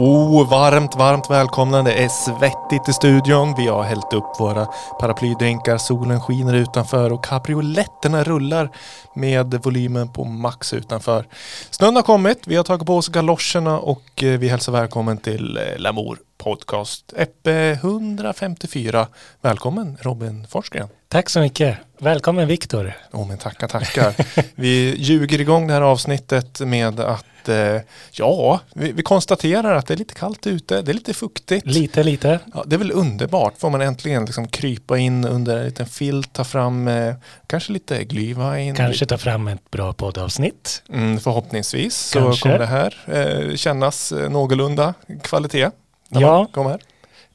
Oh, 0.00 0.50
varmt, 0.50 0.96
varmt 0.96 1.30
välkomna. 1.30 1.82
Det 1.82 1.92
är 1.92 2.08
svettigt 2.08 2.88
i 2.88 2.92
studion. 2.92 3.54
Vi 3.56 3.66
har 3.66 3.82
hällt 3.82 4.12
upp 4.12 4.40
våra 4.40 4.66
paraplydrinkar, 5.00 5.78
solen 5.78 6.20
skiner 6.20 6.54
utanför 6.54 7.12
och 7.12 7.24
kabrioletterna 7.24 8.24
rullar 8.24 8.70
med 9.14 9.54
volymen 9.64 10.12
på 10.12 10.24
max 10.24 10.72
utanför. 10.72 11.26
Snön 11.70 11.96
har 11.96 12.02
kommit, 12.02 12.46
vi 12.46 12.56
har 12.56 12.64
tagit 12.64 12.86
på 12.86 12.96
oss 12.96 13.08
galoscherna 13.08 13.78
och 13.78 14.22
eh, 14.22 14.38
vi 14.38 14.48
hälsar 14.48 14.72
välkommen 14.72 15.18
till 15.18 15.56
eh, 15.56 15.78
Lamour 15.78 16.18
Podcast. 16.36 17.12
Eppe 17.16 17.70
154. 17.70 19.06
Välkommen 19.40 19.96
Robin 20.00 20.46
Forsgren. 20.50 20.88
Tack 21.10 21.28
så 21.28 21.40
mycket. 21.40 21.78
Välkommen 21.98 22.48
Viktor. 22.48 22.92
Oh, 23.12 23.28
men 23.28 23.38
tackar, 23.38 23.68
tackar. 23.68 24.14
vi 24.54 24.94
ljuger 24.98 25.40
igång 25.40 25.66
det 25.66 25.72
här 25.72 25.80
avsnittet 25.80 26.60
med 26.60 27.00
att 27.00 27.48
eh, 27.48 27.80
ja, 28.12 28.60
vi, 28.74 28.92
vi, 28.92 29.02
konstaterar 29.02 29.74
att 29.74 29.86
det 29.86 29.94
är 29.94 29.98
lite 29.98 30.14
kallt 30.14 30.46
ute, 30.46 30.82
det 30.82 30.92
är 30.92 30.94
lite 30.94 31.14
fuktigt. 31.14 31.66
Lite, 31.66 32.02
lite. 32.02 32.40
Ja, 32.54 32.64
det 32.66 32.76
är 32.76 32.78
väl 32.78 32.92
underbart, 32.92 33.58
får 33.58 33.70
man 33.70 33.80
äntligen 33.80 34.24
liksom 34.24 34.48
krypa 34.48 34.98
in 34.98 35.24
under 35.24 35.56
en 35.56 35.64
liten 35.64 35.86
filt, 35.86 36.32
ta 36.32 36.44
fram 36.44 36.88
eh, 36.88 37.14
kanske 37.46 37.72
lite 37.72 38.04
glühwein. 38.04 38.74
Kanske 38.74 39.06
ta 39.06 39.18
fram 39.18 39.48
ett 39.48 39.70
bra 39.70 39.92
poddavsnitt. 39.92 40.82
Mm, 40.92 41.20
förhoppningsvis 41.20 42.10
kanske. 42.12 42.38
så 42.38 42.42
kommer 42.42 42.58
det 42.58 42.66
här 42.66 42.94
eh, 43.06 43.56
kännas 43.56 44.12
eh, 44.12 44.30
någorlunda 44.30 44.94
kvalitet. 45.22 45.70
Ja, 46.08 46.48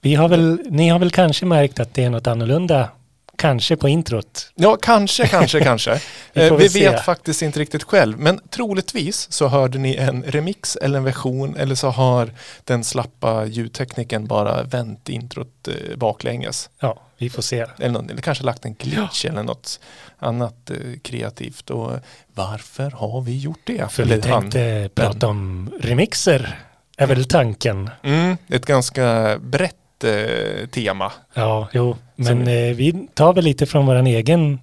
vi 0.02 0.16
har 0.16 0.30
väl, 0.30 0.62
ni 0.70 0.90
har 0.90 1.00
väl 1.00 1.12
kanske 1.12 1.46
märkt 1.46 1.80
att 1.80 1.94
det 1.94 2.04
är 2.04 2.10
något 2.10 2.28
annorlunda 2.28 2.90
Kanske 3.38 3.76
på 3.76 3.90
introt. 3.90 4.52
Ja, 4.56 4.78
kanske, 4.82 5.28
kanske, 5.28 5.60
kanske. 5.64 6.00
vi, 6.34 6.48
eh, 6.48 6.56
vi 6.56 6.68
vet 6.68 7.06
faktiskt 7.06 7.42
inte 7.42 7.60
riktigt 7.60 7.84
själv. 7.84 8.20
Men 8.20 8.40
troligtvis 8.50 9.32
så 9.32 9.48
hörde 9.48 9.78
ni 9.78 9.96
en 9.96 10.24
remix 10.24 10.76
eller 10.76 10.98
en 10.98 11.04
version 11.04 11.58
eller 11.58 11.76
så 11.76 11.90
har 11.90 12.32
den 12.64 12.84
slappa 12.84 13.46
ljudtekniken 13.46 14.26
bara 14.26 14.64
vänt 14.64 15.10
introt 15.10 15.68
eh, 15.68 15.98
baklänges. 15.98 16.70
Ja, 16.80 17.02
vi 17.18 17.30
får 17.30 17.42
se. 17.42 17.66
Eller, 17.80 17.90
någon, 17.90 18.10
eller 18.10 18.22
kanske 18.22 18.44
lagt 18.44 18.66
en 18.66 18.74
glitch 18.74 19.26
ja. 19.26 19.32
eller 19.32 19.44
något 19.44 19.80
annat 20.20 20.70
eh, 20.70 21.00
kreativt. 21.02 21.70
Och 21.70 21.92
varför 22.34 22.92
har 22.92 23.22
vi 23.22 23.38
gjort 23.38 23.62
det? 23.64 23.92
För 23.92 24.04
eller 24.04 24.16
vi 24.16 24.22
tänkte 24.22 24.60
han, 24.60 24.90
prata 24.90 25.28
om 25.28 25.72
remixer, 25.82 26.60
är 26.98 27.08
väl 27.08 27.26
tanken. 27.26 27.90
Mm, 28.04 28.38
ett 28.48 28.66
ganska 28.66 29.38
brett 29.40 30.04
eh, 30.04 30.68
tema. 30.68 31.12
Ja, 31.34 31.68
jo, 31.74 31.98
men 32.24 32.48
eh, 32.48 32.76
vi 32.76 33.08
tar 33.14 33.34
väl 33.34 33.44
lite 33.44 33.66
från 33.66 33.86
vår 33.86 33.96
egen 33.96 34.60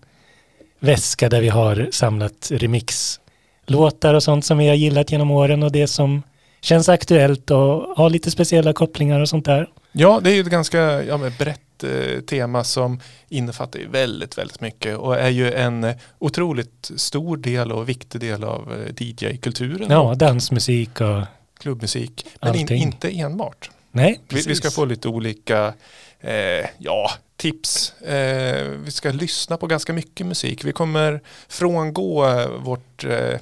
väska 0.78 1.28
där 1.28 1.40
vi 1.40 1.48
har 1.48 1.88
samlat 1.92 2.50
remixlåtar 2.50 4.14
och 4.14 4.22
sånt 4.22 4.44
som 4.44 4.58
vi 4.58 4.68
har 4.68 4.74
gillat 4.74 5.12
genom 5.12 5.30
åren 5.30 5.62
och 5.62 5.72
det 5.72 5.86
som 5.86 6.22
känns 6.60 6.88
aktuellt 6.88 7.50
och 7.50 7.96
har 7.96 8.10
lite 8.10 8.30
speciella 8.30 8.72
kopplingar 8.72 9.20
och 9.20 9.28
sånt 9.28 9.44
där. 9.44 9.68
Ja, 9.92 10.20
det 10.24 10.30
är 10.30 10.34
ju 10.34 10.40
ett 10.40 10.46
ganska 10.46 11.02
ja, 11.02 11.18
brett 11.38 11.84
eh, 11.84 12.20
tema 12.20 12.64
som 12.64 13.00
innefattar 13.28 13.80
väldigt, 13.90 14.38
väldigt 14.38 14.60
mycket 14.60 14.96
och 14.96 15.18
är 15.18 15.28
ju 15.28 15.52
en 15.52 15.94
otroligt 16.18 16.90
stor 16.96 17.36
del 17.36 17.72
och 17.72 17.88
viktig 17.88 18.20
del 18.20 18.44
av 18.44 18.72
eh, 18.72 19.04
DJ-kulturen. 19.04 19.90
Ja, 19.90 20.14
dansmusik 20.14 21.00
och 21.00 21.22
klubbmusik. 21.60 22.26
Men 22.40 22.54
in, 22.54 22.72
inte 22.72 23.20
enbart. 23.20 23.70
Nej, 23.92 24.20
vi, 24.28 24.42
vi, 24.46 24.54
ska 24.54 24.70
få 24.70 24.84
lite 24.84 25.08
olika 25.08 25.74
eh, 26.20 26.66
ja, 26.78 27.10
tips. 27.40 27.92
Eh, 28.00 28.68
vi 28.84 28.90
ska 28.90 29.10
lyssna 29.10 29.56
på 29.56 29.66
ganska 29.66 29.92
mycket 29.92 30.26
musik. 30.26 30.64
Vi 30.64 30.72
kommer 30.72 31.20
frångå 31.48 32.26
eh, 32.26 32.48
vårt 32.48 33.04
eh, 33.04 33.38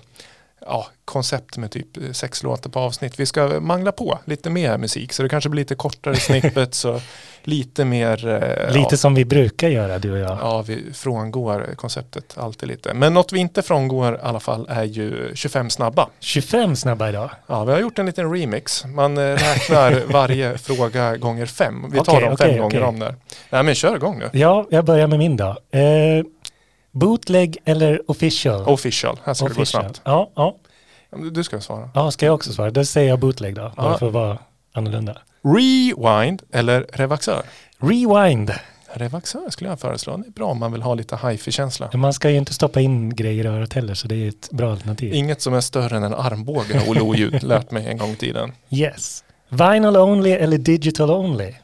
ja, 0.68 0.86
koncept 1.04 1.56
med 1.56 1.70
typ 1.70 1.86
sex 2.12 2.42
låtar 2.42 2.70
på 2.70 2.78
avsnitt. 2.78 3.20
Vi 3.20 3.26
ska 3.26 3.60
mangla 3.60 3.92
på 3.92 4.18
lite 4.24 4.50
mer 4.50 4.78
musik 4.78 5.12
så 5.12 5.22
det 5.22 5.28
kanske 5.28 5.50
blir 5.50 5.62
lite 5.62 5.74
kortare 5.74 6.16
snippet 6.16 6.74
så 6.74 7.00
lite 7.42 7.84
mer. 7.84 8.28
Eh, 8.28 8.72
lite 8.74 8.88
ja. 8.90 8.96
som 8.96 9.14
vi 9.14 9.24
brukar 9.24 9.68
göra 9.68 9.98
du 9.98 10.12
och 10.12 10.18
jag. 10.18 10.38
Ja, 10.40 10.62
vi 10.62 10.92
frångår 10.92 11.74
konceptet 11.76 12.38
alltid 12.38 12.68
lite. 12.68 12.94
Men 12.94 13.14
något 13.14 13.32
vi 13.32 13.38
inte 13.38 13.62
frångår 13.62 14.14
i 14.14 14.18
alla 14.22 14.40
fall 14.40 14.66
är 14.68 14.84
ju 14.84 15.34
25 15.34 15.70
snabba. 15.70 16.08
25 16.20 16.76
snabba 16.76 17.08
idag? 17.08 17.30
Ja, 17.46 17.64
vi 17.64 17.72
har 17.72 17.80
gjort 17.80 17.98
en 17.98 18.06
liten 18.06 18.32
remix. 18.32 18.84
Man 18.84 19.18
eh, 19.18 19.22
räknar 19.22 20.02
varje 20.12 20.58
fråga 20.58 21.16
gånger 21.16 21.46
fem. 21.46 21.90
Vi 21.90 21.98
tar 21.98 22.16
okay, 22.16 22.28
dem 22.28 22.36
fem 22.36 22.48
okay, 22.48 22.58
gånger 22.58 22.76
okay. 22.76 22.88
om 22.88 22.98
där. 22.98 23.14
Nej 23.50 23.62
men 23.62 23.74
kör 23.74 23.96
igång 23.96 24.18
nu. 24.18 24.30
Ja, 24.32 24.66
jag 24.70 24.84
börjar 24.84 25.06
med 25.06 25.18
min 25.18 25.36
då. 25.36 25.56
Eh, 25.70 26.24
bootleg 26.98 27.56
eller 27.64 28.10
official? 28.10 28.68
Official, 28.68 29.20
här 29.24 29.34
ska 29.34 29.46
official. 29.46 29.82
det 29.82 29.88
gå 29.88 29.94
snabbt. 29.94 30.00
Ja, 30.04 30.30
ja. 30.34 30.56
Du 31.30 31.44
ska 31.44 31.60
svara. 31.60 31.90
Ja, 31.94 32.10
ska 32.10 32.26
jag 32.26 32.34
också 32.34 32.52
svara? 32.52 32.70
Då 32.70 32.84
säger 32.84 33.08
jag 33.08 33.18
bootleg 33.18 33.54
då, 33.54 33.72
bara 33.76 33.90
ja. 33.92 33.98
för 33.98 34.06
att 34.06 34.12
vara 34.12 34.38
annorlunda. 34.72 35.16
Rewind 35.42 36.42
eller 36.52 36.86
revaxör? 36.92 37.42
Rewind. 37.78 38.52
Revaxör 38.92 39.50
skulle 39.50 39.70
jag 39.70 39.80
föreslå. 39.80 40.16
Det 40.16 40.26
är 40.26 40.30
bra 40.30 40.46
om 40.46 40.58
man 40.58 40.72
vill 40.72 40.82
ha 40.82 40.94
lite 40.94 41.16
hifi-känsla. 41.16 41.90
Man 41.94 42.12
ska 42.12 42.30
ju 42.30 42.36
inte 42.36 42.54
stoppa 42.54 42.80
in 42.80 43.14
grejer 43.14 43.44
i 43.44 43.48
örat 43.48 43.72
heller 43.72 43.94
så 43.94 44.08
det 44.08 44.14
är 44.14 44.28
ett 44.28 44.50
bra 44.50 44.70
alternativ. 44.70 45.14
Inget 45.14 45.42
som 45.42 45.54
är 45.54 45.60
större 45.60 45.96
än 45.96 46.02
en 46.02 46.14
armbåge 46.14 46.78
har 46.78 46.90
Olle 46.90 47.00
Oljud 47.00 47.42
lärt 47.42 47.70
mig 47.70 47.86
en 47.86 47.98
gång 47.98 48.10
i 48.10 48.16
tiden. 48.16 48.52
Yes. 48.70 49.24
Vinyl 49.48 49.96
only 49.96 50.30
eller 50.30 50.58
digital 50.58 51.10
only? 51.10 51.54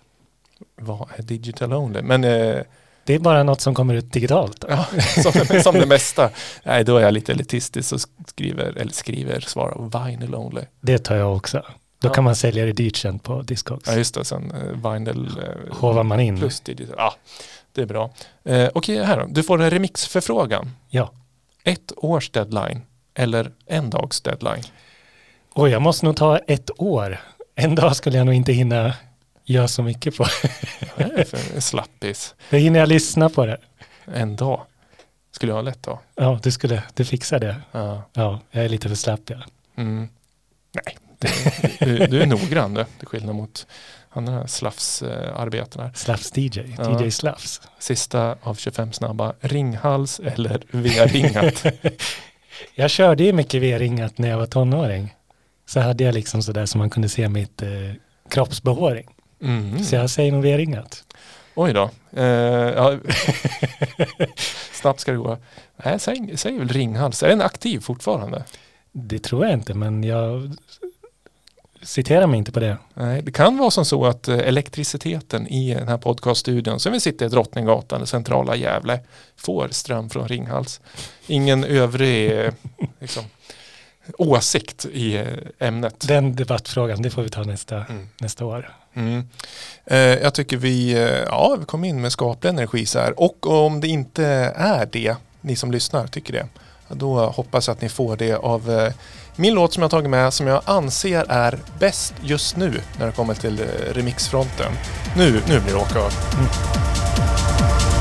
Vad 0.77 1.09
är 1.17 1.23
digital 1.23 1.73
only? 1.73 2.03
Men 2.03 2.25
eh, 2.25 2.61
det 3.07 3.15
är 3.15 3.19
bara 3.19 3.43
något 3.43 3.61
som 3.61 3.75
kommer 3.75 3.95
ut 3.95 4.13
digitalt. 4.13 4.65
Ja, 4.69 4.87
som, 5.23 5.61
som 5.63 5.75
det 5.75 5.87
mesta. 5.87 6.31
Nej, 6.63 6.85
då 6.85 6.97
är 6.97 7.03
jag 7.03 7.15
lite 7.15 7.33
elitistisk 7.33 7.93
och 7.93 8.01
skriver, 8.27 8.79
eller 8.79 8.93
skriver, 8.93 9.41
svarar 9.41 10.07
vinyl 10.09 10.35
only. 10.35 10.63
Det 10.81 10.99
tar 10.99 11.17
jag 11.17 11.37
också. 11.37 11.63
Då 11.99 12.09
ja. 12.09 12.13
kan 12.13 12.25
man 12.25 12.37
sälja 12.37 12.67
det 12.67 12.73
dyrt 12.73 12.97
sen 12.97 13.19
på 13.19 13.43
Discogs. 13.43 13.89
Ja, 13.89 13.95
just 13.95 14.15
det. 14.15 14.25
Sen 14.25 14.53
uh, 14.53 14.93
vinyl 14.93 15.27
uh, 15.27 15.75
Hovar 15.75 16.03
man 16.03 16.21
in. 16.21 16.39
Plus 16.39 16.61
digital. 16.61 16.95
Ja, 16.99 17.15
det 17.73 17.83
är 17.83 17.87
bra. 17.87 18.05
Uh, 18.05 18.11
Okej, 18.45 18.71
okay, 18.75 19.03
här 19.03 19.21
då. 19.21 19.27
Du 19.29 19.43
får 19.43 19.63
en 19.63 19.71
remixförfrågan. 19.71 20.71
Ja. 20.89 21.13
Ett 21.65 21.93
års 21.97 22.31
deadline 22.31 22.83
eller 23.15 23.53
en 23.67 23.91
dags 23.91 24.21
deadline? 24.21 24.65
Oj, 25.55 25.71
jag 25.71 25.83
måste 25.83 26.07
nog 26.07 26.17
ta 26.17 26.39
ett 26.39 26.71
år. 26.79 27.21
En 27.55 27.75
dag 27.75 27.97
skulle 27.97 28.17
jag 28.17 28.27
nog 28.27 28.35
inte 28.35 28.53
hinna 28.53 28.93
gör 29.45 29.67
så 29.67 29.83
mycket 29.83 30.17
på. 30.17 30.27
Slappis. 31.59 32.35
Det 32.51 32.59
hinner 32.59 32.81
jag 32.81 32.89
lyssna 32.89 33.29
på 33.29 33.47
det. 33.47 33.59
En 34.05 34.37
dag. 34.37 34.61
Skulle 35.31 35.51
jag 35.51 35.57
ha 35.57 35.63
lätt 35.63 35.83
då? 35.83 36.01
Ja, 36.15 36.41
du 36.43 36.51
skulle, 36.51 36.83
du 36.95 37.05
fixar 37.05 37.39
det. 37.39 37.57
Ja, 37.73 38.03
ja 38.13 38.41
jag 38.51 38.65
är 38.65 38.69
lite 38.69 38.89
för 38.89 38.97
slapp 38.97 39.21
ja. 39.27 39.37
Mm. 39.77 40.09
Nej, 40.73 40.97
det, 41.19 41.87
du, 41.87 42.07
du, 42.07 42.23
är 42.23 42.27
noggrann 42.27 42.75
du, 42.75 42.85
till 42.99 43.09
skillnad 43.09 43.35
mot 43.35 43.67
andra 44.11 44.47
slafsarbeten 44.47 45.91
Slafs-DJ, 45.95 46.75
ja. 46.79 47.05
DJ 47.05 47.11
Slafs. 47.11 47.61
Sista 47.79 48.37
av 48.43 48.55
25 48.55 48.93
snabba, 48.93 49.35
ringhals 49.41 50.21
eller 50.21 50.63
V-ringat? 50.71 51.65
jag 52.75 52.91
körde 52.91 53.25
ju 53.25 53.33
mycket 53.33 53.63
V-ringat 53.63 54.19
när 54.19 54.29
jag 54.29 54.39
var 54.39 54.47
tonåring. 54.47 55.15
Så 55.67 55.81
hade 55.81 56.05
jag 56.05 56.15
liksom 56.15 56.43
sådär 56.43 56.67
som 56.67 56.79
man 56.79 56.91
kunde 56.91 57.09
se 57.09 57.29
mitt 57.29 57.63
eh, 57.63 57.69
kroppsbehåring. 58.29 59.14
Mm. 59.45 59.85
Så 59.85 59.95
jag 59.95 60.11
säger 60.11 60.33
nog 60.33 60.43
V-ringat. 60.43 61.05
Oj 61.55 61.73
då. 61.73 61.91
Uh, 62.17 62.25
ja. 62.25 62.99
Snabbt 64.73 65.01
ska 65.01 65.13
det 65.13 65.19
gå. 65.19 65.39
Nej, 65.85 65.99
säg, 65.99 66.33
säg 66.37 66.59
väl 66.59 66.69
ringhals. 66.69 67.23
Är 67.23 67.29
den 67.29 67.41
aktiv 67.41 67.81
fortfarande? 67.81 68.45
Det 68.93 69.19
tror 69.19 69.45
jag 69.45 69.55
inte, 69.55 69.75
men 69.75 70.05
jag 70.05 70.57
citerar 71.85 72.27
mig 72.27 72.39
inte 72.39 72.53
på 72.53 72.61
det. 72.61 72.79
Nej, 72.95 73.23
det 73.23 73.33
kan 73.33 73.59
vara 73.59 73.71
som 73.71 73.85
så 73.85 74.07
att 74.07 74.29
eh, 74.29 74.39
elektriciteten 74.39 75.47
i 75.49 75.75
den 75.75 75.89
här 75.89 75.99
podcaststudion 75.99 76.81
som 76.81 76.93
vi 76.93 77.01
sitter 77.01 77.27
i 77.27 77.29
Drottninggatan, 77.29 78.07
centrala 78.07 78.57
Gävle, 78.57 79.01
får 79.37 79.69
ström 79.69 80.11
från 80.11 80.29
Ringhals. 80.29 80.81
Ingen 81.27 81.65
övrig 81.65 82.33
eh, 82.33 82.53
liksom, 83.01 83.25
åsikt 84.19 84.87
i 84.93 85.17
eh, 85.17 85.27
ämnet. 85.59 86.09
Den 86.09 86.37
debattfrågan, 86.37 87.03
det 87.03 87.11
får 87.11 87.23
vi 87.23 87.29
ta 87.29 87.43
nästa, 87.43 87.85
mm. 87.85 88.09
nästa 88.21 88.45
år. 88.45 88.73
Mm. 88.95 89.29
Eh, 89.87 89.99
jag 89.99 90.35
tycker 90.35 90.57
vi, 90.57 90.93
eh, 90.93 91.01
ja, 91.03 91.57
vi 91.61 91.65
kom 91.65 91.85
in 91.85 92.01
med 92.01 92.13
skaplig 92.13 92.51
energi 92.51 92.87
så 92.87 92.99
här. 92.99 93.21
Och 93.21 93.47
om 93.47 93.81
det 93.81 93.89
inte 93.89 94.25
är 94.57 94.89
det, 94.93 95.17
ni 95.41 95.57
som 95.57 95.73
lyssnar 95.73 96.07
tycker 96.07 96.33
det, 96.33 96.47
då 96.89 97.27
hoppas 97.27 97.67
jag 97.67 97.75
att 97.75 97.81
ni 97.81 97.89
får 97.89 98.17
det 98.17 98.35
av 98.35 98.71
eh, 98.71 98.93
min 99.37 99.55
låt 99.55 99.73
som 99.73 99.83
jag 99.83 99.91
tagit 99.91 100.11
med 100.11 100.35
som 100.35 100.47
jag 100.47 100.63
anser 100.65 101.25
är 101.29 101.59
bäst 101.79 102.15
just 102.23 102.57
nu 102.57 102.81
när 102.99 103.07
det 103.07 103.13
kommer 103.13 103.35
till 103.35 103.61
eh, 103.61 103.95
remixfronten. 103.95 104.73
Nu, 105.17 105.33
nu 105.49 105.61
blir 105.61 105.73
det 105.73 105.75
åka 105.75 105.99
av. 105.99 106.13
Mm. 106.35 107.94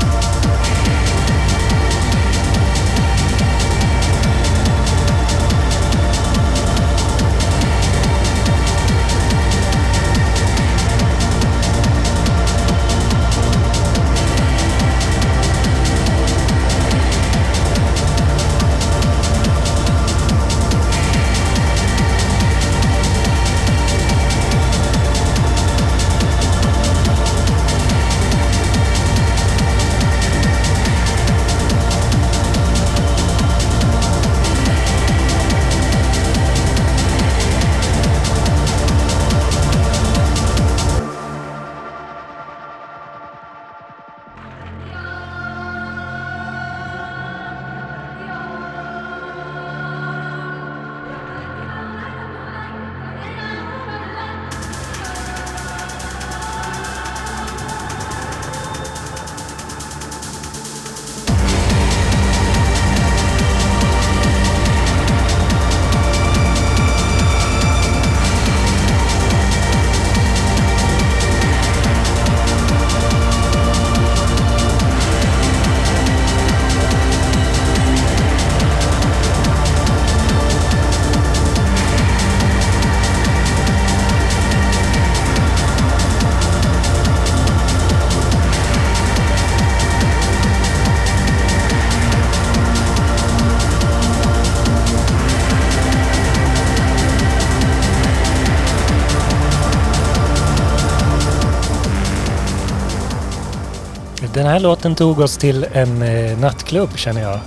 Här 104.54 104.60
låten 104.60 104.94
tog 104.94 105.20
oss 105.20 105.36
till 105.36 105.66
en 105.72 106.02
eh, 106.02 106.38
nattklubb 106.38 106.98
känner 106.98 107.22
jag. 107.22 107.40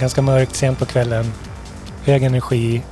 Ganska 0.00 0.22
mörkt, 0.22 0.56
sent 0.56 0.78
på 0.78 0.86
kvällen. 0.86 1.32
Hög 2.04 2.22
energi. 2.22 2.82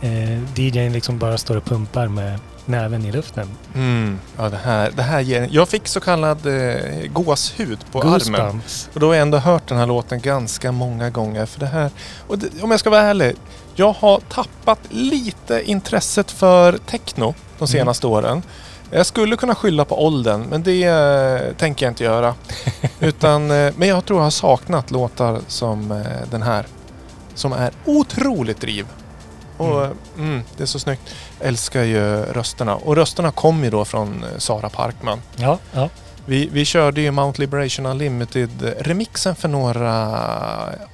Eh, 0.00 0.58
DJn 0.58 0.92
liksom 0.92 1.18
bara 1.18 1.38
står 1.38 1.56
och 1.56 1.64
pumpar 1.64 2.08
med 2.08 2.38
näven 2.66 3.04
i 3.04 3.12
luften. 3.12 3.48
Mm. 3.74 4.18
Ja, 4.36 4.48
det 4.48 4.56
här, 4.56 4.90
det 4.96 5.02
här 5.02 5.20
ger, 5.20 5.48
jag 5.50 5.68
fick 5.68 5.88
så 5.88 6.00
kallad 6.00 6.46
eh, 6.46 6.74
gåshud 7.12 7.78
på 7.92 8.00
armen. 8.00 8.12
Goosebumps. 8.12 8.88
Och 8.94 9.00
då 9.00 9.06
har 9.06 9.14
jag 9.14 9.22
ändå 9.22 9.38
hört 9.38 9.68
den 9.68 9.78
här 9.78 9.86
låten 9.86 10.20
ganska 10.20 10.72
många 10.72 11.10
gånger. 11.10 11.46
För 11.46 11.60
det 11.60 11.66
här, 11.66 11.90
och 12.26 12.38
det, 12.38 12.62
om 12.62 12.70
jag 12.70 12.80
ska 12.80 12.90
vara 12.90 13.02
ärlig. 13.02 13.36
Jag 13.74 13.92
har 13.92 14.20
tappat 14.20 14.78
lite 14.90 15.62
intresset 15.64 16.30
för 16.30 16.78
techno 16.78 17.34
de 17.58 17.68
senaste 17.68 18.06
åren. 18.06 18.42
Jag 18.94 19.06
skulle 19.06 19.36
kunna 19.36 19.54
skylla 19.54 19.84
på 19.84 20.04
åldern, 20.04 20.42
men 20.50 20.62
det 20.62 20.84
eh, 20.84 21.56
tänker 21.56 21.86
jag 21.86 21.90
inte 21.90 22.04
göra. 22.04 22.34
Utan, 23.00 23.50
eh, 23.50 23.72
men 23.76 23.88
jag 23.88 24.04
tror 24.04 24.18
jag 24.18 24.24
har 24.24 24.30
saknat 24.30 24.90
låtar 24.90 25.40
som 25.46 25.90
eh, 25.92 26.28
den 26.30 26.42
här. 26.42 26.66
Som 27.34 27.52
är 27.52 27.72
otroligt 27.84 28.60
driv. 28.60 28.86
Och 29.56 29.84
Mm. 29.84 29.96
mm. 30.18 30.42
det 30.56 30.62
är 30.62 30.66
så 30.66 30.78
snyggt. 30.78 31.02
Älskar 31.40 31.82
ju 31.82 32.22
rösterna. 32.22 32.76
Och 32.76 32.96
rösterna 32.96 33.30
kommer 33.30 33.64
ju 33.64 33.70
då 33.70 33.84
från 33.84 34.24
Sara 34.38 34.68
Parkman. 34.68 35.22
Ja, 35.36 35.58
ja. 35.72 35.88
Vi, 36.26 36.48
vi 36.52 36.64
körde 36.64 37.00
ju 37.00 37.10
Mount 37.10 37.40
Liberation 37.42 37.86
Unlimited-remixen 37.86 39.34
för 39.34 39.48
några 39.48 39.94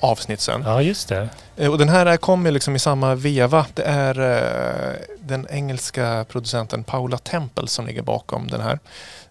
avsnitt 0.01 0.41
sedan. 0.41 0.63
ja, 0.67 0.83
just 0.83 1.09
det. 1.09 1.29
Eh, 1.57 1.71
Och 1.71 1.79
den 1.79 1.89
här 1.89 2.17
kommer 2.17 2.51
liksom 2.51 2.77
i 2.77 2.79
samma 2.79 3.15
veva. 3.15 3.67
Det 3.75 3.83
är 3.83 4.21
eh, 4.21 4.95
den 5.21 5.47
engelska 5.51 6.27
producenten 6.29 6.85
Paula 6.85 7.19
Temple 7.19 7.69
som 7.69 7.87
ligger 7.87 8.03
bakom 8.03 8.47
den 8.49 8.61
här. 8.61 8.79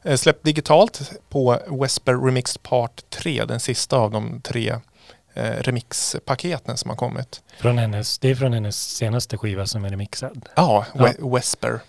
Eh, 0.04 0.16
släppt 0.18 0.44
digitalt 0.46 1.12
på 1.30 1.60
Wesper 1.82 2.14
Remixed 2.26 2.64
Part 2.64 3.02
3, 3.10 3.46
den 3.46 3.60
sista 3.60 3.98
av 3.98 4.12
de 4.12 4.42
tre 4.42 4.76
remixpaketen 5.60 6.78
som 6.78 6.90
har 6.90 6.98
kommit. 6.98 7.42
Från 7.60 7.78
hennes, 7.78 8.20
det 8.20 8.30
är 8.32 8.36
från 8.36 8.54
hennes 8.54 8.96
senaste 8.96 9.38
skiva 9.38 9.66
som 9.66 9.86
är 9.86 9.90
remixad. 9.90 10.50
Ja, 10.56 10.86
Ja. 10.94 11.02
We- 11.08 11.34
Wesper. 11.36 11.80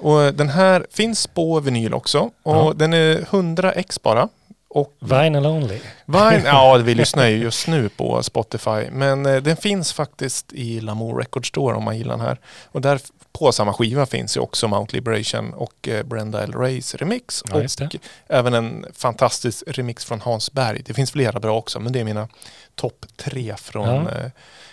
Och 0.00 0.34
den 0.34 0.48
här 0.48 0.86
finns 0.90 1.26
på 1.26 1.60
vinyl 1.60 1.94
också 1.94 2.20
och 2.42 2.56
Ja. 2.56 2.72
den 2.76 2.92
är 2.92 3.16
100 3.30 3.72
ex 3.72 4.02
bara. 4.02 4.28
Och 4.72 4.96
Vinyl 5.00 5.46
Only. 5.46 5.78
Vine, 6.06 6.42
ja 6.44 6.76
vi 6.84 6.94
lyssnar 6.94 7.26
ju 7.28 7.36
just 7.36 7.66
nu 7.68 7.88
på 7.88 8.22
Spotify 8.22 8.90
men 8.90 9.26
eh, 9.26 9.36
den 9.36 9.56
finns 9.56 9.92
faktiskt 9.92 10.52
i 10.52 10.80
Lamour 10.80 11.18
Record 11.18 11.48
Store 11.48 11.76
om 11.76 11.84
man 11.84 11.98
gillar 11.98 12.16
den 12.16 12.26
här. 12.26 12.38
Och 12.72 12.80
där 12.80 13.00
på 13.32 13.52
samma 13.52 13.72
skiva 13.72 14.06
finns 14.06 14.36
ju 14.36 14.40
också 14.40 14.68
Mount 14.68 14.96
Liberation 14.96 15.54
och 15.54 15.88
eh, 15.88 16.02
Brenda 16.02 16.42
L. 16.42 16.52
Rays 16.52 16.94
remix. 16.94 17.42
Ja, 17.50 17.56
och 17.84 17.96
även 18.28 18.54
en 18.54 18.86
fantastisk 18.94 19.62
remix 19.66 20.04
från 20.04 20.20
Hans 20.20 20.52
Berg. 20.52 20.82
Det 20.86 20.94
finns 20.94 21.10
flera 21.10 21.40
bra 21.40 21.56
också 21.58 21.80
men 21.80 21.92
det 21.92 22.00
är 22.00 22.04
mina 22.04 22.28
topp 22.74 23.06
tre 23.16 23.54
från 23.56 23.88
Ja. 23.88 24.10
eh, 24.10 24.30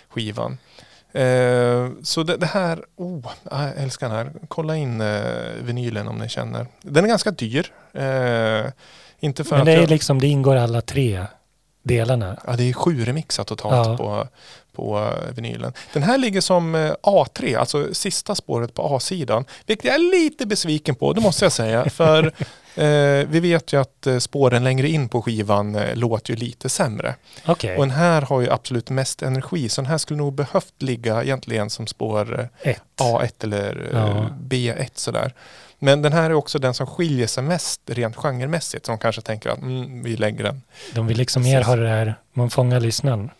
skivan. 0.08 0.58
Eh, 1.12 1.88
så 2.02 2.22
det, 2.22 2.36
det 2.36 2.46
här, 2.46 2.84
oh, 2.96 3.26
jag 3.50 3.70
älskar 3.76 4.08
den 4.08 4.16
här. 4.16 4.32
Kolla 4.48 4.76
in 4.76 5.00
eh, 5.00 5.22
vinylen 5.62 6.08
om 6.08 6.18
ni 6.18 6.28
känner. 6.28 6.66
Den 6.82 7.04
är 7.04 7.08
ganska 7.08 7.30
dyr. 7.30 7.72
Eh, 7.92 8.64
inte 9.20 9.44
för 9.44 9.56
Men 9.56 9.66
det, 9.66 9.72
är 9.72 9.80
jag, 9.80 9.90
liksom, 9.90 10.20
det 10.20 10.26
ingår 10.26 10.56
alla 10.56 10.80
tre 10.80 11.26
delarna. 11.82 12.36
Ja, 12.46 12.52
det 12.52 12.62
är 12.68 12.72
sju 12.72 13.04
remixar 13.04 13.44
totalt 13.44 13.88
Ja. 13.88 13.96
på, 13.96 14.28
på 14.72 14.98
eh, 14.98 15.34
vinylen. 15.34 15.72
Den 15.92 16.02
här 16.02 16.18
ligger 16.18 16.40
som 16.40 16.74
eh, 16.74 16.92
A3, 17.02 17.58
alltså 17.58 17.94
sista 17.94 18.34
spåret 18.34 18.74
på 18.74 18.96
A-sidan. 18.96 19.44
Vilket 19.66 19.84
jag 19.84 19.94
är 19.94 20.22
lite 20.22 20.46
besviken 20.46 20.94
på, 20.94 21.12
det 21.12 21.20
måste 21.20 21.44
jag 21.44 21.52
säga. 21.52 21.90
För 21.90 22.32
vi 23.28 23.40
vet 23.40 23.72
ju 23.72 23.80
att 23.80 24.06
eh, 24.06 24.18
spåren 24.18 24.64
längre 24.64 24.88
in 24.88 25.08
på 25.08 25.22
skivan 25.22 25.74
eh, 25.74 25.96
låter 25.96 26.30
ju 26.30 26.36
lite 26.36 26.68
sämre. 26.68 27.14
Okej, 27.46 27.76
Och 27.76 27.82
den 27.82 27.90
här 27.96 28.22
har 28.22 28.40
ju 28.40 28.50
absolut 28.50 28.90
mest 28.90 29.22
energi. 29.22 29.68
Så 29.68 29.80
den 29.80 29.90
här 29.90 29.98
skulle 29.98 30.18
nog 30.18 30.34
behövt 30.34 30.82
ligga 30.82 31.22
egentligen 31.22 31.70
som 31.70 31.86
spår 31.86 32.40
eh, 32.62 32.70
ett. 32.70 32.82
A1 33.00 33.44
eller 33.44 33.88
eh, 33.92 33.98
Ja. 33.98 34.26
B1 34.42 34.90
sådär. 34.94 35.34
Men 35.78 36.02
den 36.02 36.12
här 36.12 36.30
är 36.30 36.34
också 36.34 36.58
den 36.58 36.74
som 36.74 36.86
skiljer 36.86 37.26
sig 37.26 37.42
mest 37.42 37.80
rent 37.86 38.16
genremässigt. 38.16 38.86
Som 38.86 38.98
kanske 38.98 39.22
tänker 39.22 39.50
att 39.50 39.58
mm, 39.58 40.02
vi 40.02 40.16
lägger 40.16 40.44
den 40.44 40.62
De 40.94 41.06
vill 41.06 41.16
liksom 41.16 41.42
mer 41.42 41.62
ha 41.62 41.76
det 41.76 41.82
där, 41.84 42.14
man 42.32 42.50
fångar 42.50 42.80
lyssnaren 42.80 43.30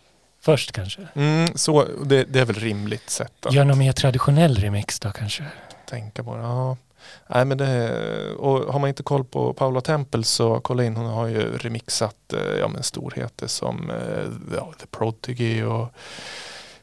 först 0.40 0.72
kanske. 0.72 1.00
Mm, 1.14 1.48
så 1.54 1.84
det, 2.04 2.24
det 2.24 2.40
är 2.40 2.44
väl 2.44 2.56
rimligt 2.56 3.10
sätt 3.10 3.46
att 3.46 3.52
Gör 3.52 3.64
någon 3.64 3.78
mer 3.78 3.92
traditionell 3.92 4.56
remix 4.56 5.00
då 5.00 5.10
kanske? 5.10 5.44
tänka 5.90 6.24
på 6.24 6.36
det. 6.36 6.42
Ja. 6.42 6.76
Nej, 7.26 7.44
men 7.44 7.58
det, 7.58 8.32
och 8.32 8.72
har 8.72 8.78
man 8.78 8.88
inte 8.88 9.02
koll 9.02 9.24
på 9.24 9.52
Paula 9.52 9.80
Temple 9.80 10.24
så 10.24 10.60
kolla 10.60 10.84
in. 10.84 10.96
Hon 10.96 11.06
har 11.06 11.26
ju 11.26 11.58
remixat 11.58 12.32
eh, 12.32 12.58
ja, 12.58 12.68
men 12.68 12.82
storheter 12.82 13.46
som 13.46 13.90
eh, 13.90 14.56
ja, 14.56 14.72
The 14.80 14.86
Prodigy 14.86 15.62
och 15.62 15.82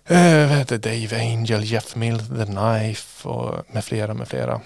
eh, 0.06 0.66
det? 0.68 0.78
Dave 0.78 1.22
Angel, 1.22 1.64
Jeff 1.64 1.96
Mill, 1.96 2.20
The 2.20 2.46
Knife 2.46 3.30
och 3.30 3.74
med 3.74 3.86
flera 3.86 4.14
med 4.14 4.28
flera. 4.28 4.62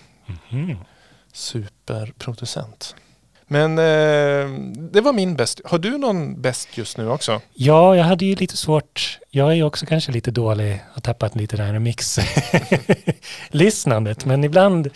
Mhm. 0.50 0.78
Superproducent. 1.34 2.96
Men 3.52 3.78
eh, 3.78 4.50
det 4.92 5.02
var 5.02 5.14
min 5.14 5.36
bäst. 5.36 5.62
Har 5.66 5.80
du 5.80 5.98
någon 5.98 6.42
bäst 6.42 6.78
just 6.78 6.98
nu 6.98 7.10
också? 7.10 7.42
Ja, 7.54 7.96
jag 7.96 8.04
hade 8.04 8.26
ju 8.26 8.36
lite 8.36 8.58
svårt. 8.58 9.20
Jag 9.30 9.52
är 9.52 9.56
ju 9.56 9.64
också 9.64 9.86
kanske 9.86 10.12
lite 10.12 10.32
dålig, 10.32 10.84
har 10.94 11.02
tappat 11.02 11.36
lite 11.36 11.58
det 11.58 11.64
här 11.64 11.74
remix-lyssnandet. 11.74 14.26
Men 14.26 14.44
ibland 14.44 14.90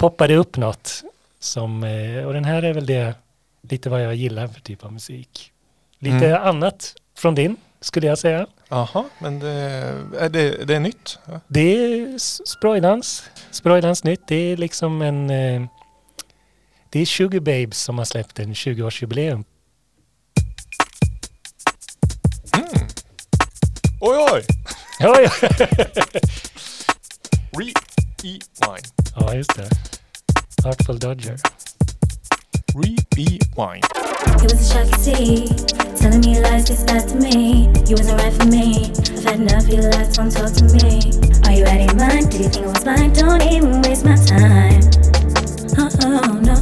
poppar 0.00 0.28
det 0.28 0.36
upp 0.36 0.56
något. 0.56 1.02
Som, 1.40 1.84
eh, 1.84 2.24
och 2.26 2.32
den 2.32 2.44
här 2.44 2.62
är 2.62 2.72
väl 2.74 2.86
det, 2.86 3.14
lite 3.62 3.90
vad 3.90 4.04
jag 4.04 4.14
gillar 4.14 4.48
för 4.48 4.60
typ 4.60 4.84
av 4.84 4.92
musik. 4.92 5.52
Lite 5.98 6.26
Mm. 6.26 6.42
annat 6.42 6.94
från 7.16 7.34
din, 7.34 7.56
skulle 7.80 8.06
jag 8.06 8.18
säga. 8.18 8.46
Jaha, 8.68 9.04
men 9.18 9.38
det, 9.38 9.50
är 10.18 10.28
det, 10.28 10.64
det 10.64 10.74
är 10.76 10.80
nytt? 10.80 11.18
Ja. 11.26 11.40
Det 11.48 11.60
är 11.60 12.18
Sprojdans. 12.46 13.24
Sprojdans 13.50 14.04
nytt. 14.04 14.20
Det 14.28 14.34
är 14.34 14.56
liksom 14.56 15.02
en... 15.02 15.30
Eh, 15.30 15.62
det 16.90 17.00
är 17.00 17.06
Sugar 17.06 17.40
Babes 17.40 17.78
som 17.82 17.98
har 17.98 18.04
släppt 18.04 18.38
en 18.38 18.52
20-årsjubileum. 18.54 19.44
Mm. 22.56 22.88
Oj, 24.00 24.26
oj! 24.32 24.42
Ja, 24.98 25.16
ja. 28.22 28.28
Re-E-Wine. 28.28 28.82
ja, 29.16 29.34
just 29.34 29.56
det. 29.56 29.68
Artful 30.64 30.98
Dodger. 30.98 31.36
Re-E-Wine. 32.74 33.80
It 34.36 34.42
was 34.42 34.52
a 34.52 34.74
shock 34.74 34.90
to 34.90 34.98
see. 34.98 35.48
Telling 35.96 36.20
me 36.20 36.40
lies 36.40 36.68
gets 36.68 36.84
back 36.84 37.06
to 37.08 37.14
me. 37.14 37.68
You 37.88 37.96
wasn't 37.96 38.20
right 38.20 38.32
for 38.32 38.46
me. 38.46 38.92
I've 39.16 39.24
had 39.24 39.40
enough 39.40 39.64
of 39.64 39.68
your 39.70 39.90
lies, 39.90 40.16
don't 40.16 40.30
talk 40.30 40.52
to 40.52 40.64
me. 40.64 41.12
Are 41.44 41.52
you 41.52 41.64
out 41.64 41.80
of 41.80 41.86
your 41.86 41.94
mind? 41.96 42.30
Did 42.30 42.40
you 42.40 42.48
think 42.48 42.66
it 42.66 42.68
was 42.68 42.84
mine? 42.84 43.12
Don't 43.12 43.42
even 43.42 43.82
waste 43.82 44.04
my 44.04 44.16
time. 44.16 44.80
Oh, 45.78 46.40
no. 46.42 46.54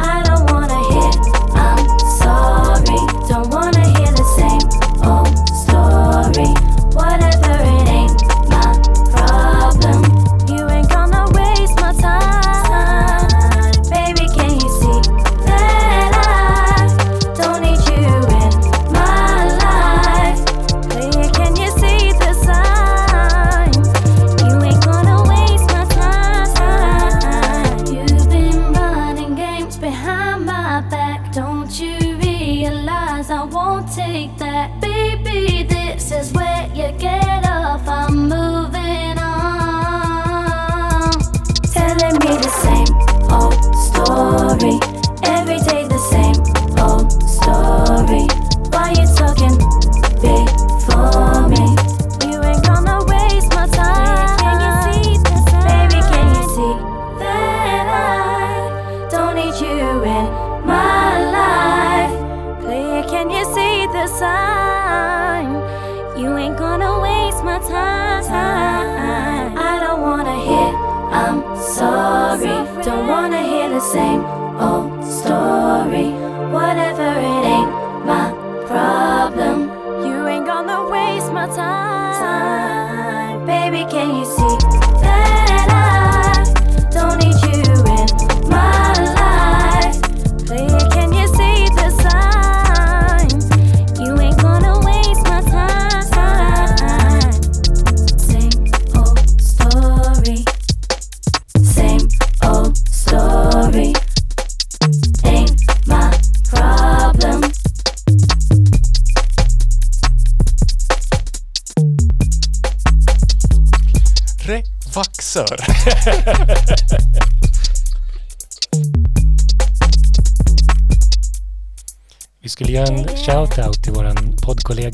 I 0.00 0.22
don't 0.24 0.50
wanna 0.50 0.61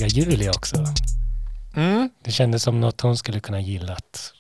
Julia 0.09 0.51
också. 0.51 0.77
Mm, 1.77 2.11
Det 2.23 2.31
kändes 2.31 2.63
som 2.63 2.81
något 2.81 3.01
hon 3.01 3.17
skulle 3.17 3.41
kunna 3.41 3.61
gillat. 3.61 4.33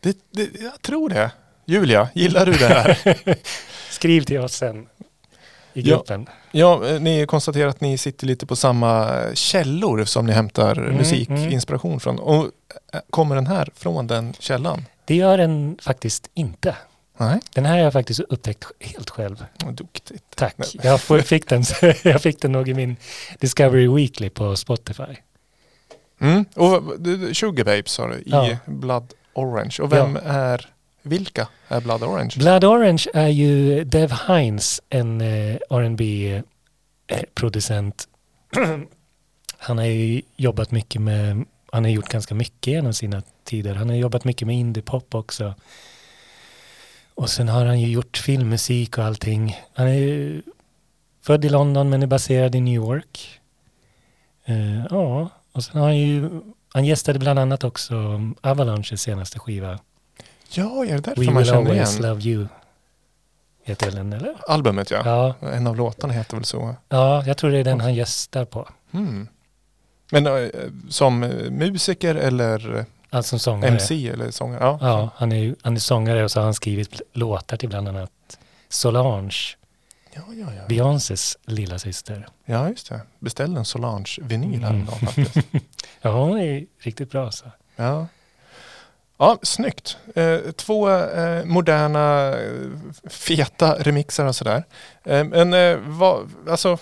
det, 0.00 0.16
det, 0.30 0.60
jag 0.60 0.82
tror 0.82 1.08
det. 1.08 1.30
Julia, 1.66 2.08
gillar 2.14 2.46
du 2.46 2.52
det 2.52 2.66
här? 2.66 2.98
Skriv 3.90 4.22
till 4.24 4.38
oss 4.40 4.52
sen 4.52 4.86
i 5.74 5.80
Ja. 5.80 5.96
gruppen. 5.96 6.26
Ja, 6.52 6.86
eh, 6.88 7.00
ni 7.00 7.26
konstaterar 7.26 7.68
att 7.68 7.80
ni 7.80 7.98
sitter 7.98 8.26
lite 8.26 8.46
på 8.46 8.56
samma 8.56 9.20
källor 9.34 10.04
som 10.04 10.26
ni 10.26 10.32
hämtar 10.32 10.78
Mm, 10.78 10.94
musikinspiration 10.96 12.00
från. 12.00 12.18
Och 12.18 12.44
eh, 12.92 13.00
kommer 13.10 13.34
den 13.34 13.46
här 13.46 13.68
från 13.74 14.06
den 14.06 14.34
källan? 14.38 14.84
Det 15.04 15.14
gör 15.16 15.38
den 15.38 15.78
faktiskt 15.82 16.30
inte. 16.34 16.76
Nej, 17.16 17.40
Den 17.54 17.64
här 17.64 17.72
har 17.72 17.80
jag 17.84 17.92
faktiskt 17.92 18.20
upptäckt 18.20 18.64
helt 18.80 19.10
själv. 19.10 19.44
duktigt. 19.72 20.22
Tack. 20.34 20.54
Nej. 20.58 20.68
Jag 20.82 21.00
fick 21.26 21.48
den, 21.48 21.62
jag 22.02 22.22
fick 22.22 22.40
den 22.42 22.52
nog 22.52 22.68
i 22.68 22.74
min 22.74 22.96
Discovery 23.40 23.88
Weekly 23.88 24.30
på 24.30 24.56
Spotify. 24.56 25.16
Mm. 26.20 26.44
Och 26.54 26.82
Sugar 27.36 27.64
Babes 27.64 27.92
sa 27.92 28.06
du, 28.06 28.14
i 28.14 28.22
Ja. 28.26 28.56
Blood 28.66 29.12
Orange. 29.34 29.76
Och 29.80 29.92
vem 29.92 30.18
är, 30.24 30.68
vilka 31.02 31.48
är 31.68 31.80
Blood 31.80 32.02
Orange? 32.02 32.34
Blood 32.36 32.64
Orange 32.64 33.04
är 33.14 33.28
ju 33.28 33.84
Dev 33.84 34.12
Hines, 34.28 34.80
en 34.90 35.20
eh, 35.20 35.56
R&B 35.70 36.32
eh, 37.06 37.22
producent. 37.34 38.08
Han 39.58 39.78
har 39.78 39.84
ju 39.84 40.22
jobbat 40.36 40.70
mycket 40.70 41.00
med, 41.02 41.44
han 41.72 41.84
har 41.84 41.90
gjort 41.90 42.08
ganska 42.08 42.34
mycket 42.34 42.66
genom 42.66 42.92
sina 42.92 43.22
tider. 43.44 43.74
Han 43.74 43.88
har 43.88 43.96
jobbat 43.96 44.24
mycket 44.24 44.46
med 44.46 44.56
indiepop 44.56 45.14
också. 45.14 45.54
Och 47.16 47.30
sen 47.30 47.48
har 47.48 47.66
han 47.66 47.80
ju 47.80 47.88
gjort 47.88 48.16
filmmusik 48.16 48.98
och 48.98 49.04
allting. 49.04 49.56
Han 49.74 49.86
är 49.86 49.92
ju 49.94 50.42
född 51.22 51.44
i 51.44 51.48
London 51.48 51.90
men 51.90 52.02
är 52.02 52.06
baserad 52.06 52.54
i 52.54 52.60
New 52.60 52.74
York. 52.74 53.40
Eh, 54.44 54.84
ja, 54.90 55.28
och 55.52 55.64
sen 55.64 55.80
har 55.80 55.86
han 55.86 55.96
ju, 55.98 56.30
han 56.74 56.84
gästade 56.84 57.18
bland 57.18 57.38
annat 57.38 57.64
också 57.64 57.94
Avalanches 58.40 59.02
senaste 59.02 59.38
skiva. 59.38 59.78
Ja, 60.50 60.84
är 60.84 60.92
det 60.92 61.00
därför 61.00 61.20
We 61.20 61.26
man 61.26 61.36
will 61.36 61.46
känner 61.46 61.60
always 61.70 61.90
igen? 61.98 62.02
love 62.10 62.22
you. 62.22 62.46
Heter 63.64 63.90
den 63.90 64.12
eller? 64.12 64.34
Albumet 64.48 64.90
ja. 64.90 65.02
Ja, 65.40 65.48
En 65.48 65.66
av 65.66 65.76
låtarna 65.76 66.12
heter 66.12 66.36
väl 66.36 66.44
så. 66.44 66.74
ja, 66.88 67.24
jag 67.26 67.36
tror 67.36 67.50
det 67.50 67.58
är 67.58 67.64
den 67.64 67.80
han 67.80 67.94
gästar 67.94 68.44
på. 68.44 68.68
Mm. 68.92 69.28
Men 70.12 70.26
eh, 70.26 70.48
som 70.88 71.18
musiker 71.50 72.14
eller 72.14 72.84
Alltså 73.10 73.28
som 73.38 73.38
sångare. 73.38 73.70
MC 73.70 74.08
eller 74.08 74.30
sångare? 74.30 74.60
Ja. 74.64 74.78
Ja, 74.80 75.10
han 75.16 75.32
är, 75.32 75.54
han 75.62 75.76
är 75.76 75.80
sångare 75.80 76.24
och 76.24 76.30
så 76.30 76.38
har 76.40 76.44
han 76.44 76.54
skrivit 76.54 77.00
låtar 77.12 77.56
till 77.56 77.68
bland 77.68 77.88
annat 77.88 78.10
Solange, 78.68 79.32
Ja, 80.14 80.22
ja, 80.34 80.46
ja. 80.56 80.62
Beyoncés 80.68 81.36
lilla 81.44 81.78
syster. 81.78 82.28
ja, 82.44 82.68
just 82.68 82.88
det. 82.88 83.00
Beställde 83.18 83.58
en 83.58 83.64
Solange-vinyl 83.64 84.54
Mm. 84.54 84.62
häromdagen 84.62 84.98
faktiskt. 85.06 85.36
Ja, 86.02 86.10
hon 86.24 86.38
är 86.38 86.66
riktigt 86.78 87.10
bra 87.10 87.30
så. 87.30 87.44
Ja. 87.76 88.06
Ja, 89.18 89.38
snyggt. 89.42 89.96
Eh, 90.14 90.38
två 90.56 90.90
eh, 90.90 91.44
moderna, 91.44 92.34
feta 93.10 93.74
remixar 93.78 94.24
och 94.26 94.36
sådär. 94.36 94.64
Eh, 95.04 95.24
men 95.24 95.54
eh, 95.54 95.78
vad, 95.86 96.30
alltså, 96.48 96.78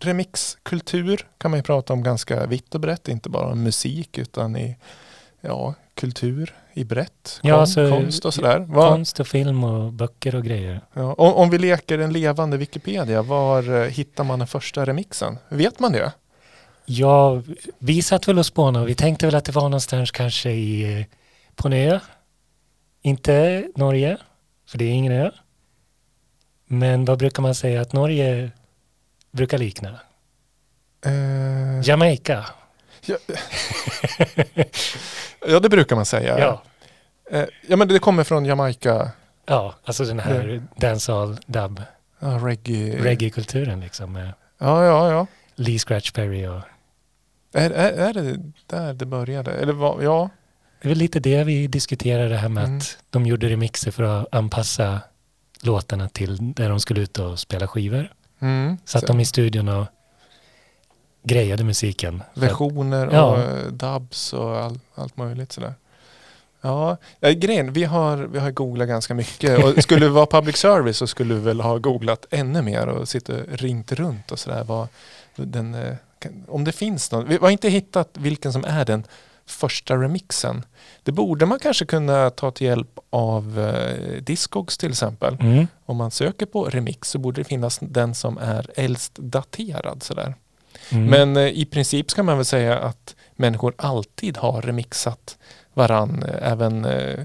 remixkultur 0.00 1.26
kan 1.38 1.50
man 1.50 1.58
ju 1.58 1.62
prata 1.62 1.92
om 1.92 2.02
ganska 2.02 2.46
vitt 2.46 2.74
och 2.74 2.80
brett. 2.80 3.08
Inte 3.08 3.28
bara 3.28 3.46
om 3.52 3.62
musik 3.62 4.18
utan 4.18 4.56
i 4.56 4.76
ja, 5.46 5.74
kultur 5.94 6.54
i 6.74 6.84
brett. 6.84 7.38
Kon, 7.42 7.50
Ja, 7.50 7.56
alltså, 7.56 7.90
konst 7.90 8.24
och 8.24 8.34
sådär. 8.34 8.58
Vad, 8.68 8.88
Konst 8.92 9.20
och 9.20 9.26
film 9.26 9.64
och 9.64 9.92
böcker 9.92 10.34
och 10.34 10.44
grejer. 10.44 10.80
ja, 10.92 11.12
om, 11.12 11.32
om 11.34 11.50
vi 11.50 11.58
leker 11.58 11.98
en 11.98 12.12
levande 12.12 12.56
Wikipedia, 12.56 13.22
var 13.22 13.82
eh, 13.82 13.88
hittar 13.90 14.24
man 14.24 14.38
den 14.38 14.48
första 14.48 14.86
remixen? 14.86 15.38
Vet 15.48 15.78
man 15.80 15.92
det? 15.92 16.12
Ja, 16.86 17.42
vi 17.78 18.02
satt 18.02 18.28
väl 18.28 18.38
och 18.38 18.46
spånade 18.46 18.82
och 18.82 18.88
vi 18.88 18.94
tänkte 18.94 19.26
väl 19.26 19.34
att 19.34 19.44
det 19.44 19.52
var 19.52 19.62
någonstans 19.62 20.10
kanske 20.10 20.50
i, 20.50 21.00
eh, 21.00 21.06
på 21.54 21.68
en 21.68 21.72
ö. 21.72 22.00
Inte 23.02 23.66
Norge, 23.76 24.16
för 24.68 24.78
det 24.78 24.84
är 24.84 24.92
ingen 24.92 25.12
ö. 25.12 25.30
Men 26.66 27.04
vad 27.04 27.18
brukar 27.18 27.42
man 27.42 27.54
säga 27.54 27.80
att 27.80 27.92
Norge 27.92 28.50
brukar 29.32 29.58
likna? 29.58 30.00
Eh, 31.06 31.88
Jamaica. 31.88 32.46
Ja, 35.46 35.60
det 35.60 35.68
brukar 35.68 35.96
man 35.96 36.06
säga. 36.06 36.38
Ja, 36.38 36.62
Eh, 37.30 37.44
ja, 37.68 37.76
men 37.76 37.88
det 37.88 37.98
kommer 37.98 38.24
från 38.24 38.44
Jamaica. 38.44 39.10
ja 39.46 39.74
alltså 39.84 40.04
den 40.04 40.18
här 40.20 40.62
dancehall 40.76 41.36
dub 41.46 41.82
Ja, 42.20 42.26
reggae. 42.28 42.96
reggae-kulturen 43.02 43.80
liksom 43.80 44.16
Ja, 44.58 44.84
ja, 44.84 45.10
ja. 45.10 45.26
Lee 45.54 45.78
Scratch 45.78 46.10
Perry 46.10 46.46
och 46.46 46.60
Är, 47.54 47.70
är, 47.70 47.92
är 47.92 48.12
det 48.12 48.36
där 48.66 48.94
det 48.94 49.06
började? 49.06 49.52
Eller 49.52 49.72
vad? 49.72 50.04
Ja. 50.04 50.28
det 50.82 50.86
är 50.86 50.88
väl 50.88 50.98
lite 50.98 51.20
det 51.20 51.44
vi 51.44 51.66
diskuterade 51.66 52.28
det 52.28 52.36
här 52.36 52.48
med 52.48 52.64
Mm. 52.64 52.78
att 52.78 52.98
de 53.10 53.26
gjorde 53.26 53.48
remixer 53.48 53.90
för 53.90 54.02
att 54.02 54.34
anpassa 54.34 55.00
låtarna 55.62 56.08
till 56.08 56.54
där 56.54 56.68
de 56.68 56.80
skulle 56.80 57.00
ut 57.00 57.18
och 57.18 57.38
spela 57.38 57.68
skivor. 57.68 58.12
Mm. 58.40 58.76
Satt 58.84 59.06
de 59.06 59.20
i 59.20 59.24
studion 59.24 59.68
och 59.68 59.86
grejade 61.26 61.64
musiken. 61.64 62.22
Versioner 62.34 63.06
och 63.06 63.14
Ja. 63.14 63.42
eh, 63.42 63.66
dubs 63.72 64.32
och 64.32 64.56
all, 64.58 64.78
allt 64.94 65.16
möjligt 65.16 65.52
sådär. 65.52 65.74
Ja, 66.60 66.96
ja 67.20 67.30
grejen, 67.30 67.72
vi 67.72 67.84
har, 67.84 68.16
vi 68.16 68.38
har 68.38 68.50
googlat 68.50 68.88
ganska 68.88 69.14
mycket 69.14 69.64
och 69.64 69.82
skulle 69.82 70.06
vi 70.06 70.12
vara 70.12 70.26
public 70.26 70.56
service 70.56 70.96
så 70.96 71.06
skulle 71.06 71.34
vi 71.34 71.40
väl 71.40 71.60
ha 71.60 71.78
googlat 71.78 72.26
ännu 72.30 72.62
mer 72.62 72.86
och 72.86 73.08
sitta 73.08 73.32
ringt 73.32 73.92
runt 73.92 74.32
och 74.32 74.38
sådär. 74.38 74.64
Vad 74.64 74.88
Den, 75.36 75.74
eh, 75.74 75.94
om 76.48 76.64
det 76.64 76.72
finns 76.72 77.12
någon, 77.12 77.28
vi 77.28 77.36
har 77.36 77.50
inte 77.50 77.68
hittat 77.68 78.08
vilken 78.12 78.52
som 78.52 78.64
är 78.64 78.84
den 78.84 79.04
första 79.46 79.94
remixen. 79.96 80.64
Det 81.02 81.12
borde 81.12 81.46
man 81.46 81.58
kanske 81.58 81.84
kunna 81.86 82.30
ta 82.30 82.50
till 82.50 82.66
hjälp 82.66 82.98
av 83.10 83.58
eh, 83.60 84.22
Discogs 84.22 84.78
till 84.78 84.90
exempel. 84.90 85.36
Mm. 85.40 85.66
Om 85.86 85.96
man 85.96 86.10
söker 86.10 86.46
på 86.46 86.64
remix 86.64 87.10
så 87.10 87.18
borde 87.18 87.40
det 87.40 87.44
finnas 87.44 87.78
den 87.82 88.14
som 88.14 88.38
är 88.38 88.70
äldst 88.74 89.14
daterad 89.14 90.02
sådär. 90.02 90.34
Mm. 90.92 91.04
Men 91.06 91.36
eh, 91.36 91.58
i 91.58 91.64
princip 91.64 92.10
ska 92.10 92.22
man 92.22 92.36
väl 92.36 92.44
säga 92.44 92.78
att 92.78 93.14
människor 93.36 93.74
alltid 93.78 94.36
har 94.36 94.62
remixat 94.62 95.38
varann 95.74 96.22
eh, 96.22 96.52
även 96.52 96.84
eh, 96.84 97.24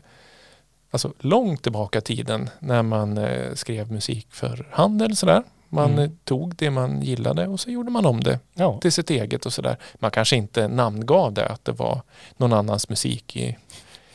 alltså 0.91 1.13
långt 1.19 1.63
tillbaka 1.63 1.99
i 1.99 2.01
tiden 2.01 2.49
när 2.59 2.81
man 2.83 3.17
eh, 3.17 3.53
skrev 3.53 3.91
musik 3.91 4.27
för 4.29 4.67
hand 4.71 5.01
eller 5.01 5.15
sådär. 5.15 5.43
Man 5.69 5.93
Mm. 5.93 6.17
tog 6.23 6.55
det 6.55 6.69
man 6.69 7.01
gillade 7.01 7.47
och 7.47 7.59
så 7.59 7.69
gjorde 7.71 7.91
man 7.91 8.05
om 8.05 8.23
det 8.23 8.39
ja. 8.53 8.79
till 8.81 8.91
sitt 8.91 9.09
eget 9.09 9.45
och 9.45 9.53
sådär. 9.53 9.77
Man 9.99 10.11
kanske 10.11 10.35
inte 10.35 10.67
namngav 10.67 11.33
det 11.33 11.45
att 11.45 11.65
det 11.65 11.71
var 11.71 12.01
någon 12.37 12.53
annans 12.53 12.89
musik 12.89 13.35
i, 13.35 13.57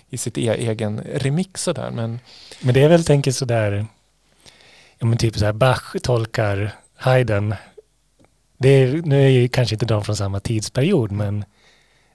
i 0.09 0.19
sitt 0.19 0.39
e 0.39 0.55
egen 0.59 1.01
remix 1.15 1.63
sådär 1.63 1.91
men 1.91 2.21
Men 2.61 2.75
det 2.75 2.83
är 2.83 2.89
väl 2.89 3.05
tänker 3.05 3.33
sådär, 3.33 3.87
ja 4.99 5.07
men 5.07 5.19
typ 5.19 5.39
så 5.39 5.45
här 5.45 5.53
Bach 5.53 5.97
tolkar 6.03 6.75
Haydn. 6.97 7.55
Det 8.59 8.69
är, 8.69 9.03
nu 9.03 9.25
är 9.25 9.29
ju 9.29 9.49
kanske 9.49 9.75
inte 9.75 9.87
de 9.87 10.05
från 10.05 10.17
samma 10.17 10.41
tidsperiod 10.41 11.13
men 11.13 11.45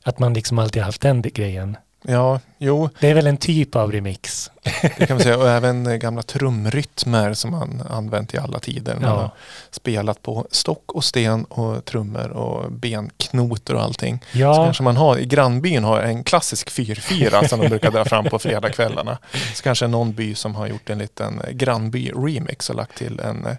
att 0.03 0.19
man 0.19 0.33
liksom 0.33 0.59
alltid 0.59 0.81
har 0.81 0.85
haft 0.85 1.01
den 1.01 1.21
grejen 1.21 1.77
ja, 2.03 2.39
jo, 2.57 2.89
Det 2.99 3.09
är 3.09 3.13
väl 3.13 3.27
en 3.27 3.37
typ 3.37 3.75
av 3.75 3.91
remix. 3.91 4.51
det 4.97 5.05
kan 5.07 5.17
man 5.17 5.23
säga 5.23 5.37
och 5.37 5.49
även 5.49 5.99
gamla 5.99 6.21
trumrytmer 6.21 7.33
som 7.33 7.51
man 7.51 7.83
använt 7.89 8.33
i 8.33 8.37
alla 8.37 8.59
tider. 8.59 8.95
Man 8.95 9.03
har 9.03 9.21
Ja, 9.21 9.31
spelat 9.71 10.21
på 10.21 10.47
stock 10.51 10.91
och 10.91 11.03
sten 11.03 11.43
och 11.45 11.85
trummor 11.85 12.29
och 12.29 12.71
benknotor 12.71 13.75
och 13.75 13.83
allting. 13.83 14.19
Så 14.31 14.37
ja, 14.39 14.55
kanske 14.55 14.83
man 14.83 14.97
har, 14.97 15.17
i 15.17 15.25
grannbyn 15.25 15.83
har 15.83 15.99
en 16.01 16.23
klassisk 16.23 16.69
fyrfyra 16.69 17.47
som 17.47 17.59
de 17.59 17.67
brukar 17.67 17.91
dra 17.91 18.05
fram 18.05 18.25
på 18.25 18.39
fredagskvällarna. 18.39 19.17
Så 19.55 19.63
kanske 19.63 19.87
någon 19.87 20.13
by 20.13 20.35
som 20.35 20.55
har 20.55 20.67
gjort 20.67 20.89
en 20.89 20.97
liten 20.97 21.41
grannby-remix 21.51 22.69
och 22.69 22.75
lagt 22.75 22.97
till 22.97 23.19
en, 23.19 23.45
eh, 23.45 23.55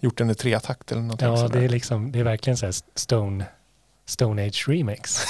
gjort 0.00 0.18
den 0.18 0.30
i 0.30 0.34
tretakt 0.34 0.92
eller 0.92 1.02
någonting 1.02 1.28
ja 1.28 1.48
det 1.48 1.64
är 1.64 1.68
liksom, 1.68 2.12
det 2.12 2.18
är 2.18 2.24
verkligen 2.24 2.56
så 2.56 2.66
här 2.66 2.74
Stone, 2.94 3.44
Stone 4.12 4.46
Age 4.46 4.64
remix. 4.68 5.24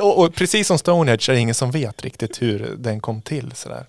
och, 0.00 0.18
och 0.18 0.34
precis 0.34 0.66
som 0.66 0.78
Stonehenge 0.78 1.26
är 1.28 1.32
det 1.32 1.38
ingen 1.38 1.54
som 1.54 1.70
vet 1.70 2.02
riktigt 2.02 2.42
hur 2.42 2.74
den 2.78 3.00
kom 3.00 3.22
till. 3.22 3.52
Sådär. 3.54 3.86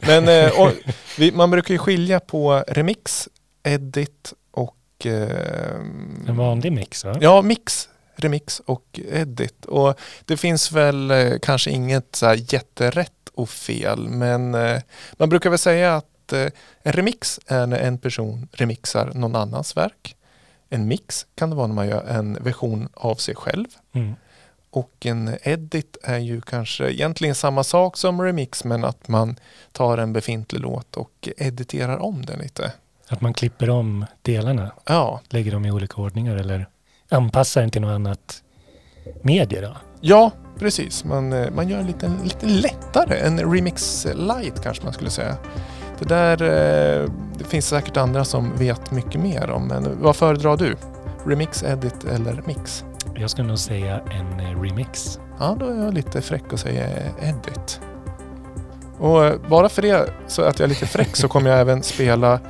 Men 0.00 0.28
eh, 0.28 0.60
och, 0.60 0.72
vi, 1.18 1.32
man 1.32 1.50
brukar 1.50 1.74
ju 1.74 1.78
skilja 1.78 2.20
på 2.20 2.64
remix, 2.68 3.28
edit 3.62 4.32
och 4.50 5.06
eh, 5.06 5.74
En 6.28 6.36
vanlig 6.36 6.72
mix 6.72 7.04
va? 7.04 7.18
Ja, 7.20 7.42
mix, 7.42 7.88
remix 8.16 8.60
och 8.60 9.00
edit. 9.12 9.64
Och 9.64 9.98
det 10.24 10.36
finns 10.36 10.72
väl 10.72 11.10
eh, 11.10 11.32
kanske 11.42 11.70
inget 11.70 12.16
så 12.16 12.26
här 12.26 12.52
jätterätt 12.52 13.12
och 13.34 13.50
fel, 13.50 14.08
men 14.08 14.54
eh, 14.54 14.80
man 15.12 15.28
brukar 15.28 15.50
väl 15.50 15.58
säga 15.58 15.96
att 15.96 16.32
eh, 16.32 16.46
en 16.82 16.92
remix 16.92 17.40
är 17.46 17.66
när 17.66 17.78
en 17.78 17.98
person 17.98 18.48
remixar 18.52 19.10
någon 19.14 19.36
annans 19.36 19.76
verk. 19.76 20.14
En 20.70 20.88
mix 20.88 21.26
kan 21.34 21.50
det 21.50 21.56
vara 21.56 21.66
när 21.66 21.74
man 21.74 21.88
gör 21.88 22.04
en 22.04 22.34
version 22.34 22.88
av 22.94 23.14
sig 23.14 23.34
själv. 23.34 23.66
Mm. 23.92 24.14
Och 24.70 25.06
en 25.06 25.36
edit 25.42 25.96
är 26.02 26.18
ju 26.18 26.40
kanske 26.40 26.90
egentligen 26.90 27.34
samma 27.34 27.64
sak 27.64 27.96
som 27.96 28.22
remix 28.22 28.64
men 28.64 28.84
att 28.84 29.08
man 29.08 29.36
tar 29.72 29.98
en 29.98 30.12
befintlig 30.12 30.60
låt 30.60 30.96
och 30.96 31.28
editerar 31.36 31.98
om 31.98 32.24
den 32.26 32.38
lite. 32.38 32.72
Att 33.08 33.20
man 33.20 33.34
klipper 33.34 33.70
om 33.70 34.06
delarna, 34.22 34.72
Ja, 34.84 35.20
lägger 35.28 35.52
dem 35.52 35.64
i 35.66 35.70
olika 35.70 36.00
ordningar 36.02 36.36
eller 36.36 36.66
anpassar 37.08 37.60
den 37.60 37.70
till 37.70 37.80
något 37.80 37.94
annat 37.94 38.42
medie 39.22 39.60
då? 39.60 39.76
ja 40.00 40.30
precis. 40.58 41.04
Man, 41.04 41.32
eh, 41.32 41.50
man 41.50 41.68
gör 41.68 41.82
lite, 41.82 42.12
lite 42.24 42.46
lättare. 42.46 43.18
En 43.18 43.52
remix 43.52 44.06
light 44.14 44.62
kanske 44.62 44.84
man 44.84 44.92
skulle 44.92 45.10
säga. 45.10 45.36
Det 45.98 46.08
där 46.08 46.42
eh, 46.42 47.10
det 47.38 47.44
finns 47.44 47.68
säkert 47.68 47.96
andra 47.96 48.24
som 48.24 48.56
vet 48.56 48.90
mycket 48.90 49.20
mer 49.20 49.50
om. 49.50 49.66
Men 49.66 50.02
vad 50.02 50.16
föredrar 50.16 50.56
du? 50.56 50.76
Remix, 51.26 51.62
edit 51.62 52.04
eller 52.04 52.42
mix? 52.46 52.84
Jag 53.14 53.30
skulle 53.30 53.48
nog 53.48 53.58
säga 53.58 54.00
en 54.10 54.40
eh, 54.40 54.62
remix. 54.62 55.20
Ja, 55.38 55.56
då 55.60 55.66
är 55.66 55.84
jag 55.84 55.94
lite 55.94 56.20
fräck 56.20 56.52
och 56.52 56.60
säger 56.60 57.12
edit. 57.22 57.80
Och 58.98 59.24
eh, 59.24 59.34
bara 59.48 59.68
för 59.68 59.82
det, 59.82 60.10
så 60.26 60.42
att 60.42 60.58
jag 60.58 60.64
är 60.64 60.68
lite 60.68 60.86
fräck, 60.86 61.16
så 61.16 61.28
kommer 61.28 61.50
jag 61.50 61.60
även 61.60 61.82
spela 61.82 62.40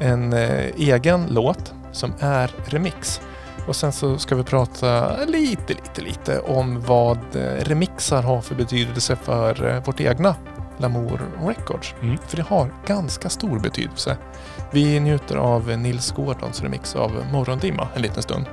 en 0.00 0.32
egen 0.76 1.26
låt 1.30 1.74
som 1.92 2.12
är 2.18 2.50
remix. 2.64 3.20
Och 3.66 3.76
sen 3.76 3.92
så 3.92 4.18
ska 4.18 4.34
vi 4.34 4.42
prata 4.42 5.16
lite, 5.24 5.74
lite, 5.74 6.00
lite 6.00 6.40
om 6.40 6.80
vad 6.80 7.18
remixar 7.58 8.22
har 8.22 8.40
för 8.40 8.54
betydelse 8.54 9.16
för 9.16 9.82
vårt 9.86 10.00
egna 10.00 10.34
Lamour 10.80 11.20
Records. 11.46 11.94
Mm. 12.02 12.18
För 12.26 12.36
det 12.36 12.42
har 12.42 12.74
ganska 12.86 13.28
stor 13.28 13.58
betydelse. 13.58 14.16
Vi 14.72 15.00
njuter 15.00 15.36
av 15.36 15.78
Nils 15.78 16.12
Gordons 16.12 16.62
remix 16.62 16.96
av 16.96 17.24
Morgondimma 17.32 17.88
en 17.94 18.02
liten 18.02 18.22
stund. 18.22 18.46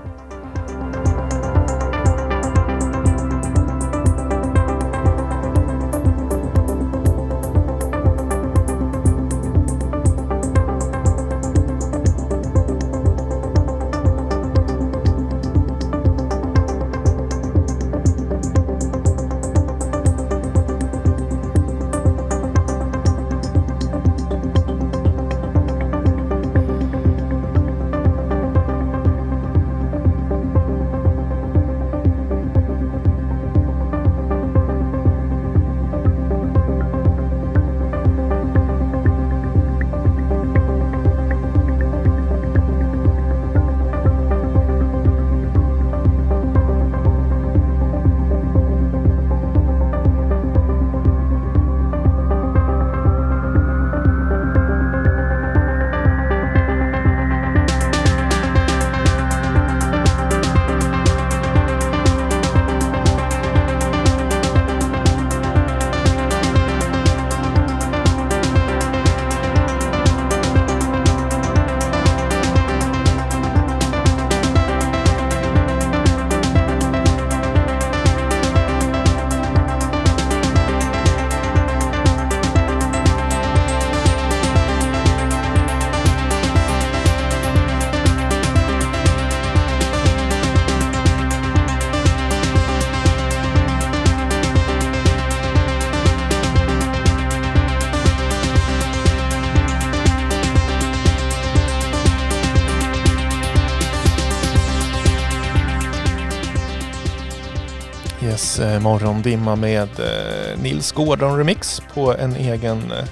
Eh, 109.33 109.39
morgondimma 109.39 109.55
med 109.55 109.99
eh, 109.99 110.61
Nils 110.61 110.91
Gordon 110.91 111.37
Remix 111.37 111.81
på 111.93 112.13
en 112.13 112.35
egen, 112.35 112.91
eh, 112.91 113.05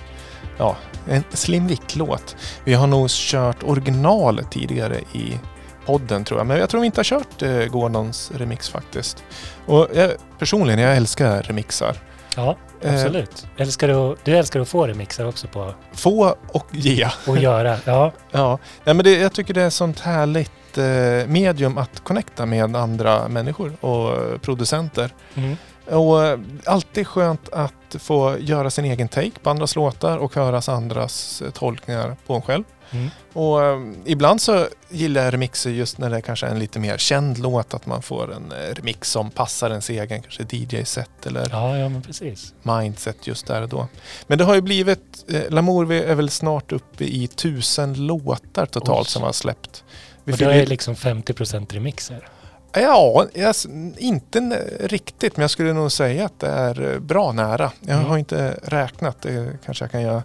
ja, 0.58 0.78
en 1.08 1.24
Slim 1.30 1.68
Vick-låt. 1.68 2.36
Vi 2.64 2.74
har 2.74 2.88
nog 2.88 3.10
kört 3.10 3.64
original 3.64 4.42
tidigare 4.52 5.00
i 5.14 5.40
podden 5.86 6.24
tror 6.24 6.40
jag, 6.40 6.48
men 6.48 6.58
jag 6.58 6.70
tror 6.70 6.82
vi 6.82 6.86
inte 6.86 7.00
har 7.00 7.04
kört 7.04 7.42
eh, 7.42 7.66
Gordons 7.66 8.32
remix 8.36 8.70
faktiskt. 8.70 9.24
Och 9.66 9.88
jag, 9.96 10.12
personligen, 10.40 10.80
jag 10.80 10.96
älskar 10.98 11.44
remixar. 11.44 11.98
Ja, 12.36 12.58
Eh, 12.82 12.94
absolut. 12.94 13.48
Älskar 13.58 13.88
du, 13.88 14.16
du 14.24 14.38
älskar 14.38 14.60
att 14.60 14.70
få 14.70 14.88
remixar 14.88 15.26
också 15.26 15.48
på 15.48 15.74
Få 15.94 16.36
och 16.48 16.68
ge. 16.72 17.04
att 17.28 17.42
göra. 17.42 17.78
Ja, 17.86 18.12
Ja, 18.32 18.60
Nej, 18.84 18.96
men 18.96 19.04
det, 19.04 19.18
jag 19.18 19.34
tycker 19.34 19.54
det 19.54 19.62
är 19.62 19.70
sånt 19.70 20.00
härligt 20.00 20.78
eh, 20.78 21.28
medium 21.28 21.78
att 21.78 22.04
connecta 22.04 22.46
med 22.46 22.76
andra 22.76 23.28
människor 23.28 23.86
och 23.86 24.42
producenter. 24.42 25.14
mm. 25.36 25.58
Och 25.88 26.24
eh, 26.26 26.40
alltid 26.66 27.08
skönt 27.08 27.50
att 27.50 27.74
få 28.00 28.38
göra 28.40 28.70
sin 28.70 28.86
egen 28.86 29.08
take 29.08 29.40
på 29.44 29.50
andras 29.50 29.76
låtar 29.76 30.18
och 30.18 30.36
höra 30.36 30.74
andras 30.74 31.42
eh, 31.42 31.52
tolkningar 31.52 32.16
på 32.28 32.34
en 32.36 32.42
själv. 32.42 32.64
Mm. 32.92 33.10
Och 33.34 33.64
eh, 33.64 33.80
ibland 34.06 34.42
så 34.42 34.68
gillar 34.90 35.24
jag 35.24 35.34
remixer 35.34 35.70
just 35.70 35.98
när 35.98 36.10
det 36.10 36.22
kanske 36.22 36.46
är 36.46 36.52
en 36.52 36.60
lite 36.60 36.80
mer 36.80 36.98
känd 36.98 37.38
låt, 37.38 37.74
att 37.74 37.86
man 37.86 38.02
får 38.02 38.34
en 38.34 38.54
remix 38.76 39.12
som 39.12 39.30
passar 39.32 39.70
ens 39.70 39.90
egen 39.90 40.22
kanske 40.22 40.44
DJ-set 40.50 41.26
eller 41.26 41.48
ja, 41.52 41.78
ja 41.78 41.90
men 41.90 42.02
precis. 42.02 42.54
mindset 42.64 43.28
just 43.28 43.48
där 43.48 43.62
och 43.62 43.70
då. 43.70 43.88
Men 44.28 44.38
det 44.38 44.44
har 44.44 44.56
ju 44.56 44.62
blivit, 44.62 45.26
eh, 45.30 45.42
Lamour 45.50 45.92
är 45.92 46.16
väl 46.16 46.30
snart 46.30 46.72
uppe 46.72 47.04
i 47.04 47.28
tusen 47.28 48.08
låtar 48.08 48.66
totalt 48.66 49.08
Oj. 49.08 49.12
som 49.12 49.24
har 49.24 49.32
släppt. 49.32 49.84
Vi 50.24 50.34
Och 50.34 50.38
fyller- 50.38 50.52
är 50.52 50.66
liksom 50.66 50.96
50% 50.96 51.74
remixer. 51.74 52.28
Ja, 52.76 53.26
jag, 53.34 53.56
inte 53.98 54.40
riktigt 54.80 55.38
men 55.38 55.42
jag 55.42 55.52
skulle 55.52 55.74
nog 55.74 55.92
säga 55.92 56.26
att 56.26 56.40
det 56.40 56.48
är 56.48 56.94
eh, 56.94 57.00
bra 57.00 57.32
nära. 57.32 57.72
Jag 57.82 57.96
Mm. 57.98 58.10
har 58.10 58.18
inte 58.18 58.60
räknat, 58.64 59.22
det 59.22 59.58
kanske 59.66 59.84
jag 59.84 59.92
kan 59.92 60.02
göra 60.02 60.24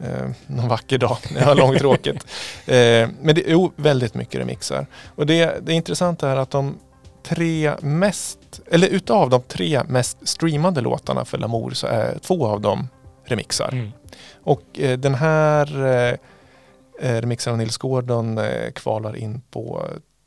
eh, 0.00 0.30
någon 0.46 0.68
vacker 0.68 0.98
dag 0.98 1.16
när 1.30 1.40
jag 1.40 1.48
har 1.48 1.54
långtråkigt. 1.54 2.26
eh, 2.66 3.08
men 3.20 3.34
det 3.34 3.50
är 3.50 3.82
väldigt 3.82 4.14
mycket 4.14 4.40
remixar. 4.40 4.86
Och 5.14 5.26
det, 5.26 5.66
det 5.66 5.72
intressanta 5.72 6.30
är 6.30 6.36
att 6.36 6.50
de 6.50 6.78
tre 7.22 7.72
mest, 7.80 8.60
eller 8.70 8.88
utav 8.88 9.30
de 9.30 9.42
tre 9.42 9.82
mest 9.88 10.28
streamade 10.28 10.80
låtarna 10.80 11.24
för 11.24 11.38
Lamour 11.38 11.70
så 11.70 11.86
är 11.86 12.18
två 12.18 12.46
av 12.46 12.60
dem 12.60 12.88
remixar. 13.24 13.68
Mm. 13.72 13.92
Och 14.42 14.62
eh, 14.78 14.98
den 14.98 15.14
här 15.14 15.84
eh, 15.86 16.14
eh, 17.00 17.20
remixen 17.20 17.52
av 17.52 17.58
Nils 17.58 17.76
Gordon 17.76 18.38
eh, 18.38 18.70
kvalar 18.74 19.16
in 19.16 19.42
på 19.50 19.84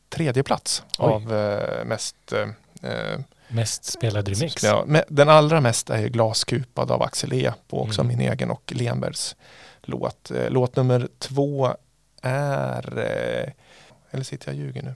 tredje 0.09 0.43
plats 0.43 0.83
Oj. 0.97 1.13
av 1.13 1.33
eh, 1.33 1.85
mest 1.85 2.33
eh, 2.33 2.89
eh, 2.91 3.19
Mest 3.51 3.85
spelad 3.85 4.27
remix. 4.27 4.63
Ja, 4.63 4.85
den 5.07 5.29
allra 5.29 5.61
mest 5.61 5.89
är 5.89 6.07
Glaskupad 6.07 6.91
av 6.91 7.01
Axel 7.01 7.33
E 7.33 7.51
på 7.67 7.81
också 7.81 8.01
Mm. 8.01 8.17
min 8.17 8.31
egen 8.31 8.51
och 8.51 8.73
Lenbergs 8.75 9.35
låt. 9.81 10.31
Eh, 10.31 10.49
Låt 10.49 10.75
nummer 10.75 11.07
två 11.19 11.75
är, 12.21 12.97
eh, 12.97 13.51
eller 14.11 14.23
sitter 14.23 14.47
jag 14.47 14.53
och 14.59 14.59
ljuger 14.65 14.81
nu? 14.83 14.93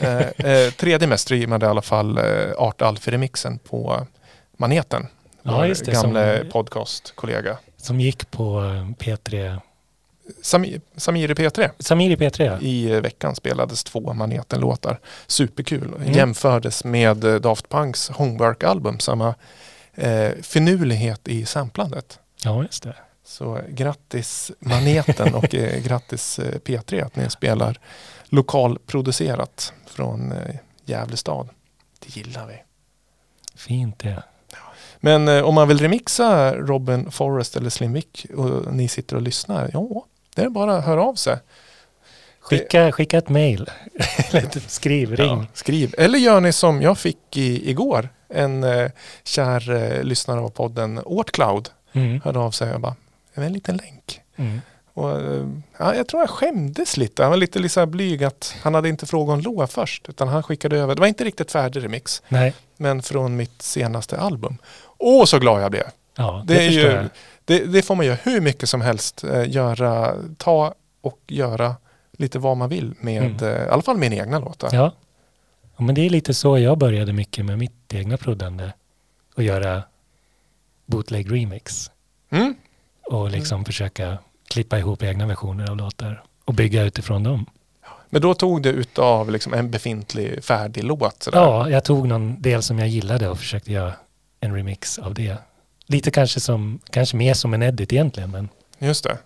eh, 0.48 0.70
tredje 0.72 1.08
mest 1.08 1.22
streamade 1.24 1.66
i 1.66 1.68
alla 1.68 1.82
fall 1.82 2.18
Art 2.58 2.82
Alfie-remixen 2.82 3.58
på 3.58 4.06
Maneten. 4.56 5.06
Ja, 5.42 5.52
Vår 5.56 5.84
det, 5.84 5.92
Gamle 5.92 6.38
som- 6.40 6.50
podcastkollega. 6.50 7.58
Som 7.76 8.00
gick 8.00 8.30
på 8.30 8.60
eh, 8.60 9.04
P3. 9.04 9.60
Sami- 10.42 10.80
Samir 10.96 11.30
i 11.30 11.34
P3. 11.34 11.70
Samir 11.78 12.10
i 12.10 12.16
P3 12.16 12.44
ja. 12.44 12.58
I 12.60 12.90
eh, 12.92 13.00
veckan 13.00 13.34
spelades 13.36 13.84
två 13.84 14.12
Maneten-låtar. 14.12 15.00
Superkul. 15.26 15.94
Mm. 15.96 16.12
Jämfördes 16.12 16.84
med 16.84 17.24
eh, 17.24 17.34
Daft 17.34 17.68
Punks 17.68 18.08
Homework-album. 18.10 18.98
Samma 19.00 19.34
eh, 19.94 20.30
finurlighet 20.42 21.28
i 21.28 21.46
samplandet. 21.46 22.18
Ja, 22.44 22.62
just 22.62 22.82
det. 22.82 22.94
Så 23.24 23.56
eh, 23.56 23.62
grattis 23.68 24.50
Maneten 24.58 25.34
och 25.34 25.54
eh, 25.54 25.82
grattis 25.82 26.38
eh, 26.38 26.58
P3 26.58 27.04
att 27.06 27.16
ni 27.16 27.30
spelar 27.30 27.78
lokalproducerat 28.24 29.72
från 29.86 30.32
eh, 30.32 30.54
Gävle 30.84 31.16
stad. 31.16 31.48
Det 31.98 32.16
gillar 32.16 32.46
vi. 32.46 32.54
Fint 33.54 33.98
det. 33.98 34.22
Men 35.00 35.28
eh, 35.28 35.42
om 35.42 35.54
man 35.54 35.68
vill 35.68 35.78
remixa 35.78 36.54
Robin 36.54 37.10
Forrest 37.10 37.56
eller 37.56 37.70
Slim 37.70 37.92
Vick 37.92 38.26
och 38.36 38.74
ni 38.74 38.88
sitter 38.88 39.16
och 39.16 39.22
lyssnar, 39.22 39.70
ja, 39.72 40.06
det 40.34 40.42
är 40.42 40.48
bara 40.48 40.76
att 40.76 40.84
höra 40.84 41.02
av 41.04 41.14
sig. 41.14 41.38
Skicka, 42.40 42.92
skicka 42.92 43.18
ett 43.18 43.28
mail. 43.28 43.70
Eller 44.30 44.68
Skriv, 44.68 45.16
ring. 45.16 45.26
Ja, 45.28 45.46
skriv. 45.54 45.94
Eller 45.98 46.18
gör 46.18 46.40
ni 46.40 46.52
som 46.52 46.82
jag 46.82 46.98
fick 46.98 47.36
i, 47.36 47.70
igår. 47.70 48.08
En 48.28 48.64
eh, 48.64 48.90
kär 49.24 49.70
eh, 49.70 50.02
lyssnare 50.02 50.40
av 50.40 50.48
podden 50.48 51.00
Årtcloud 51.04 51.68
Mm. 51.94 52.20
hörde 52.24 52.38
av 52.38 52.50
sig 52.50 52.74
och 52.74 52.80
bara, 52.80 52.94
en 53.34 53.52
liten 53.52 53.76
länk. 53.76 54.20
Mm. 54.36 54.60
Och, 54.94 55.10
eh, 55.20 55.46
ja, 55.78 55.94
jag 55.94 56.08
tror 56.08 56.18
han 56.20 56.28
skämdes 56.28 56.96
lite. 56.96 57.22
Han 57.22 57.30
var 57.30 57.36
lite 57.36 57.58
liksom 57.58 57.90
blyg 57.90 58.24
att 58.24 58.54
han 58.62 58.74
hade 58.74 58.88
inte 58.88 59.06
frågat 59.06 59.32
om 59.34 59.40
lov 59.40 59.66
först. 59.66 60.08
Utan 60.08 60.28
han 60.28 60.42
skickade 60.42 60.76
över, 60.78 60.94
det 60.94 61.00
var 61.00 61.06
inte 61.08 61.24
riktigt 61.24 61.50
färdig 61.52 61.84
remix. 61.84 62.22
Nej, 62.28 62.54
Men 62.76 63.02
från 63.02 63.36
mitt 63.36 63.62
senaste 63.62 64.18
album. 64.18 64.58
Åh 64.98 65.24
så 65.24 65.38
glad 65.38 65.62
jag 65.62 65.70
blev. 65.70 65.84
Ja, 66.16 66.44
Det, 66.46 66.54
det, 66.54 66.62
är 66.66 66.70
ju, 66.70 67.08
det, 67.44 67.58
det 67.64 67.82
får 67.82 67.94
man 67.94 68.06
göra 68.06 68.18
hur 68.22 68.40
mycket 68.40 68.68
som 68.68 68.80
helst. 68.80 69.24
Eh, 69.24 69.50
göra, 69.50 70.14
ta 70.36 70.74
och 71.00 71.18
göra 71.28 71.76
lite 72.12 72.38
vad 72.38 72.56
man 72.56 72.68
vill 72.68 72.94
med, 73.00 73.22
Mm. 73.22 73.44
eh, 73.56 73.66
i 73.66 73.68
alla 73.68 73.82
fall 73.82 73.96
mina 73.96 74.14
egna 74.16 74.38
låtar. 74.38 74.68
Ja. 74.72 74.92
ja, 75.76 75.84
men 75.84 75.94
det 75.94 76.06
är 76.06 76.10
lite 76.10 76.34
så 76.34 76.58
jag 76.58 76.78
började 76.78 77.12
mycket 77.12 77.44
med 77.44 77.58
mitt 77.58 77.94
egna 77.94 78.16
proddande. 78.16 78.72
Och 79.36 79.42
göra 79.42 79.82
bootleg 80.86 81.32
remix. 81.32 81.90
Mm. 82.30 82.54
Och 83.06 83.30
liksom 83.30 83.64
försöka 83.64 84.18
klippa 84.50 84.78
ihop 84.78 85.02
egna 85.02 85.26
versioner 85.26 85.70
av 85.70 85.76
låtar. 85.76 86.22
Och 86.44 86.54
bygga 86.54 86.82
utifrån 86.82 87.22
dem. 87.22 87.46
Men 88.10 88.22
då 88.22 88.34
tog 88.34 88.62
det 88.62 88.68
utav 88.68 89.30
liksom 89.30 89.54
en 89.54 89.70
befintlig 89.70 90.44
färdig 90.44 90.84
låt. 90.84 91.22
Sådär. 91.22 91.38
Ja, 91.38 91.70
jag 91.70 91.84
tog 91.84 92.08
någon 92.08 92.42
del 92.42 92.62
som 92.62 92.78
jag 92.78 92.88
gillade 92.88 93.28
och 93.28 93.38
försökte 93.38 93.72
göra 93.72 93.92
en 94.40 94.54
remix 94.54 94.98
av 94.98 95.14
det. 95.14 95.36
Lite 95.92 96.10
kanske 96.10 96.40
som, 96.40 96.80
kanske 96.90 97.16
mer 97.16 97.34
som 97.34 97.54
en 97.54 97.62
edit 97.62 97.92
egentligen, 97.92 98.30
men 98.30 98.48
Just 98.78 99.04
det. 99.04 99.18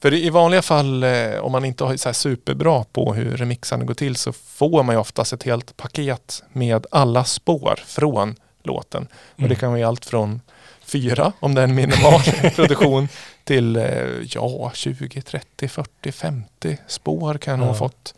För 0.00 0.14
i 0.14 0.30
vanliga 0.30 0.62
fall 0.62 1.02
eh, 1.02 1.38
om 1.40 1.52
man 1.52 1.64
inte 1.64 1.84
här 1.84 2.12
superbra 2.12 2.84
på 2.92 3.14
hur 3.14 3.36
remixarna 3.36 3.84
går 3.84 3.94
till 3.94 4.16
så 4.16 4.32
får 4.32 4.82
man 4.82 4.94
ju 4.94 5.00
oftast 5.00 5.32
ett 5.32 5.42
helt 5.42 5.76
paket 5.76 6.42
med 6.52 6.86
alla 6.90 7.24
spår 7.24 7.80
från 7.86 8.36
låten. 8.62 9.02
Och 9.12 9.38
det 9.38 9.44
Mm. 9.44 9.56
kan 9.56 9.72
vara 9.72 9.86
allt 9.86 10.04
från 10.04 10.40
fyra, 10.84 11.32
om 11.40 11.54
det 11.54 11.60
är 11.60 11.64
en 11.64 11.74
minimal 11.74 12.20
produktion, 12.54 13.08
till 13.44 13.76
eh, 13.76 13.84
ja, 14.28 14.70
20, 14.74 15.22
30, 15.22 15.68
40, 15.68 16.12
50 16.12 16.78
spår 16.86 17.34
kan 17.38 17.50
jag 17.52 17.58
nog 17.58 17.68
ha 17.68 17.74
fått 17.74 18.14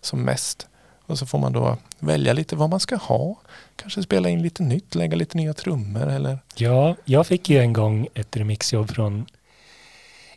som 0.00 0.22
mest. 0.22 0.66
Och 1.08 1.18
så 1.18 1.26
får 1.26 1.38
man 1.38 1.52
då 1.52 1.76
välja 1.98 2.32
lite 2.32 2.56
vad 2.56 2.70
man 2.70 2.80
ska 2.80 2.96
ha. 2.96 3.36
Kanske 3.76 4.02
spela 4.02 4.28
in 4.28 4.42
lite 4.42 4.62
nytt, 4.62 4.94
lägga 4.94 5.16
lite 5.16 5.36
nya 5.36 5.54
trummor 5.54 6.08
eller 6.08 6.38
Ja, 6.54 6.96
jag 7.04 7.26
fick 7.26 7.50
ju 7.50 7.58
en 7.58 7.72
gång 7.72 8.08
ett 8.14 8.36
remixjobb 8.36 8.90
från 8.90 9.26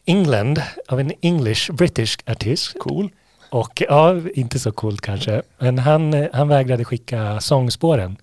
England 0.05 0.61
av 0.87 0.99
en 0.99 1.13
English 1.21 1.71
British 1.71 2.17
artist. 2.25 2.75
cool. 2.79 3.09
Och 3.49 3.83
ja, 3.89 4.15
inte 4.35 4.59
så 4.59 4.71
coolt 4.71 5.01
kanske. 5.01 5.41
Men 5.59 5.79
han, 5.79 6.27
han 6.33 6.47
vägrade 6.47 6.85
skicka 6.85 7.41
sångspåren. 7.41 8.17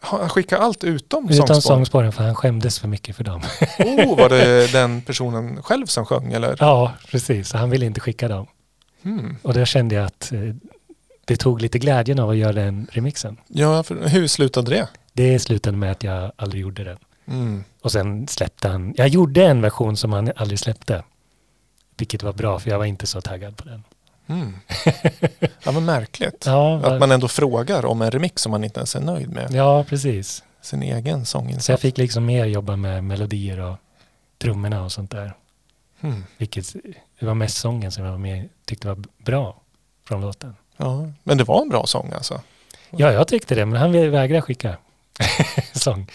Han 0.00 0.28
skickar 0.28 0.58
allt 0.58 0.84
utom 0.84 1.24
Utan 1.24 1.46
sångspår. 1.46 1.60
sångspåren 1.60 2.12
för 2.12 2.24
han 2.24 2.34
skämdes 2.34 2.78
för 2.78 2.88
mycket 2.88 3.16
för 3.16 3.24
dem. 3.24 3.40
Oh, 3.78 4.16
var 4.18 4.28
det 4.28 4.72
den 4.72 5.02
personen 5.02 5.62
själv 5.62 5.86
som 5.86 6.06
sjöng 6.06 6.32
eller? 6.32 6.56
ja, 6.60 6.92
precis. 7.10 7.52
Han 7.52 7.70
ville 7.70 7.86
inte 7.86 8.00
skicka 8.00 8.28
dem. 8.28 8.46
Hmm. 9.02 9.36
Och 9.42 9.54
då 9.54 9.64
kände 9.64 9.94
jag 9.94 10.04
att 10.04 10.32
eh, 10.32 10.40
det 11.28 11.36
tog 11.36 11.60
lite 11.62 11.78
glädjen 11.78 12.18
av 12.18 12.30
att 12.30 12.36
göra 12.36 12.52
den 12.52 12.86
remixen. 12.92 13.36
Ja, 13.48 13.82
för 13.82 14.08
hur 14.08 14.26
slutade 14.26 14.70
det? 14.70 14.88
Det 15.12 15.38
slutade 15.38 15.76
med 15.76 15.92
att 15.92 16.02
jag 16.02 16.32
aldrig 16.36 16.62
gjorde 16.62 16.84
den. 16.84 16.98
Mm. 17.26 17.64
Och 17.82 17.92
sen 17.92 18.28
släppte 18.28 18.68
han. 18.68 18.94
Jag 18.96 19.08
gjorde 19.08 19.44
en 19.44 19.62
version 19.62 19.96
som 19.96 20.12
han 20.12 20.32
aldrig 20.36 20.58
släppte. 20.58 21.04
Vilket 21.96 22.22
var 22.22 22.32
bra 22.32 22.58
för 22.58 22.70
jag 22.70 22.78
var 22.78 22.84
inte 22.84 23.06
så 23.06 23.20
taggad 23.20 23.56
på 23.56 23.64
den. 23.64 23.84
Mm. 24.26 24.54
Ja, 25.64 25.72
men 25.72 25.84
märkligt. 25.84 26.44
Ja, 26.46 26.80
Att 26.84 27.00
man 27.00 27.10
ändå 27.12 27.28
frågar 27.28 27.84
om 27.86 28.02
en 28.02 28.10
remix 28.10 28.42
som 28.42 28.50
man 28.50 28.64
inte 28.64 28.80
ens 28.80 28.96
är 28.96 29.00
nöjd 29.00 29.30
med. 29.30 29.50
ja 29.54 29.84
precis. 29.88 30.42
Sin 30.60 30.82
egen 30.82 31.26
sånginsats. 31.26 31.66
Så 31.66 31.72
jag 31.72 31.80
fick 31.80 31.98
liksom 31.98 32.26
mer 32.26 32.44
jobba 32.44 32.76
med 32.76 33.04
melodier 33.04 33.60
och 33.60 33.76
trummorna 34.38 34.84
och 34.84 34.92
sånt 34.92 35.10
där. 35.10 35.34
Mm. 36.00 36.24
Vilket 36.38 36.72
det 37.20 37.26
var 37.26 37.34
mest 37.34 37.56
sången 37.56 37.92
som 37.92 38.04
jag 38.04 38.10
var 38.10 38.18
med, 38.18 38.48
tyckte 38.64 38.88
var 38.88 39.04
bra 39.24 39.60
från 40.08 40.20
låten. 40.20 40.54
Ja, 40.78 41.08
men 41.22 41.38
det 41.38 41.44
var 41.44 41.62
en 41.62 41.68
bra 41.68 41.86
sång 41.86 42.12
alltså. 42.12 42.40
Ja, 42.90 43.12
jag 43.12 43.28
tyckte 43.28 43.54
det, 43.54 43.66
men 43.66 43.80
han 43.80 43.92
vägrade 43.92 44.42
skicka 44.42 44.76
sång. 45.72 46.06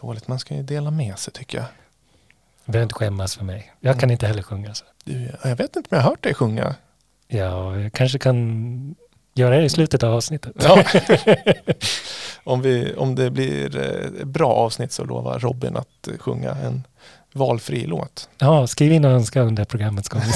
Dåligt, 0.00 0.28
man 0.28 0.38
ska 0.38 0.54
ju 0.54 0.62
dela 0.62 0.90
med 0.90 1.18
sig 1.18 1.32
tycker 1.32 1.58
jag. 1.58 1.66
Behöver 2.64 2.82
inte 2.82 2.94
skämmas 2.94 3.36
för 3.36 3.44
mig. 3.44 3.72
Jag 3.80 3.94
kan 3.94 4.02
Mm. 4.04 4.10
inte 4.12 4.26
heller 4.26 4.42
sjunga. 4.42 4.74
Så. 4.74 4.84
Du, 5.04 5.30
jag 5.44 5.56
vet 5.56 5.76
inte 5.76 5.78
om 5.78 5.96
jag 5.96 5.98
har 5.98 6.10
hört 6.10 6.22
dig 6.22 6.34
sjunga. 6.34 6.74
Ja, 7.28 7.76
jag 7.76 7.92
kanske 7.92 8.18
kan 8.18 8.94
göra 9.34 9.56
det 9.56 9.64
i 9.64 9.68
slutet 9.68 10.02
av 10.02 10.14
avsnittet. 10.14 10.52
Ja. 10.64 10.84
om, 12.44 12.62
vi, 12.62 12.94
om 12.94 13.14
det 13.14 13.30
blir 13.30 13.76
eh, 13.78 14.24
bra 14.26 14.52
avsnitt 14.52 14.92
så 14.92 15.04
lovar 15.04 15.38
Robin 15.38 15.76
att 15.76 16.08
sjunga 16.18 16.50
en 16.50 16.86
valfri 17.32 17.86
låt. 17.86 18.28
Ja, 18.38 18.66
skriv 18.66 18.92
in 18.92 19.04
och 19.04 19.10
önska 19.10 19.40
under 19.40 19.64
programmets 19.64 20.08
gång. 20.08 20.22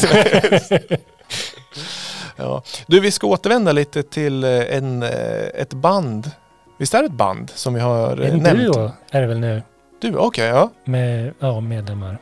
Ja. 2.41 2.63
Du, 2.87 3.01
vi 3.01 3.11
ska 3.11 3.27
återvända 3.27 3.73
lite 3.73 4.03
till 4.03 4.45
eh, 4.45 4.77
en, 4.77 5.03
eh, 5.03 5.11
ett 5.55 5.75
band. 5.75 6.31
Visst 6.79 6.95
är 6.95 6.99
det 6.99 7.07
ett 7.07 7.13
band 7.13 7.51
som 7.55 7.75
vi 7.75 7.81
har 7.81 8.21
eh, 8.23 8.29
En 8.31 8.39
nämnt? 8.39 8.61
duo 8.63 8.93
är 9.11 9.21
det 9.21 9.27
väl 9.27 9.41
nu 9.41 9.63
Du, 10.01 10.17
okej, 10.17 10.47
ja. 10.49 10.71
med 10.85 11.33
ja, 11.39 11.61
medlemmar. 11.61 12.19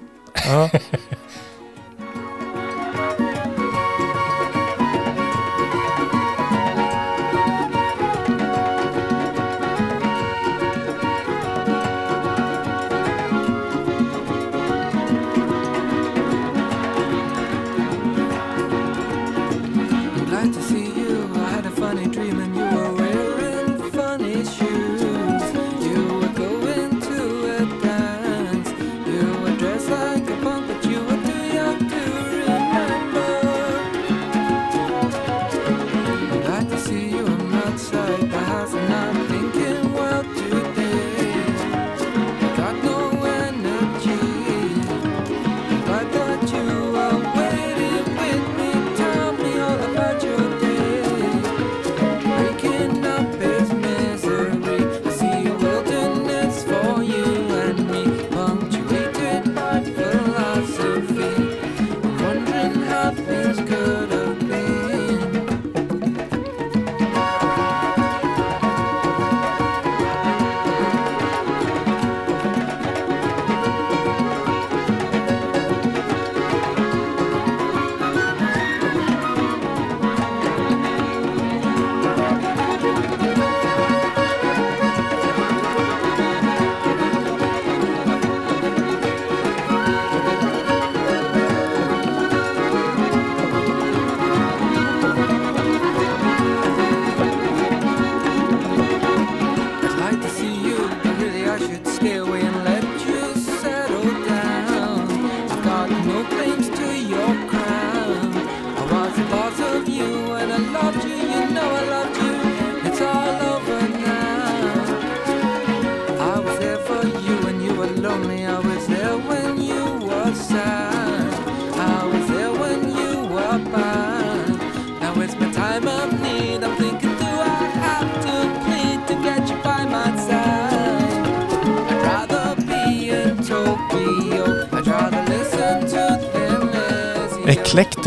ja. 0.46 0.70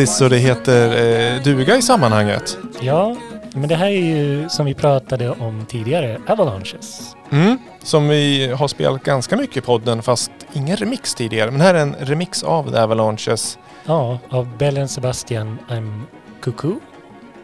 Eklektiskt 0.01 0.17
så 0.19 0.29
det 0.29 0.37
heter 0.37 1.35
eh, 1.35 1.43
duga 1.43 1.77
i 1.77 1.81
sammanhanget. 1.81 2.57
Ja, 2.79 3.15
men 3.53 3.69
det 3.69 3.75
här 3.75 3.85
är 3.85 4.15
ju 4.15 4.49
som 4.49 4.65
vi 4.65 4.73
pratade 4.73 5.29
om 5.29 5.65
tidigare, 5.67 6.21
Avalanches. 6.27 7.15
Mm. 7.31 7.57
Som 7.83 8.07
vi 8.09 8.47
har 8.51 8.67
spelat 8.67 9.03
ganska 9.03 9.37
mycket 9.37 9.57
i 9.57 9.61
podden 9.61 10.01
fast 10.01 10.31
ingen 10.53 10.77
remix 10.77 11.15
tidigare. 11.15 11.51
Men 11.51 11.61
här 11.61 11.73
är 11.73 11.79
en 11.79 11.95
remix 11.99 12.43
av 12.43 12.71
The 12.71 12.77
Avalanches. 12.77 13.57
Ja, 13.85 14.19
av 14.29 14.57
Bellen 14.57 14.87
Sebastian 14.87 15.57
I'm 15.69 16.01
Cuckoo. 16.41 16.79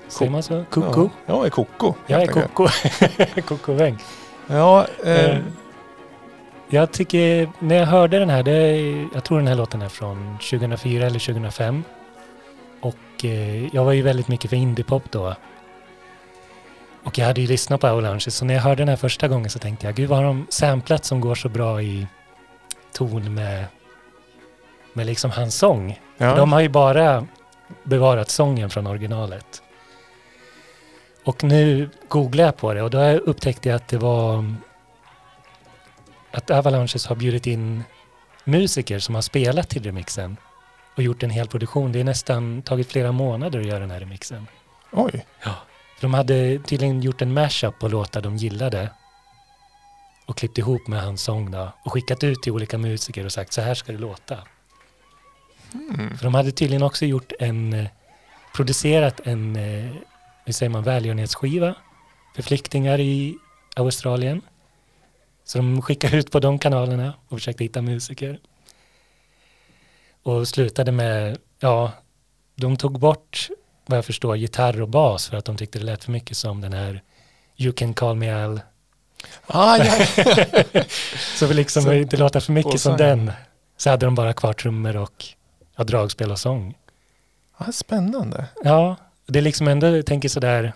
Säger 0.07 0.31
man 0.31 0.43
så? 0.43 0.63
Cuckoo? 0.71 1.09
Ja, 1.25 1.33
jag 1.35 1.45
är 1.45 1.49
koko. 1.49 1.93
Jag 2.07 2.21
är. 2.21 2.27
Koko. 2.27 2.67
Koko-väng. 3.47 3.97
Ja, 4.47 4.85
eh, 5.05 5.25
Eh, 5.25 5.37
Jag 6.69 6.91
tycker, 6.91 7.49
när 7.59 7.75
jag 7.75 7.85
hörde 7.85 8.19
den 8.19 8.29
här, 8.29 8.43
det, 8.43 8.77
jag 9.13 9.23
tror 9.23 9.37
den 9.37 9.47
här 9.47 9.55
låten 9.55 9.81
är 9.81 9.89
från 9.89 10.37
2004 10.49 11.05
eller 11.05 11.19
2005. 11.19 11.83
Och 13.17 13.25
eh, 13.25 13.75
jag 13.75 13.85
var 13.85 13.91
ju 13.91 14.01
väldigt 14.01 14.27
mycket 14.27 14.49
för 14.49 14.57
indiepop 14.57 15.03
då. 15.11 15.35
Och 17.03 17.17
jag 17.17 17.25
hade 17.25 17.41
ju 17.41 17.47
lyssnat 17.47 17.81
på 17.81 17.87
Avalanche, 17.87 18.31
så 18.31 18.45
när 18.45 18.53
jag 18.53 18.61
hörde 18.61 18.81
den 18.81 18.89
här 18.89 18.95
första 18.95 19.27
gången 19.27 19.49
så 19.49 19.59
tänkte 19.59 19.85
jag, 19.85 19.95
gud 19.95 20.09
vad 20.09 20.17
har 20.17 20.25
de 20.25 20.47
samplat 20.49 21.05
som 21.05 21.21
går 21.21 21.35
så 21.35 21.49
bra 21.49 21.81
i 21.81 22.07
ton 22.93 23.33
med, 23.33 23.65
med 24.93 25.05
liksom 25.05 25.31
hans 25.31 25.55
sång. 25.55 25.99
ja. 26.17 26.35
De 26.35 26.51
har 26.53 26.59
ju 26.59 26.69
bara 26.69 27.27
bevarat 27.83 28.29
sången 28.29 28.69
från 28.69 28.87
originalet. 28.87 29.61
Och 31.23 31.43
nu 31.43 31.89
googlade 32.07 32.47
jag 32.47 32.57
på 32.57 32.73
det 32.73 32.81
och 32.81 32.89
då 32.89 33.11
upptäckte 33.11 33.69
jag 33.69 33.75
att 33.75 33.87
det 33.87 33.97
var 33.97 34.55
att 36.31 36.51
Avalanches 36.51 37.05
har 37.05 37.15
bjudit 37.15 37.47
in 37.47 37.83
musiker 38.43 38.99
som 38.99 39.15
har 39.15 39.21
spelat 39.21 39.69
till 39.69 39.83
remixen 39.83 40.37
och 40.97 41.03
gjort 41.03 41.23
en 41.23 41.29
hel 41.29 41.47
produktion. 41.47 41.91
Det 41.91 41.99
är 41.99 42.03
nästan 42.03 42.61
tagit 42.61 42.91
flera 42.91 43.11
månader 43.11 43.59
att 43.59 43.65
göra 43.65 43.79
den 43.79 43.91
här 43.91 43.99
remixen. 43.99 44.47
Oj. 44.91 45.25
För 45.95 46.01
de 46.01 46.13
hade 46.13 46.59
tydligen 46.59 47.01
gjort 47.01 47.21
en 47.21 47.33
mashup 47.33 47.79
på 47.79 47.87
låtar 47.87 48.21
de 48.21 48.37
gillade 48.37 48.89
och 50.25 50.37
klippt 50.37 50.57
ihop 50.57 50.87
med 50.87 51.01
hans 51.01 51.21
sång 51.21 51.51
då 51.51 51.73
och 51.83 51.93
skickat 51.93 52.23
ut 52.23 52.43
till 52.43 52.51
olika 52.51 52.77
musiker 52.77 53.25
och 53.25 53.31
sagt 53.31 53.53
så 53.53 53.61
här 53.61 53.73
ska 53.75 53.91
det 53.91 53.97
låta. 53.97 54.37
Mm. 55.73 56.17
För 56.17 56.23
de 56.23 56.33
hade 56.33 56.51
tydligen 56.51 56.83
också 56.83 57.05
gjort 57.05 57.31
en, 57.39 57.73
eh, 57.73 57.87
producerat 58.55 59.19
en, 59.23 59.55
eh, 59.55 59.95
hur 60.45 60.53
säger 60.53 60.69
man, 60.69 60.83
välgörenhetsskiva 60.83 61.75
för 62.35 62.43
flyktingar 62.43 62.99
i 62.99 63.37
Australien. 63.75 64.41
Så 65.43 65.57
de 65.57 65.81
skickade 65.81 66.17
ut 66.17 66.31
på 66.31 66.39
de 66.39 66.59
kanalerna 66.59 67.13
och 67.27 67.37
försökte 67.37 67.63
hitta 67.63 67.81
musiker. 67.81 68.39
Och 70.27 70.47
slutade 70.47 70.91
med, 70.91 71.37
ja, 71.59 71.91
de 72.55 72.77
tog 72.77 72.99
bort, 72.99 73.49
vad 73.85 73.97
jag 73.97 74.05
förstår, 74.05 74.35
gitarr 74.35 74.81
och 74.81 74.89
bas 74.89 75.27
för 75.27 75.37
att 75.37 75.45
de 75.45 75.57
tyckte 75.57 75.79
det 75.79 75.85
lät 75.85 76.03
för 76.03 76.11
mycket 76.11 76.37
som 76.37 76.61
den 76.61 76.73
här 76.73 77.03
You 77.57 77.73
can 77.73 77.93
call 77.93 78.15
me 78.15 78.31
Al. 78.43 78.61
Ah, 79.47 79.77
ja. 79.77 79.93
Så 81.37 81.45
vi 81.45 81.53
liksom 81.53 81.83
Så- 81.83 81.93
inte 81.93 82.17
låta 82.17 82.41
för 82.41 82.51
mycket 82.53 82.81
som 82.81 82.97
den. 82.97 83.31
Så 83.77 83.89
hade 83.89 84.05
de 84.05 84.15
bara 84.15 84.33
kvar 84.33 84.53
trummor 84.53 84.95
och 84.97 85.25
ja, 85.75 85.83
dragspel 85.83 86.31
och 86.31 86.39
sång. 86.39 86.75
ah, 87.57 87.71
spännande. 87.71 88.45
Ja, 88.63 88.95
det 89.25 89.39
är 89.39 89.43
liksom 89.43 89.67
ändå, 89.67 89.87
jag 89.87 90.05
tänker 90.05 90.29
sådär, 90.29 90.73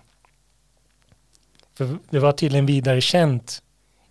för 1.77 1.97
det 2.09 2.19
var 2.19 2.31
tydligen 2.31 2.65
vidare 2.65 3.01
känt 3.01 3.61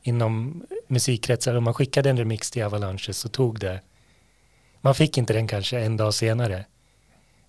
inom 0.03 0.63
musikkretsar 0.89 1.55
om 1.55 1.65
man 1.65 1.75
skickade 1.75 2.11
en 2.11 2.17
remix 2.17 2.51
till 2.51 2.63
Avalanche 2.65 3.13
så 3.13 3.29
tog 3.29 3.59
det, 3.61 3.81
man 4.81 4.95
fick 4.95 5.19
inte 5.19 5.33
den 5.33 5.47
kanske 5.49 5.81
en 5.81 5.97
dag 5.97 6.15
senare. 6.15 6.65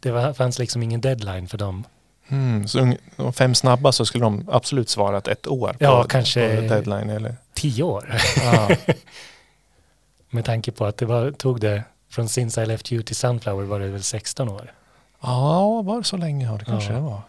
Det 0.01 0.11
var, 0.11 0.33
fanns 0.33 0.59
liksom 0.59 0.83
ingen 0.83 1.01
deadline 1.01 1.47
för 1.47 1.57
dem. 1.57 1.83
Mm. 2.27 2.67
Så 2.67 2.93
de 3.15 3.33
fem 3.33 3.55
snabba 3.55 3.91
så 3.91 4.05
skulle 4.05 4.23
de 4.25 4.49
absolut 4.51 4.89
svarat 4.89 5.27
ett 5.27 5.47
år 5.47 5.75
Ja, 5.79 6.01
på, 6.01 6.07
kanske- 6.07 6.55
på 6.55 6.61
deadline. 6.61 7.09
Eller? 7.09 7.35
Tio 7.53 7.83
år, 7.83 8.15
Ah. 8.43 8.69
med 10.29 10.45
tanke 10.45 10.71
på 10.71 10.85
att 10.85 10.97
det 10.97 11.05
var, 11.05 11.31
tog 11.31 11.59
det 11.59 11.83
från 12.09 12.29
Since 12.29 12.63
I 12.63 12.65
Left 12.65 12.91
You 12.91 13.03
till 13.03 13.15
Sunflower 13.15 13.63
var 13.65 13.79
det 13.79 13.87
väl 13.87 14.03
16 14.03 14.49
år. 14.49 14.73
Ja, 15.21 15.81
var 15.81 15.97
det 15.97 16.03
så 16.03 16.17
länge? 16.17 16.45
Ja, 16.45 16.57
det 16.57 16.65
kanske 16.65 16.89
Ja. 16.89 16.95
det 16.95 17.01
var. 17.01 17.21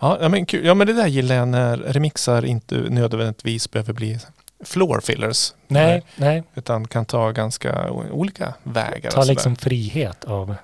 Ja, 0.00 0.18
ja, 0.20 0.28
men 0.28 0.46
kul. 0.46 0.64
ja, 0.66 0.74
men 0.74 0.86
det 0.86 0.92
där 0.92 1.06
gillar 1.06 1.34
jag 1.34 1.48
när 1.48 1.76
remixar 1.76 2.44
inte 2.44 2.74
nödvändigtvis 2.74 3.70
behöver 3.70 3.92
bli 3.92 4.18
floor 4.64 5.00
fillers. 5.00 5.54
Nej, 5.68 6.02
nej, 6.16 6.42
Utan 6.54 6.88
kan 6.88 7.04
ta 7.04 7.30
ganska 7.30 7.90
olika 7.90 8.54
vägar. 8.62 9.10
ta 9.10 9.24
liksom 9.24 9.56
frihet 9.56 10.24
av, 10.24 10.54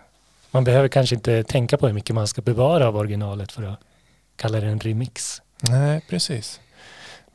man 0.51 0.65
behöver 0.65 0.89
kanske 0.89 1.15
inte 1.15 1.43
tänka 1.43 1.77
på 1.77 1.87
hur 1.87 1.95
mycket 1.95 2.15
man 2.15 2.27
ska 2.29 2.43
bevara 2.43 2.89
av 2.89 2.97
originalet 2.97 3.53
för 3.53 3.63
att 3.63 3.81
kalla 4.37 4.61
det 4.61 4.67
en 4.67 4.81
remix. 4.81 5.43
Nej, 5.61 6.01
precis. 6.09 6.61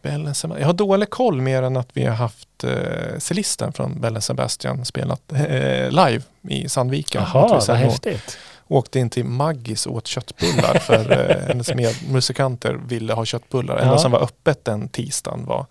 Bellen 0.02 0.34
jag 0.60 0.66
har 0.66 0.74
dålig 0.74 1.10
koll 1.10 1.42
mer 1.42 1.64
än 1.64 1.78
att 1.78 1.90
vi 1.94 2.06
har 2.06 2.16
haft 2.16 2.64
eh, 2.64 3.18
cellisten 3.20 3.74
från 3.74 4.02
Bellen 4.02 4.22
Sebastian 4.22 4.86
spelat 4.86 5.32
eh, 5.32 5.90
live 5.90 6.22
i 6.50 6.70
Sandviken. 6.70 7.22
Jaha, 7.34 7.48
vad 7.48 7.64
sen 7.64 7.76
å- 7.76 7.80
häftigt. 7.80 8.38
åkte 8.68 9.00
in 9.00 9.10
till 9.10 9.26
Maggis 9.26 9.86
och 9.86 9.96
åt 9.96 10.08
köttbullar 10.08 10.80
för 10.80 11.30
eh, 11.30 11.48
hennes 11.48 11.74
medmusikanter 11.74 12.74
ville 12.88 13.14
ha 13.14 13.26
köttbullar. 13.26 13.78
Enda 13.78 13.94
Ja. 13.94 13.98
som 13.98 14.12
var 14.12 14.20
öppet 14.24 14.66
den 14.66 14.88
tisdagen 14.90 15.46
var 15.46 15.66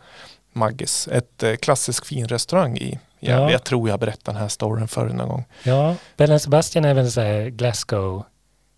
Maggis. 0.52 1.08
Ett 1.08 1.42
eh, 1.42 1.56
klassisk 1.56 2.06
fin 2.06 2.28
restaurang 2.28 2.76
i 2.78 2.98
Gävle. 3.20 3.42
Ja. 3.44 3.50
Jag 3.50 3.64
tror 3.64 3.88
jag 3.88 4.00
berättat 4.00 4.24
den 4.24 4.36
här 4.36 4.48
storyn 4.48 4.88
förr 4.88 5.08
någon 5.08 5.28
gång. 5.28 5.44
Ja, 5.62 5.96
Bellen 6.16 6.40
Sebastian 6.40 6.84
är 6.84 6.94
väl 6.94 7.12
så 7.12 7.20
här 7.20 7.46
Glasgow 7.48 8.24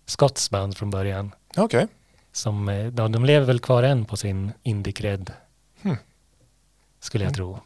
skottsband 0.05 0.77
från 0.77 0.89
början. 0.89 1.31
Okej. 1.57 1.87
Som, 2.33 2.69
eh, 2.69 2.85
de, 2.85 3.11
de 3.11 3.25
lever 3.25 3.45
väl 3.45 3.59
kvar 3.59 3.83
än 3.83 4.05
på 4.05 4.17
sin 4.17 4.51
indie-cred. 4.63 5.31
Hmm. 5.81 5.97
Skulle 6.99 7.23
jag 7.23 7.29
Mm. 7.29 7.35
tro. 7.35 7.59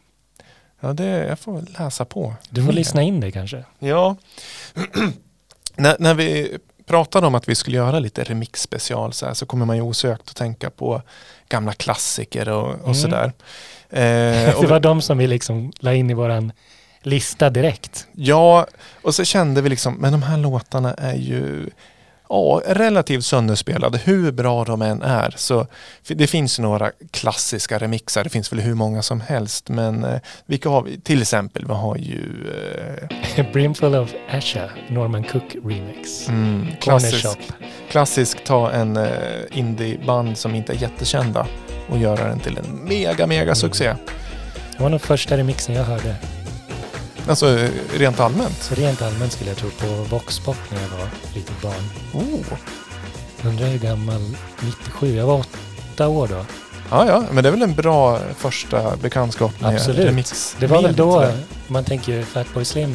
Ja, 0.80 0.92
det, 0.92 1.04
jag 1.04 1.38
får 1.38 1.64
läsa 1.78 2.04
på. 2.04 2.34
Du 2.50 2.64
får 2.64 2.72
lyssna 2.72 3.02
in 3.02 3.20
det 3.20 3.30
kanske. 3.32 3.64
Ja. 3.78 4.16
när, 5.76 5.96
när 5.98 6.14
vi 6.14 6.58
pratade 6.86 7.26
om 7.26 7.34
att 7.34 7.48
vi 7.48 7.54
skulle 7.54 7.76
göra 7.76 7.98
lite 7.98 8.24
remix-special 8.24 9.12
så, 9.12 9.26
här, 9.26 9.34
så 9.34 9.46
kommer 9.46 9.66
man 9.66 9.76
ju 9.76 9.82
osökt 9.82 10.30
att 10.30 10.36
tänka 10.36 10.70
på 10.70 11.02
gamla 11.48 11.72
klassiker 11.72 12.48
och, 12.48 12.68
och 12.70 12.80
Mm. 12.80 12.94
sådär. 12.94 13.32
Eh, 13.90 14.00
det 14.60 14.66
var 14.66 14.80
de 14.80 15.02
som 15.02 15.18
vi 15.18 15.26
liksom 15.26 15.72
la 15.78 15.94
in 15.94 16.10
i 16.10 16.14
våran 16.14 16.52
lista 17.02 17.50
direkt. 17.50 18.06
Ja, 18.12 18.66
och 19.02 19.14
så 19.14 19.24
kände 19.24 19.62
vi 19.62 19.68
liksom, 19.68 19.94
men 19.94 20.12
de 20.12 20.22
här 20.22 20.38
låtarna 20.38 20.94
är 20.94 21.14
ju 21.14 21.70
ja, 22.28 22.62
relativt 22.66 23.24
sönderspelade, 23.24 23.98
hur 23.98 24.32
bra 24.32 24.64
de 24.64 24.82
än 24.82 25.02
är. 25.02 25.34
Så 25.36 25.66
det 26.08 26.26
finns 26.26 26.58
några 26.58 26.92
klassiska 27.10 27.78
remixar, 27.78 28.24
det 28.24 28.30
finns 28.30 28.52
väl 28.52 28.60
hur 28.60 28.74
många 28.74 29.02
som 29.02 29.20
helst, 29.20 29.68
men 29.68 30.04
eh, 30.04 30.20
vilka 30.46 30.68
har 30.68 30.82
vi? 30.82 31.00
Till 31.00 31.22
exempel, 31.22 31.64
vi 31.66 31.72
har 31.72 31.96
ju 31.96 32.52
eh, 33.36 33.46
Brimful 33.52 33.94
of 33.94 34.14
Asha, 34.30 34.70
Norman 34.88 35.24
Cook 35.24 35.56
remix. 35.64 36.28
mm, 36.28 36.66
klassisk, 36.80 37.38
klassisk 37.90 38.44
ta 38.44 38.70
en 38.70 38.96
eh, 38.96 39.10
indieband 39.50 40.38
som 40.38 40.54
inte 40.54 40.72
är 40.72 40.76
jättekända 40.76 41.46
och 41.88 41.98
göra 41.98 42.28
den 42.28 42.40
till 42.40 42.58
en 42.58 42.84
mega, 42.84 43.26
mega 43.26 43.54
succé. 43.54 43.94
Det 44.76 44.82
var 44.82 44.88
nog 44.88 45.00
första 45.00 45.36
remixen 45.36 45.74
jag 45.74 45.84
hörde. 45.84 46.16
Alltså 47.28 47.58
rent 47.94 48.20
allmänt. 48.20 48.70
Rent 48.74 49.02
allmänt 49.02 49.32
skulle 49.32 49.50
jag 49.50 49.58
tro 49.58 49.70
på 49.70 49.86
Voxpop 49.86 50.56
när 50.70 50.82
jag 50.82 50.88
var 50.88 51.08
litet 51.34 51.62
barn. 51.62 51.90
Oh. 52.12 52.58
Undrar 53.48 53.66
hur 53.66 53.78
gammal, 53.78 54.36
97, 54.60 55.14
jag 55.14 55.26
var 55.26 55.38
åtta 55.38 56.08
år 56.08 56.28
då. 56.28 56.44
Ja, 56.90 57.06
ja, 57.06 57.24
men 57.32 57.44
det 57.44 57.48
är 57.48 57.50
väl 57.50 57.62
en 57.62 57.74
bra 57.74 58.18
första 58.36 58.96
bekantskap 58.96 59.60
med 59.60 59.74
Absolut. 59.74 60.06
remix. 60.06 60.56
Det 60.60 60.66
var 60.66 60.82
väl 60.82 60.96
då, 60.96 61.30
man 61.66 61.84
tänker 61.84 62.22
Fatboy 62.22 62.64
Slim 62.64 62.94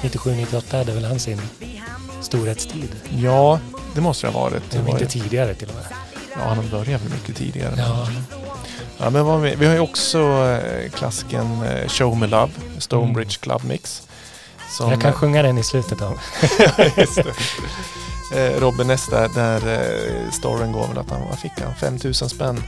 97-98 0.00 0.76
hade 0.76 0.92
väl 0.92 1.04
han 1.04 1.18
sin 1.18 1.40
storhetstid. 2.20 2.88
Ja, 3.08 3.60
det 3.94 4.00
måste 4.00 4.26
det 4.26 4.32
ha 4.32 4.40
varit. 4.40 4.70
Det 4.70 4.78
var 4.78 4.90
inte 4.90 5.06
tidigare 5.06 5.54
till 5.54 5.68
och 5.68 5.74
med. 5.74 5.84
Ja, 6.38 6.44
han 6.54 6.68
började 6.70 7.04
väl 7.04 7.12
mycket 7.12 7.36
tidigare. 7.36 7.74
Ja, 7.78 8.08
Ja, 9.00 9.10
men 9.10 9.42
vi, 9.42 9.54
vi 9.54 9.66
har 9.66 9.74
ju 9.74 9.80
också 9.80 10.18
eh, 10.18 10.90
klassiken 10.90 11.62
eh, 11.62 11.88
Show 11.88 12.16
Me 12.16 12.26
Love, 12.26 12.52
Stonebridge 12.78 13.38
Mm. 13.44 13.58
Club 13.58 13.64
Mix. 13.64 14.02
Som, 14.70 14.90
jag 14.90 15.00
kan 15.00 15.12
sjunga 15.12 15.42
den 15.42 15.58
i 15.58 15.62
slutet 15.62 16.02
av. 16.02 16.18
Eh, 18.34 18.60
Robin 18.60 18.90
S 18.90 19.08
där, 19.34 19.56
eh, 19.72 20.30
storyn 20.30 20.72
går 20.72 20.86
väl 20.88 20.98
att 20.98 21.10
han, 21.10 21.20
vad 21.28 21.38
fick 21.38 21.52
han? 21.64 21.74
5000 21.74 22.28
spänn. 22.28 22.62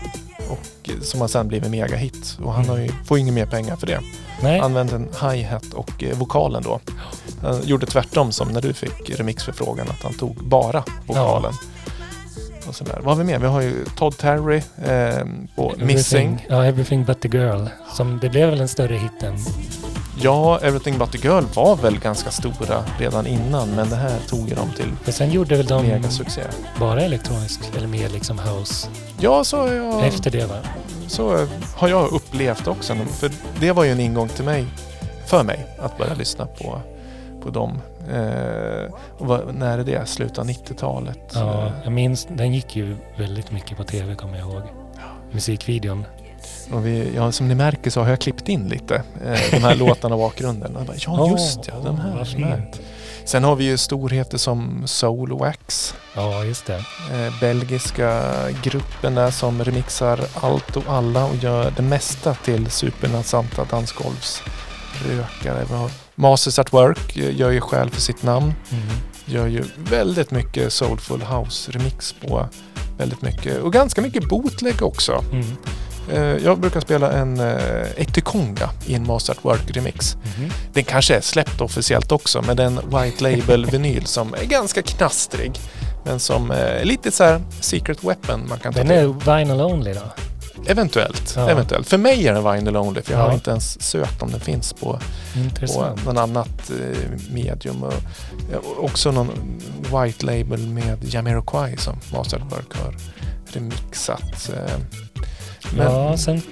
Och, 0.48 0.90
eh, 0.90 1.00
som 1.02 1.20
har 1.20 1.28
sen 1.28 1.48
blivit 1.48 1.70
megahit. 1.70 2.38
Och 2.42 2.52
han 2.52 2.68
har 2.68 2.76
ju, 2.78 2.92
får 3.06 3.18
inget 3.18 3.34
mer 3.34 3.46
pengar 3.46 3.76
för 3.76 3.86
det. 3.86 4.00
Nej, 4.42 4.60
Använde 4.60 4.94
en 4.94 5.08
hi-hat 5.20 5.74
och 5.74 6.04
eh, 6.04 6.18
vokalen 6.18 6.62
då. 6.62 6.80
Han 7.42 7.62
gjorde 7.66 7.86
tvärtom 7.86 8.32
som 8.32 8.48
när 8.48 8.60
du 8.60 8.72
fick 8.72 9.10
remixförfrågan 9.10 9.88
att 9.90 10.02
han 10.02 10.14
tog 10.14 10.36
bara 10.36 10.84
vokalen. 11.06 11.52
Och 12.70 12.76
sådär. 12.76 13.00
Vad 13.02 13.16
har 13.16 13.24
vi 13.24 13.32
mer? 13.32 13.38
Vi 13.38 13.46
har 13.46 13.60
ju 13.60 13.84
Todd 13.96 14.18
Terry 14.18 14.62
eh, 14.84 15.24
på 15.56 15.74
Missing. 15.78 16.46
Ja, 16.48 16.64
Everything 16.64 17.04
But 17.04 17.20
The 17.20 17.28
Girl. 17.28 17.66
Som, 17.96 18.18
det 18.22 18.28
blev 18.28 18.50
väl 18.50 18.60
en 18.60 18.68
större 18.68 18.94
hit 18.96 19.22
än... 19.22 19.36
Ja, 20.22 20.58
Everything 20.62 20.98
But 20.98 21.12
The 21.12 21.18
Girl 21.18 21.44
var 21.54 21.76
väl 21.76 21.98
ganska 21.98 22.30
stora 22.30 22.84
redan 22.98 23.26
innan 23.26 23.68
men 23.70 23.90
det 23.90 23.96
här 23.96 24.18
tog 24.28 24.48
ju 24.48 24.54
dem 24.54 24.68
till 24.76 24.90
För 25.02 25.12
sen 25.12 25.30
gjorde 25.30 25.56
väl 25.56 25.66
de 25.66 25.86
megasuccé. 25.86 26.42
bara 26.80 27.02
elektronisk 27.02 27.60
eller 27.76 27.86
mer 27.86 28.08
liksom 28.08 28.38
house 28.38 28.88
Ja, 29.18 29.44
så, 29.44 29.56
jag, 29.56 30.06
efter 30.06 30.30
det 30.30 30.46
va? 30.46 30.56
så 31.06 31.46
har 31.76 31.88
jag 31.88 32.12
upplevt 32.12 32.66
också. 32.66 32.94
För 32.94 33.30
det 33.60 33.72
var 33.72 33.84
ju 33.84 33.92
en 33.92 34.00
ingång 34.00 34.28
till 34.28 34.44
mig, 34.44 34.66
för 35.26 35.42
mig, 35.42 35.66
att 35.78 35.98
börja 35.98 36.14
lyssna 36.14 36.46
på, 36.46 36.80
på 37.42 37.50
dem. 37.50 37.78
Eh, 38.12 38.92
och 39.18 39.26
vad, 39.26 39.54
när 39.54 39.78
är 39.78 39.84
det? 39.84 40.08
Slutet 40.08 40.38
av 40.38 40.46
90-talet? 40.46 41.18
Ja, 41.34 41.66
Eh, 41.66 41.72
jag 41.84 41.92
minns, 41.92 42.28
den 42.30 42.54
gick 42.54 42.76
ju 42.76 42.96
väldigt 43.18 43.50
mycket 43.50 43.76
på 43.76 43.84
tv 43.84 44.14
kommer 44.14 44.38
jag 44.38 44.48
ihåg. 44.50 44.62
Musikvideon. 45.32 46.04
Och 46.72 46.86
vi, 46.86 47.12
ja, 47.14 47.32
som 47.32 47.48
ni 47.48 47.54
märker 47.54 47.90
så 47.90 48.00
har 48.02 48.08
jag 48.10 48.20
klippt 48.20 48.48
in 48.48 48.68
lite 48.68 48.94
eh, 49.24 49.38
de 49.50 49.58
här 49.58 49.74
låtarna 49.78 50.14
och 50.14 50.20
bakgrunden. 50.20 50.76
Och 50.76 50.84
bara, 50.86 50.96
ja, 50.98 51.30
just 51.30 51.68
ja, 51.68 51.74
den 51.84 51.98
här. 51.98 52.24
fint. 52.24 52.80
Sen 53.24 53.44
har 53.44 53.56
vi 53.56 53.64
ju 53.64 53.76
storheter 53.78 54.38
som 54.38 54.82
Soulwax. 54.86 55.94
Ja, 56.16 56.44
just 56.44 56.66
det. 56.66 56.76
Eh, 57.12 57.40
belgiska 57.40 58.22
gruppen 58.62 59.14
där 59.14 59.30
som 59.30 59.64
remixar 59.64 60.20
allt 60.34 60.76
och 60.76 60.84
alla 60.88 61.24
och 61.24 61.36
gör 61.36 61.72
det 61.76 61.82
mesta 61.82 62.34
till 62.34 62.70
superdansanta 62.70 63.64
dansgolvsrökare. 63.70 65.64
Vi 65.68 65.74
har 65.74 65.90
Masters 66.20 66.58
at 66.58 66.72
Work 66.72 67.16
eh, 67.16 67.36
gör 67.36 67.50
ju 67.50 67.60
skäl 67.60 67.90
för 67.90 68.00
sitt 68.00 68.22
namn. 68.22 68.54
Mm. 68.72 68.84
Gör 69.24 69.46
ju 69.46 69.64
väldigt 69.76 70.30
mycket 70.30 70.72
soulful 70.72 71.22
house-remix 71.22 72.14
på 72.28 72.48
väldigt 72.98 73.22
mycket 73.22 73.58
och 73.62 73.72
ganska 73.72 74.00
mycket 74.02 74.28
bootleg 74.28 74.82
också. 74.82 75.24
Mm. 75.32 75.46
Eh, 76.12 76.44
jag 76.44 76.60
brukar 76.60 76.80
spela 76.80 77.12
en 77.12 77.40
eh, 77.40 77.56
Etykonga 77.96 78.70
i 78.86 78.94
en 78.94 79.06
Masters 79.06 79.36
at 79.38 79.44
Work-remix. 79.44 80.16
Mhm. 80.38 80.50
Den 80.72 80.84
kanske 80.84 81.16
är 81.16 81.20
släppt 81.20 81.60
officiellt 81.60 82.12
också, 82.12 82.42
men 82.46 82.56
den 82.56 82.74
White 82.76 83.24
Label-vinyl 83.24 84.06
som 84.06 84.34
är 84.34 84.44
ganska 84.44 84.82
knastrig. 84.82 85.52
Men 86.04 86.20
som 86.20 86.50
är 86.50 86.84
lite 86.84 87.10
så 87.10 87.24
här 87.24 87.40
secret 87.60 88.04
weapon 88.04 88.48
man 88.48 88.58
kan 88.58 88.72
ta 88.72 88.78
Den 88.78 88.88
till. 88.88 88.96
är 88.96 89.36
vinyl 89.38 89.60
only 89.60 89.92
då? 89.92 90.00
Eventuellt, 90.66 91.32
Ja. 91.36 91.50
eventuellt. 91.50 91.88
För 91.88 91.98
mig 91.98 92.28
är 92.28 92.34
den 92.34 92.52
vinyl 92.54 92.76
only, 92.76 93.02
för 93.02 93.12
jag 93.12 93.20
Ja. 93.20 93.26
har 93.26 93.34
inte 93.34 93.50
ens 93.50 93.82
sökt 93.82 94.22
om 94.22 94.30
den 94.30 94.40
finns 94.40 94.72
på, 94.72 94.98
på 95.74 95.94
någon 96.04 96.18
annat 96.18 96.70
eh, 96.70 97.10
medium. 97.30 97.82
Och, 97.82 97.92
och 98.54 98.84
också 98.84 99.10
någon 99.12 99.30
White 99.82 100.26
Label 100.26 100.66
med 100.66 100.98
Jamiroquai 101.04 101.76
som 101.76 101.96
Master 102.12 102.36
at 102.36 102.52
Work 102.52 102.74
har 102.84 102.94
remixat. 103.52 104.50
eh. 104.54 104.78
Men, 105.76 105.92
Ja, 105.92 106.16
sen 106.16 106.42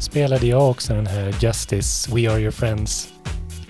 spelade 0.00 0.46
jag 0.46 0.70
också 0.70 0.94
den 0.94 1.06
här 1.06 1.34
Justice, 1.40 2.10
We 2.14 2.30
Are 2.30 2.40
Your 2.40 2.50
Friends 2.50 3.08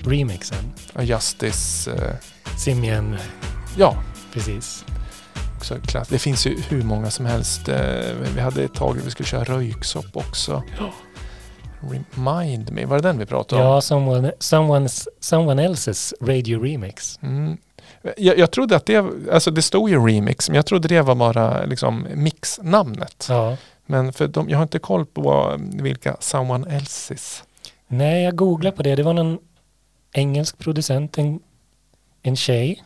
remixen. 0.04 0.72
Justice, 1.00 1.90
eh, 1.90 2.14
Simien, 2.58 3.16
ja, 3.76 4.02
precis. 4.32 4.84
Också 5.58 5.78
klass. 5.86 6.08
Det 6.08 6.18
finns 6.18 6.46
ju 6.46 6.60
hur 6.68 6.82
många 6.82 7.10
som 7.10 7.26
helst. 7.26 7.68
Eh, 7.68 7.76
Vi 8.34 8.40
hade 8.40 8.62
ett 8.64 8.74
tag 8.74 9.00
vi 9.04 9.10
skulle 9.10 9.26
köra 9.26 9.44
röyksopp 9.44 10.16
också. 10.16 10.62
Remind 11.80 12.72
me, 12.72 12.84
var 12.84 12.96
det 12.96 13.02
den 13.08 13.18
vi 13.18 13.26
pratade 13.26 13.62
om? 13.62 13.68
Ja, 13.68 13.80
someone, 13.80 14.32
someone's, 14.38 15.06
someone 15.20 15.68
else's 15.68 16.14
radio 16.20 16.62
remix. 16.62 17.18
Mm. 17.22 17.56
Jag, 18.16 18.38
jag 18.38 18.50
trodde 18.50 18.76
att 18.76 18.86
det, 18.86 19.04
alltså 19.32 19.50
det 19.50 19.62
stod 19.62 19.90
ju 19.90 20.06
remix, 20.06 20.48
men 20.48 20.56
jag 20.56 20.66
trodde 20.66 20.88
det 20.88 21.02
var 21.02 21.14
bara 21.14 21.64
liksom 21.64 22.06
mixnamnet. 22.14 23.26
Ja. 23.28 23.56
Men 23.86 24.12
för 24.12 24.28
de, 24.28 24.48
jag 24.48 24.58
har 24.58 24.62
inte 24.62 24.78
koll 24.78 25.06
på 25.06 25.20
vad, 25.20 25.60
vilka 25.82 26.16
Someone 26.20 26.66
Else's. 26.78 27.42
Nej, 27.86 28.24
jag 28.24 28.36
googlade 28.36 28.76
på 28.76 28.82
det. 28.82 28.94
Det 28.96 29.02
var 29.02 29.12
någon 29.12 29.38
engelsk 30.12 30.58
producent, 30.58 31.18
en, 31.18 31.40
en 32.22 32.36
tjej. 32.36 32.82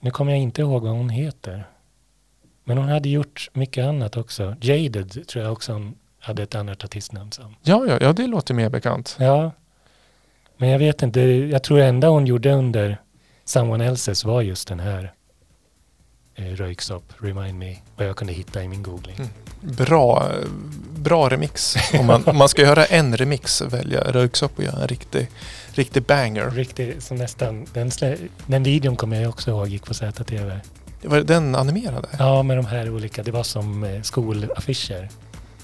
Nu 0.00 0.10
kommer 0.10 0.32
jag 0.32 0.40
inte 0.40 0.60
ihåg 0.60 0.82
vad 0.82 0.92
hon 0.92 1.10
heter. 1.10 1.64
Men 2.64 2.78
hon 2.78 2.88
hade 2.88 3.08
gjort 3.08 3.50
mycket 3.52 3.84
annat 3.84 4.16
också. 4.16 4.56
Jaded 4.60 5.28
tror 5.28 5.44
jag 5.44 5.52
också 5.52 5.72
hon 5.72 5.94
hade 6.20 6.42
ett 6.42 6.54
annat 6.54 6.84
artistnamn 6.84 7.32
som. 7.32 7.56
Ja, 7.62 7.86
ja, 7.88 7.98
ja, 8.00 8.12
det 8.12 8.26
låter 8.26 8.54
mer 8.54 8.68
bekant. 8.68 9.16
Ja. 9.20 9.52
Men 10.56 10.68
jag 10.68 10.78
vet 10.78 11.02
inte, 11.02 11.20
jag 11.20 11.62
tror 11.62 11.78
enda 11.78 12.08
hon 12.08 12.26
gjorde 12.26 12.52
under 12.52 12.98
Someone 13.44 13.90
Else's 13.90 14.26
var 14.26 14.42
just 14.42 14.68
den 14.68 14.80
här 14.80 15.12
eh, 16.38 16.44
Röyksopp, 16.44 17.12
Remind 17.18 17.58
Me, 17.58 17.76
vad 17.96 18.06
jag 18.08 18.16
kunde 18.16 18.32
hitta 18.32 18.62
i 18.62 18.68
min 18.68 18.82
googling. 18.82 19.16
Mm. 19.16 19.28
Bra, 19.60 20.28
bra 20.96 21.28
remix. 21.28 21.76
Om 22.00 22.06
man, 22.06 22.22
om 22.26 22.36
man 22.36 22.48
ska 22.48 22.62
göra 22.62 22.84
en 22.84 23.16
remix, 23.16 23.60
välja 23.62 24.00
röyksopp 24.00 24.52
och 24.58 24.64
göra 24.64 24.82
en 24.82 24.88
riktig, 24.88 25.28
riktig 25.72 26.02
banger. 26.02 26.50
Riktigt, 26.50 27.02
så 27.02 27.14
nästan, 27.14 27.66
den, 27.72 27.90
den 28.46 28.62
videon 28.62 28.96
kommer 28.96 29.20
jag 29.20 29.28
också 29.30 29.50
ihåg 29.50 29.68
gick 29.68 29.84
på 29.86 29.94
ZTV. 29.94 30.60
Var 31.02 31.20
den 31.20 31.54
animerade? 31.54 32.08
Ja, 32.18 32.42
med 32.42 32.56
de 32.56 32.66
här 32.66 32.90
olika, 32.90 33.22
det 33.22 33.30
var 33.30 33.42
som 33.42 33.84
eh, 33.84 34.02
skolaffischer. 34.02 35.08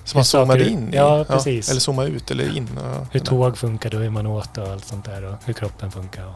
Som 0.05 0.19
man 0.19 0.25
zoomade 0.25 0.69
in 0.69 0.93
i? 0.95 0.97
Ja, 0.97 1.25
precis. 1.29 1.71
eller 1.71 1.81
zoomade 1.81 2.09
ut 2.09 2.31
eller 2.31 2.57
in. 2.57 2.69
och- 2.79 3.07
Hur 3.11 3.21
tåg 3.21 3.59
funkade 3.59 3.97
och 3.97 4.03
hur 4.03 4.11
man 4.11 4.27
åt 4.27 4.59
och 4.59 4.69
allt 4.69 4.85
sånt 4.85 5.05
där 5.05 5.25
och 5.25 5.35
hur 5.45 5.53
kroppen 5.53 5.91
funkar. 5.91 6.27
Och. 6.27 6.35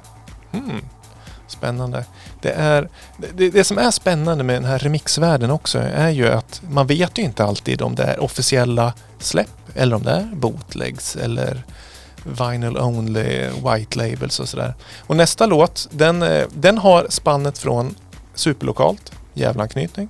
Hmm. 0.59 0.80
Spännande. 1.49 2.05
Det, 2.40 2.51
är, 2.51 2.88
det, 3.34 3.51
det 3.51 3.64
som 3.64 3.78
är 3.78 3.90
spännande 3.90 4.44
med 4.44 4.57
den 4.57 4.64
här 4.64 4.78
remixvärlden 4.78 5.51
också 5.51 5.78
är 5.78 6.11
ju 6.11 6.28
att 6.28 6.62
man 6.70 6.86
vet 6.86 7.18
ju 7.18 7.22
inte 7.22 7.44
alltid 7.44 7.82
om 7.82 7.94
det 7.94 8.03
är 8.03 8.20
officiella 8.20 8.92
släpp 9.18 9.49
eller 9.74 9.96
om 9.96 10.03
det 10.03 10.11
är 10.11 10.28
bootlegs 10.32 11.16
eller 11.16 11.62
vinyl 12.24 12.78
only, 12.78 13.49
white 13.49 13.99
labels 13.99 14.40
och 14.40 14.49
sådär. 14.49 14.74
Och 15.07 15.16
nästa 15.16 15.46
låt, 15.46 15.88
den, 15.90 16.22
eh, 16.22 16.46
den 16.55 16.78
har 16.78 17.07
spannet 17.09 17.59
från 17.59 17.94
superlokalt, 18.34 19.12
jävlanknytning, 19.34 20.09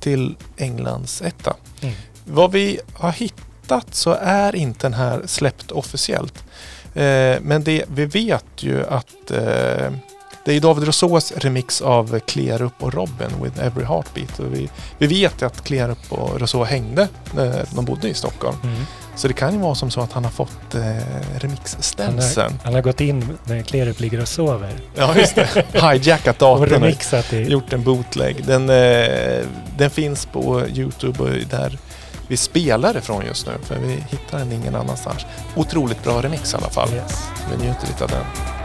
till 0.00 0.36
Englands 0.56 1.22
etta. 1.22 1.56
Mm. 1.80 1.94
Vad 2.24 2.52
vi 2.52 2.80
har 2.94 3.12
hittat 3.12 3.94
så 3.94 4.16
är 4.20 4.56
inte 4.56 4.86
den 4.86 4.94
här 4.94 5.22
släppt 5.26 5.70
officiellt. 5.70 6.44
Eh, 6.94 7.36
men 7.40 7.64
det, 7.64 7.84
vi 7.88 8.06
vet 8.06 8.44
ju 8.56 8.86
att 8.86 9.30
eh, 9.30 9.92
det 10.44 10.56
är 10.56 10.60
David 10.60 10.84
Rousseaus 10.84 11.32
remix 11.36 11.80
av 11.80 12.18
Klerup 12.20 12.82
och 12.82 12.94
Robin 12.94 13.28
with 13.42 13.64
every 13.64 13.84
heartbeat. 13.84 14.38
Och 14.38 14.54
vi, 14.54 14.70
vi 14.98 15.06
vet 15.06 15.42
ju 15.42 15.46
att 15.46 15.64
Klerup 15.64 16.12
och 16.12 16.40
Rousseau 16.40 16.64
hängde 16.64 17.08
när 17.34 17.64
de 17.74 17.84
bodde 17.84 18.08
i 18.08 18.14
Stockholm. 18.14 18.56
Mm. 18.62 18.76
Så 19.16 19.28
det 19.28 19.34
kan 19.34 19.52
ju 19.52 19.58
vara 19.60 19.74
som 19.74 19.90
så 19.90 20.00
att 20.00 20.12
han 20.12 20.24
har 20.24 20.30
fått 20.30 20.74
eh, 20.74 20.80
Han, 20.82 20.92
har, 21.32 21.40
remixställsen. 21.40 22.52
han 22.64 22.74
har 22.74 22.80
gått 22.82 23.00
in 23.00 23.38
när 23.44 23.62
Klerup 23.62 24.00
ligger 24.00 24.20
och 24.20 24.28
sover 24.28 24.72
Ja, 24.94 25.16
just 25.16 25.34
det. 25.34 25.64
Hijackat 25.72 26.38
datorn. 26.38 26.62
och 26.62 26.68
remixat 26.68 27.26
det. 27.30 27.40
gjort 27.40 27.72
en 27.72 27.82
bootleg. 27.84 28.44
Den, 28.46 28.70
eh, 28.70 29.44
den 29.78 29.90
finns 29.90 30.26
på 30.26 30.62
Youtube 30.68 31.22
och 31.22 31.30
där 31.50 31.78
vi 32.28 32.36
spelar 32.36 32.96
ifrån 32.96 33.26
just 33.26 33.46
nu. 33.46 33.52
För 33.62 33.76
vi 33.78 33.92
hittar 34.08 34.38
den 34.38 34.52
ingen 34.52 34.74
annanstans. 34.74 35.26
Otroligt 35.56 36.04
bra 36.04 36.22
remix 36.22 36.52
i 36.52 36.56
alla 36.56 36.70
fall. 36.70 36.88
Yes. 36.94 37.22
Vi 37.50 37.64
njuter 37.64 37.86
lite 37.86 38.04
av 38.04 38.10
den. 38.10 38.57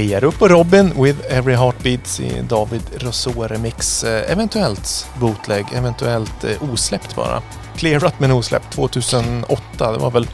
Klerup 0.00 0.42
och 0.42 0.50
Robin 0.50 1.02
with 1.02 1.18
Every 1.28 1.54
Heartbeats 1.54 2.20
i 2.20 2.42
David 2.48 2.82
Rousseau-remix. 2.96 4.04
Eh, 4.04 4.32
eventuellt 4.32 5.06
bootleg, 5.18 5.66
eventuellt 5.74 6.44
eh, 6.44 6.72
osläppt 6.72 7.16
bara. 7.16 7.42
Clearat 7.76 8.20
men 8.20 8.32
osläppt 8.32 8.72
2008. 8.72 9.92
Det 9.92 9.98
var 9.98 10.10
väl 10.10 10.28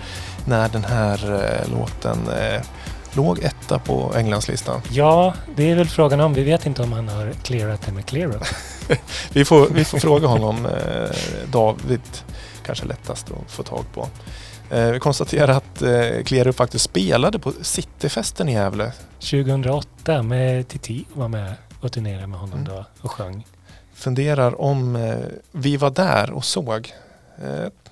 när 0.45 0.69
den 0.69 0.85
här 0.85 1.35
eh, 1.35 1.71
låten 1.73 2.19
låg 3.13 3.39
etta 3.39 3.79
på 3.79 4.13
Englandslistan. 4.17 4.81
Ja, 4.91 5.35
det 5.57 5.71
är 5.71 5.77
väl 5.77 5.89
frågan 5.89 6.21
om. 6.21 6.35
Vi 6.35 6.45
vet 6.45 6.67
inte 6.67 6.83
om 6.83 6.93
han 6.93 7.09
har 7.09 7.33
clearat 7.43 7.83
det 7.87 7.93
med 7.93 8.07
clearup. 8.07 8.45
Vi 9.33 9.45
får, 9.45 9.69
vi 9.69 9.85
får 9.85 9.99
fråga 9.99 10.29
honom. 10.29 10.69
David 11.47 12.01
kanske 12.67 12.85
lättast 12.85 13.31
att 13.31 13.53
få 13.53 13.63
tag 13.63 13.85
på. 13.95 14.09
Eh, 14.71 14.91
vi 14.91 14.99
konstaterar 15.01 15.49
att 15.49 15.83
eh, 15.83 16.23
Klerup 16.25 16.57
faktiskt 16.57 16.85
spelade 16.85 17.39
på 17.39 17.53
Cityfesten 17.63 18.49
i 18.49 18.53
Gävle 18.53 18.93
2008 19.21 20.23
med 20.23 20.69
Titi 20.69 21.05
var 21.15 21.29
med 21.29 21.55
och 21.81 21.93
turnerade 21.93 22.27
med 22.27 22.41
honom 22.41 22.59
Mm. 22.61 22.73
då 22.75 22.85
och 23.01 23.11
sjöng. 23.13 23.47
funderar 23.95 24.61
om 24.61 24.97
eh, 24.97 25.17
vi 25.53 25.77
var 25.77 25.91
där 25.91 26.31
och 26.31 26.45
såg. 26.45 26.93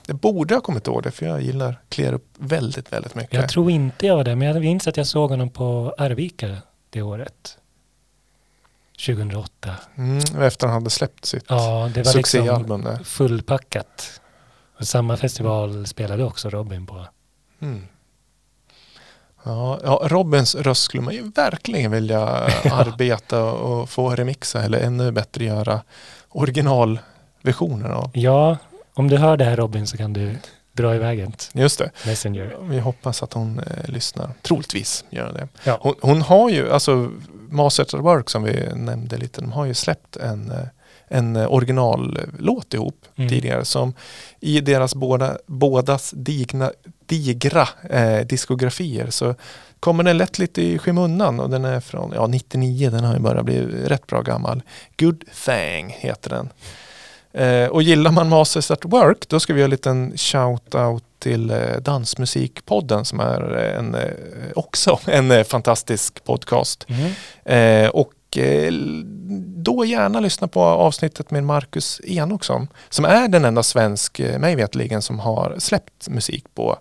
Det 0.06 0.12
borde 0.14 0.54
ha 0.54 0.60
kommit 0.60 0.86
ihåg 0.86 1.02
det 1.02 1.10
för 1.10 1.26
jag 1.26 1.42
gillar 1.42 1.80
Klerup 1.88 2.22
väldigt, 2.38 2.92
väldigt 2.92 3.14
mycket. 3.14 3.34
Jag 3.34 3.48
tror 3.48 3.70
inte 3.70 4.06
jag 4.06 4.16
var 4.16 4.24
där, 4.24 4.34
men 4.34 4.48
jag 4.48 4.60
minns 4.60 4.86
att 4.88 4.96
jag 4.96 5.06
såg 5.06 5.30
honom 5.30 5.50
på 5.50 5.94
Arvika 5.98 6.56
det 6.90 7.02
året. 7.02 7.58
2008. 9.06 9.74
Mm, 9.96 10.18
efter 10.42 10.66
han 10.66 10.74
hade 10.74 10.90
släppt 10.90 11.24
sitt 11.24 11.44
Ja, 11.48 11.56
det 11.56 11.70
var 11.70 11.88
liksom 11.88 12.12
succéalbum 12.12 12.82
där. 12.84 12.96
fullpackat. 13.04 14.20
Och 14.78 14.86
samma 14.86 15.16
festival 15.16 15.86
spelade 15.86 16.24
också 16.24 16.50
Robin 16.50 16.86
på. 16.86 17.06
Mm. 17.60 17.82
Ja, 19.44 19.80
ja, 19.84 20.00
Robins 20.04 20.54
röst 20.54 20.82
skulle 20.82 21.02
man 21.02 21.14
ju 21.14 21.30
verkligen 21.30 21.90
vilja 21.90 22.20
arbeta 22.72 23.44
och 23.44 23.90
få 23.90 24.10
remixa 24.10 24.62
eller 24.62 24.80
ännu 24.80 25.12
bättre 25.12 25.44
göra 25.44 25.80
originalversioner 26.28 27.88
av. 27.90 28.10
Ja, 28.14 28.56
om 28.94 29.08
du 29.08 29.16
hör 29.16 29.36
det 29.36 29.44
här 29.44 29.56
Robin 29.56 29.86
så 29.86 29.96
kan 29.96 30.12
du 30.12 30.36
dra 30.72 30.94
iväg 30.94 31.20
ett 31.20 31.50
Just 31.52 31.78
det. 31.78 31.90
Messenger. 32.06 32.56
Vi 32.60 32.80
hoppas 32.80 33.22
att 33.22 33.32
hon 33.32 33.58
eh, 33.58 33.88
lyssnar. 33.88 34.30
Troligtvis 34.42 35.04
gör 35.10 35.32
det. 35.32 35.48
Ja. 35.64 35.78
Hon, 35.80 35.94
hon 36.00 36.22
har 36.22 36.50
ju, 36.50 36.72
alltså 36.72 37.10
Masters 37.50 37.94
at 37.94 38.00
Work 38.00 38.30
som 38.30 38.42
vi 38.42 38.68
nämnde 38.74 39.16
lite, 39.16 39.40
de 39.40 39.52
har 39.52 39.64
ju 39.64 39.74
släppt 39.74 40.16
en, 40.16 40.50
eh, 40.50 40.58
en 41.08 41.36
eh, 41.36 41.52
originallåt 41.52 42.74
ihop 42.74 42.96
Mm. 43.16 43.30
tidigare 43.30 43.64
som 43.64 43.94
i 44.40 44.60
deras 44.60 44.94
båda, 44.94 45.38
bådas 45.46 46.10
digna, 46.16 46.72
digra 47.06 47.68
eh, 47.90 48.26
diskografier 48.26 49.10
så 49.10 49.34
kommer 49.80 50.04
den 50.04 50.18
lätt 50.18 50.38
lite 50.38 50.62
i 50.62 50.78
skymundan 50.78 51.40
och 51.40 51.50
den 51.50 51.64
är 51.64 51.80
från 51.80 52.12
ja, 52.14 52.26
99, 52.26 52.90
den 52.90 53.04
har 53.04 53.14
ju 53.14 53.20
börjat 53.20 53.44
bli 53.44 53.60
rätt 53.66 54.06
bra 54.06 54.22
gammal. 54.22 54.62
Good 54.98 55.24
Thang 55.44 55.88
heter 55.98 56.30
den. 56.30 56.48
Eh, 57.32 57.68
och 57.68 57.82
gillar 57.82 58.10
man 58.10 58.28
Masters 58.28 58.70
at 58.70 58.84
Work 58.84 59.28
då 59.28 59.40
ska 59.40 59.52
vi 59.54 59.60
göra 59.60 59.66
en 59.66 59.70
liten 59.70 60.12
shout-out 60.16 61.02
till 61.18 61.50
eh, 61.50 61.58
Dansmusikpodden 61.82 63.04
som 63.04 63.20
är 63.20 63.56
eh, 63.58 63.78
en, 63.78 63.94
eh, 63.94 64.10
också 64.54 64.98
en 65.06 65.30
eh, 65.30 65.44
fantastisk 65.44 66.24
podcast. 66.24 66.86
Mm. 66.88 67.84
Eh, 67.84 67.90
och 68.34 68.38
eh, 68.38 68.72
då 69.56 69.84
gärna 69.84 70.20
lyssna 70.20 70.48
på 70.48 70.60
avsnittet 70.60 71.30
med 71.30 71.44
Marcus 71.44 72.00
Enoksson 72.04 72.68
som 72.88 73.04
är 73.04 73.28
den 73.28 73.44
enda 73.44 73.62
svensk, 73.62 74.20
eh, 74.20 74.38
mig 74.38 74.56
vetligen, 74.56 75.02
som 75.02 75.18
har 75.18 75.54
släppt 75.58 76.08
musik 76.08 76.44
på 76.54 76.78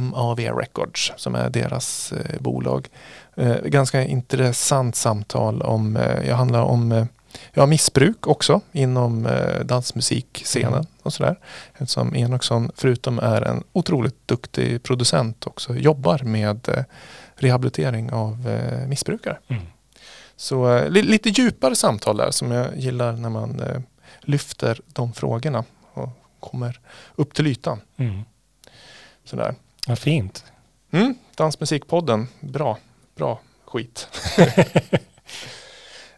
MAV 0.00 0.38
Records 0.38 1.12
som 1.16 1.34
är 1.34 1.50
deras 1.50 2.12
eh, 2.12 2.40
bolag. 2.40 2.88
Ganska 3.64 4.04
intressant 4.04 4.96
samtal 4.96 5.62
om, 5.62 5.98
jag 6.26 6.36
handlar 6.36 6.62
om 6.62 7.06
ja, 7.52 7.66
missbruk 7.66 8.26
också 8.26 8.60
inom 8.72 9.28
dansmusikscenen 9.64 10.72
Mm. 10.72 10.86
och 11.02 11.12
sådär. 11.12 11.38
Eftersom 11.74 12.14
Enoksson 12.14 12.70
förutom 12.74 13.18
är 13.18 13.42
en 13.42 13.62
otroligt 13.72 14.28
duktig 14.28 14.82
producent 14.82 15.46
också 15.46 15.74
jobbar 15.74 16.20
med 16.24 16.68
eh, 16.68 16.84
rehabilitering 17.34 18.12
av 18.12 18.58
missbrukare. 18.88 19.38
Mm. 19.48 19.62
Så 20.40 20.76
eh, 20.76 20.88
li- 20.90 21.02
lite 21.02 21.28
djupare 21.28 21.76
samtal 21.76 22.16
där 22.16 22.30
som 22.30 22.50
jag 22.50 22.76
gillar 22.76 23.12
när 23.12 23.28
man 23.30 23.60
eh, 23.60 23.80
lyfter 24.20 24.80
de 24.86 25.12
frågorna 25.12 25.64
och 25.92 26.08
kommer 26.40 26.80
upp 27.16 27.34
till 27.34 27.46
ytan. 27.46 27.80
Mm. 27.96 28.20
Sådär. 29.24 29.54
Vad 29.86 29.98
fint. 29.98 30.44
Mm, 30.90 31.14
Dansmusikpodden, 31.34 32.28
bra, 32.40 32.78
bra 33.16 33.40
skit. 33.64 34.08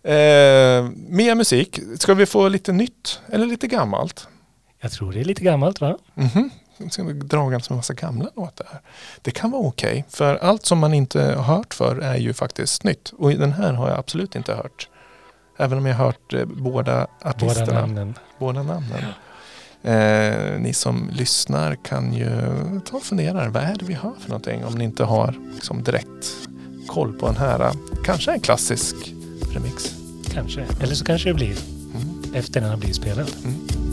eh, 0.02 0.90
mer 0.94 1.34
musik, 1.34 1.78
ska 1.98 2.14
vi 2.14 2.26
få 2.26 2.48
lite 2.48 2.72
nytt 2.72 3.20
eller 3.28 3.46
lite 3.46 3.66
gammalt? 3.66 4.28
Jag 4.80 4.92
tror 4.92 5.12
det 5.12 5.20
är 5.20 5.24
lite 5.24 5.42
gammalt 5.44 5.80
va? 5.80 5.98
Mhm. 6.14 6.50
Ska 6.50 6.61
vi 6.98 7.12
dra 7.12 7.48
ganska 7.48 7.74
massa 7.74 7.94
gamla 7.94 8.28
låtar? 8.36 8.80
Det 9.22 9.30
kan 9.30 9.50
vara 9.50 9.62
okej, 9.62 10.04
för 10.08 10.36
allt 10.36 10.66
som 10.66 10.78
man 10.78 10.94
inte 10.94 11.20
har 11.22 11.56
hört 11.56 11.74
för 11.74 11.98
är 11.98 12.16
ju 12.16 12.32
faktiskt 12.32 12.84
nytt. 12.84 13.12
Och 13.18 13.30
den 13.30 13.52
här 13.52 13.72
har 13.72 13.88
jag 13.88 13.98
absolut 13.98 14.36
inte 14.36 14.54
hört. 14.54 14.88
Även 15.58 15.78
om 15.78 15.86
jag 15.86 15.94
har 15.94 16.04
hört 16.04 16.32
eh, 16.32 16.44
båda 16.44 16.72
Båda 16.72 17.06
artisterna. 17.30 17.80
namnen. 17.80 18.14
båda 18.38 18.62
namnen. 18.62 19.04
Eh, 19.84 20.58
ni 20.60 20.72
som 20.74 21.10
lyssnar 21.12 21.74
kan 21.74 22.12
ju 22.14 22.30
ta 22.84 22.96
och 22.96 23.02
fundera. 23.02 23.48
Vad 23.48 23.62
är 23.62 23.74
det 23.78 23.84
vi 23.84 23.94
hör 23.94 24.12
för 24.20 24.28
någonting? 24.28 24.64
Om 24.64 24.74
ni 24.74 24.84
inte 24.84 25.04
har 25.04 25.34
liksom, 25.54 25.82
direkt 25.82 26.26
koll 26.88 27.12
på 27.18 27.26
den 27.26 27.36
här. 27.36 27.70
Kanske 28.04 28.32
en 28.32 28.40
klassisk 28.40 28.94
remix. 29.54 29.94
Kanske. 30.32 30.64
Eller 30.80 30.94
så 30.94 31.04
kanske 31.04 31.28
det 31.28 31.34
blir 31.34 31.56
Mm. 31.94 32.34
efter 32.34 32.60
den 32.60 32.70
har 32.70 32.76
blivit 32.76 32.96
spelad. 32.96 33.26
I 33.28 33.91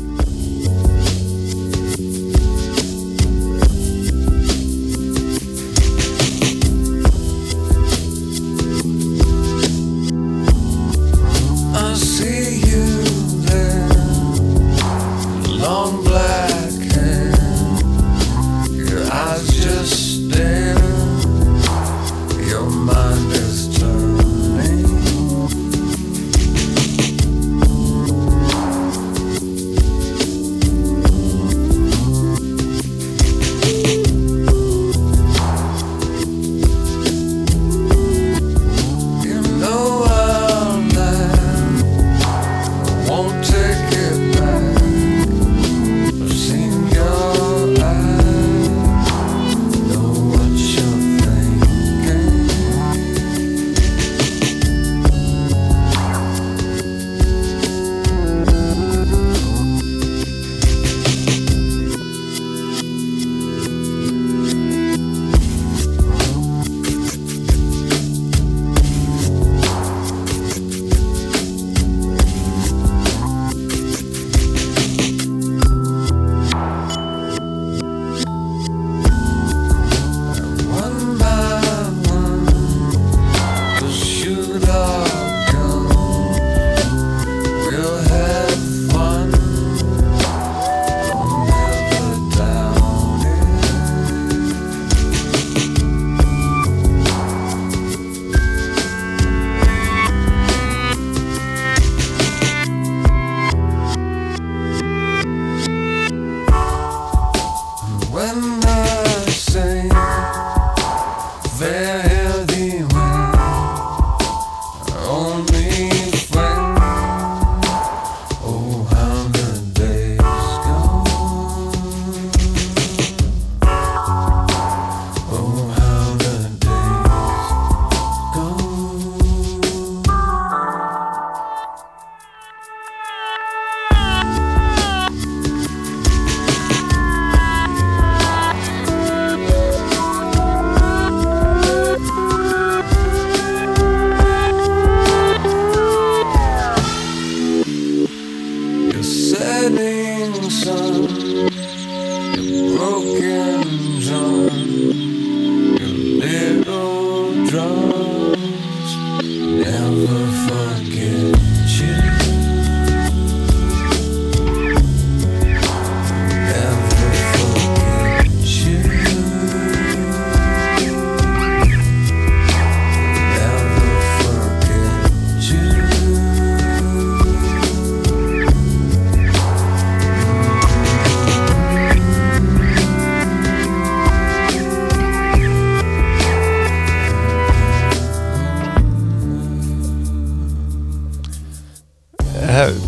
draw 157.50 157.78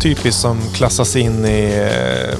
typiskt 0.02 0.40
som 0.40 0.60
klassas 0.74 1.16
in 1.16 1.44
i... 1.44 1.88
eh, 2.32 2.38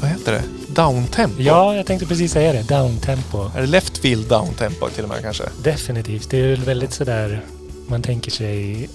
Vad 0.00 0.10
heter 0.10 0.32
det? 0.32 0.42
Downtempo? 0.74 1.42
Ja, 1.42 1.74
jag 1.74 1.86
tänkte 1.86 2.06
precis 2.06 2.32
säga 2.32 2.52
det. 2.52 2.62
Downtempo. 2.62 3.50
Är 3.56 3.60
det 3.60 3.66
left 3.66 3.98
field 3.98 4.28
downtempo 4.28 4.88
till 4.88 5.02
och 5.04 5.08
med 5.10 5.22
kanske? 5.22 5.44
Definitivt. 5.62 6.30
Det 6.30 6.38
är 6.38 6.48
väl 6.50 6.60
väldigt 6.64 6.92
sådär, 6.92 7.40
man 7.88 8.02
tänker 8.02 8.30
sig, 8.30 8.88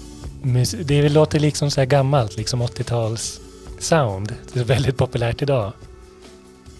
det 0.84 1.08
låter 1.08 1.40
liksom 1.40 1.70
så 1.70 1.80
här 1.80 1.86
gammalt, 1.86 2.36
liksom 2.36 2.62
80-tals 2.62 3.40
sound. 3.78 4.34
Det 4.52 4.60
är 4.60 4.64
väldigt 4.64 4.96
populärt 4.96 5.42
idag. 5.42 5.72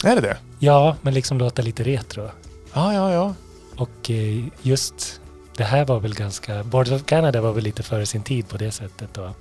Är 0.05 0.15
det 0.15 0.21
det? 0.21 0.37
Ja, 0.59 0.97
men 1.03 1.15
liksom 1.15 1.39
låta 1.39 1.63
lite 1.63 1.83
retro. 1.83 2.31
Ja, 2.75 2.95
ja, 2.95 3.13
ja. 3.13 3.35
Och 3.77 4.11
eh, 4.11 4.45
just 4.63 5.21
det 5.57 5.65
här 5.65 5.85
var 5.85 6.01
väl 6.01 6.15
ganska, 6.15 6.65
Boards 6.65 6.91
of 6.91 7.05
Canada 7.05 7.41
var 7.41 7.53
väl 7.53 7.65
lite 7.65 7.83
före 7.83 8.07
sin 8.07 8.23
tid 8.23 8.49
på 8.49 8.57
det 8.57 8.71
sättet 8.71 9.19
att 9.19 9.37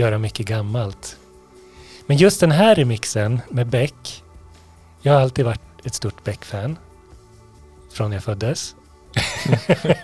göra 0.00 0.18
mycket 0.18 0.46
gammalt. 0.46 1.16
Men 2.06 2.16
just 2.16 2.40
den 2.40 2.50
här 2.50 2.74
remixen 2.74 3.40
med 3.48 3.66
Beck, 3.66 4.22
jag 5.02 5.12
har 5.12 5.20
alltid 5.20 5.44
varit 5.44 5.60
ett 5.84 5.94
stort 5.94 6.24
Beck-fan. 6.24 6.78
Från 7.92 8.12
jag 8.12 8.24
föddes. 8.24 8.74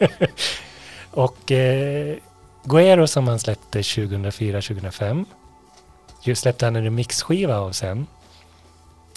och 1.11 1.53
eh, 1.53 2.16
Guero 2.64 3.07
som 3.07 3.28
han 3.28 3.38
släppte 3.38 3.80
2004-2005 3.80 5.24
ju 6.22 6.34
släppte 6.34 6.64
han 6.64 6.76
en 6.76 6.84
remixskiva 6.84 7.57
av 7.59 7.72
sen. 7.72 8.07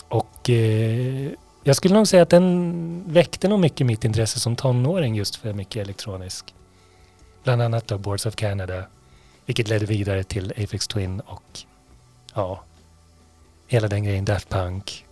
Och 0.07 0.49
eh, 0.49 1.31
jag 1.63 1.75
skulle 1.75 1.93
nog 1.93 2.07
säga 2.07 2.23
att 2.23 2.29
den 2.29 3.03
väckte 3.07 3.47
nog 3.47 3.59
mycket 3.59 3.87
mitt 3.87 4.05
intresse 4.05 4.39
som 4.39 4.55
tonåring 4.55 5.15
just 5.15 5.35
för 5.35 5.53
mycket 5.53 5.81
elektronisk. 5.81 6.53
Bland 7.43 7.61
annat 7.61 7.87
då 7.87 7.97
Boards 7.97 8.25
of 8.25 8.35
Canada, 8.35 8.83
vilket 9.49 9.67
ledde 9.67 9.85
vidare 9.85 10.23
till 10.23 10.53
Aphex 10.57 10.87
Twin 10.87 11.19
och 11.19 11.59
ja, 12.33 12.63
hela 13.67 13.87
den 13.87 14.03
grejen, 14.03 14.25
Daft 14.25 14.49
Punk. 14.49 15.05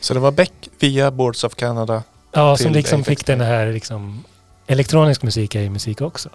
Så 0.00 0.14
det 0.14 0.20
var 0.20 0.32
Beck 0.32 0.52
via 0.78 1.10
Boards 1.10 1.44
of 1.44 1.54
Canada. 1.54 2.02
Ja, 2.32 2.56
som 2.56 2.72
liksom 2.72 3.00
Aphex 3.00 3.18
fick 3.18 3.26
den 3.26 3.40
här 3.40 3.72
liksom, 3.72 4.24
elektronisk 4.66 5.22
musik 5.22 5.54
är 5.54 5.60
ju 5.60 5.70
musik 5.70 6.00
också. 6.00 6.28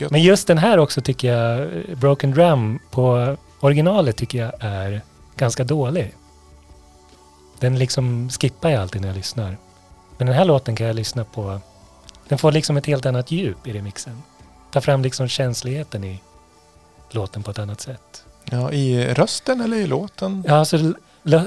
Men 0.10 0.22
just 0.22 0.46
den 0.46 0.58
här 0.58 0.78
också 0.78 1.00
tycker 1.00 1.32
jag, 1.32 1.70
Broken 1.98 2.30
Drum 2.30 2.78
på 2.90 3.36
originalet 3.60 4.16
tycker 4.16 4.38
jag 4.38 4.52
är 4.60 5.02
ganska 5.36 5.64
dålig. 5.64 6.14
Den 7.58 7.78
liksom 7.78 8.30
skippar 8.30 8.70
jag 8.70 8.82
alltid 8.82 9.00
när 9.00 9.08
jag 9.08 9.16
lyssnar. 9.16 9.56
Men 10.16 10.26
den 10.26 10.36
här 10.36 10.44
låten 10.44 10.76
kan 10.76 10.86
jag 10.86 10.96
lyssna 10.96 11.24
på. 11.24 11.60
Den 12.28 12.38
får 12.38 12.52
liksom 12.52 12.76
ett 12.76 12.86
helt 12.86 13.06
annat 13.06 13.30
djup 13.30 13.66
i 13.66 13.72
remixen. 13.72 14.22
Tar 14.72 14.80
fram 14.80 15.02
liksom 15.02 15.28
känsligheten 15.28 16.04
i 16.04 16.20
låten 17.10 17.42
på 17.42 17.50
ett 17.50 17.58
annat 17.58 17.80
sätt. 17.80 18.24
Ja, 18.44 18.72
i 18.72 19.14
rösten 19.14 19.60
eller 19.60 19.76
i 19.76 19.86
låten? 19.86 20.44
Ja, 20.46 20.54
alltså 20.56 20.92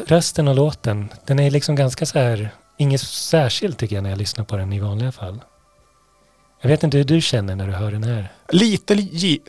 rösten 0.08 0.48
och 0.48 0.56
låten, 0.56 1.10
den 1.26 1.40
är 1.40 1.52
liksom 1.52 1.76
ganska 1.76 2.06
så 2.06 2.20
här, 2.20 2.50
inget 2.78 3.02
särskilt 3.02 3.78
tycker 3.78 3.96
jag 3.96 4.04
när 4.04 4.10
jag 4.10 4.20
lyssnar 4.20 4.46
på 4.46 4.58
den 4.58 4.74
i 4.74 4.80
vanliga 4.80 5.12
fall. 5.12 5.42
Jag 6.62 6.70
vet 6.70 6.84
inte 6.84 6.98
hur 6.98 7.04
du 7.04 7.22
känner 7.22 7.56
när 7.56 7.68
du 7.68 7.74
hör 7.74 7.92
den 7.92 8.04
här. 8.04 8.32
Lite, 8.50 8.96
li, 8.96 9.42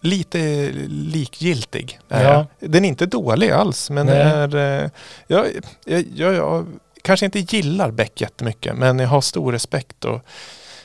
lite 0.00 0.70
likgiltig. 0.88 2.00
Ja. 2.08 2.46
Den 2.60 2.84
är 2.84 2.88
inte 2.88 3.06
dålig 3.06 3.50
alls, 3.50 3.90
men 3.90 4.06
Nej. 4.06 4.16
är... 4.16 4.56
eh, 4.84 4.90
Jag, 5.26 5.46
jag, 5.84 6.04
jag, 6.14 6.34
jag 6.34 6.66
kanske 7.02 7.26
inte 7.26 7.38
gillar 7.38 7.90
Beck 7.90 8.20
jättemycket, 8.20 8.76
men 8.76 8.98
jag 8.98 9.08
har 9.08 9.20
stor 9.20 9.52
respekt 9.52 10.04
och 10.04 10.20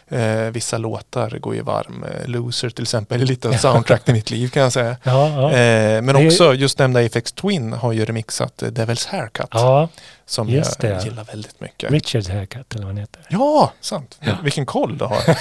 eh, 0.09 0.51
vissa 0.51 0.77
låtar 0.77 1.29
går 1.29 1.55
ju 1.55 1.61
varm. 1.61 2.03
Eh, 2.03 2.27
Loser 2.27 2.69
till 2.69 2.83
exempel 2.83 3.21
är 3.21 3.25
lite 3.25 3.49
av 3.49 3.53
soundtrack 3.53 4.05
till 4.05 4.13
mitt 4.13 4.31
liv 4.31 4.49
kan 4.49 4.63
jag 4.63 4.73
säga. 4.73 4.97
Ja, 5.03 5.29
ja. 5.29 5.51
Eh, 5.51 6.01
men 6.01 6.15
också 6.27 6.53
just 6.53 6.79
nämnda 6.79 7.05
Apex 7.05 7.31
Twin 7.31 7.73
har 7.73 7.91
ju 7.91 8.05
remixat 8.05 8.63
eh, 8.63 8.67
Devil's 8.67 9.07
Haircut 9.09 9.47
ja, 9.51 9.89
som 10.25 10.49
jag 10.49 10.65
det. 10.79 11.03
gillar 11.03 11.23
väldigt 11.23 11.61
mycket. 11.61 11.91
Richards 11.91 12.29
haircut 12.29 12.75
eller 12.75 12.85
vad 12.85 12.93
han 12.93 12.97
heter. 12.97 13.21
Ja, 13.29 13.73
sant. 13.81 14.19
Vilken 14.43 14.65
koll 14.65 14.97
du 14.97 15.05
har. 15.05 15.21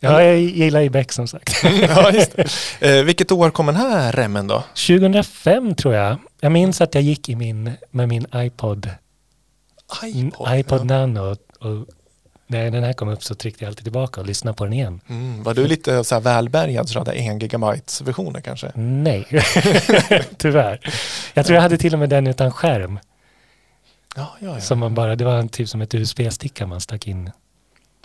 Ja, 0.00 0.22
jag 0.22 0.38
gillar 0.40 0.80
ju 0.80 0.90
Beck 0.90 1.12
som 1.12 1.28
sagt. 1.28 1.64
ja, 1.88 2.10
just. 2.12 2.38
Eh, 2.80 3.02
vilket 3.02 3.32
år 3.32 3.50
kom 3.50 3.66
den 3.66 3.76
här 3.76 4.12
remmen 4.12 4.46
då? 4.46 4.62
2005 4.86 5.74
tror 5.74 5.94
jag. 5.94 6.16
Jag 6.40 6.52
minns 6.52 6.80
att 6.80 6.94
jag 6.94 7.02
gick 7.02 7.28
i 7.28 7.36
min, 7.36 7.72
med 7.90 8.08
min 8.08 8.26
iPod, 8.34 8.90
iPod. 10.04 10.48
iPod 10.58 10.80
ja. 10.80 10.84
Nano 10.84 11.36
och, 11.60 11.86
när 12.46 12.70
den 12.70 12.84
här 12.84 12.92
kom 12.92 13.08
upp 13.08 13.24
så 13.24 13.34
tryckte 13.34 13.64
jag 13.64 13.68
alltid 13.68 13.84
tillbaka 13.84 14.20
och 14.20 14.26
lyssnade 14.26 14.56
på 14.56 14.64
den 14.64 14.72
igen. 14.72 15.00
Mm, 15.08 15.42
var 15.42 15.54
du 15.54 15.66
lite 15.66 16.04
så 16.04 16.14
här 16.14 16.22
välbärgad 16.22 16.88
så 16.88 16.98
hade 16.98 17.12
en 17.12 17.38
gigabytes 17.38 18.00
versioner 18.00 18.40
kanske? 18.40 18.72
Nej, 18.74 19.26
tyvärr. 20.36 20.80
Jag 21.34 21.46
tror 21.46 21.54
jag 21.54 21.62
hade 21.62 21.78
till 21.78 21.92
och 21.92 21.98
med 21.98 22.08
den 22.10 22.26
utan 22.26 22.52
skärm. 22.52 22.98
Ja, 24.16 24.36
ja, 24.40 24.54
ja. 24.54 24.60
Som 24.60 24.78
man 24.78 24.94
bara, 24.94 25.16
det 25.16 25.24
var 25.24 25.36
en 25.38 25.48
typ 25.48 25.68
som 25.68 25.80
ett 25.82 25.94
USB-sticka 25.94 26.66
man 26.66 26.80
stack 26.80 27.06
in. 27.08 27.30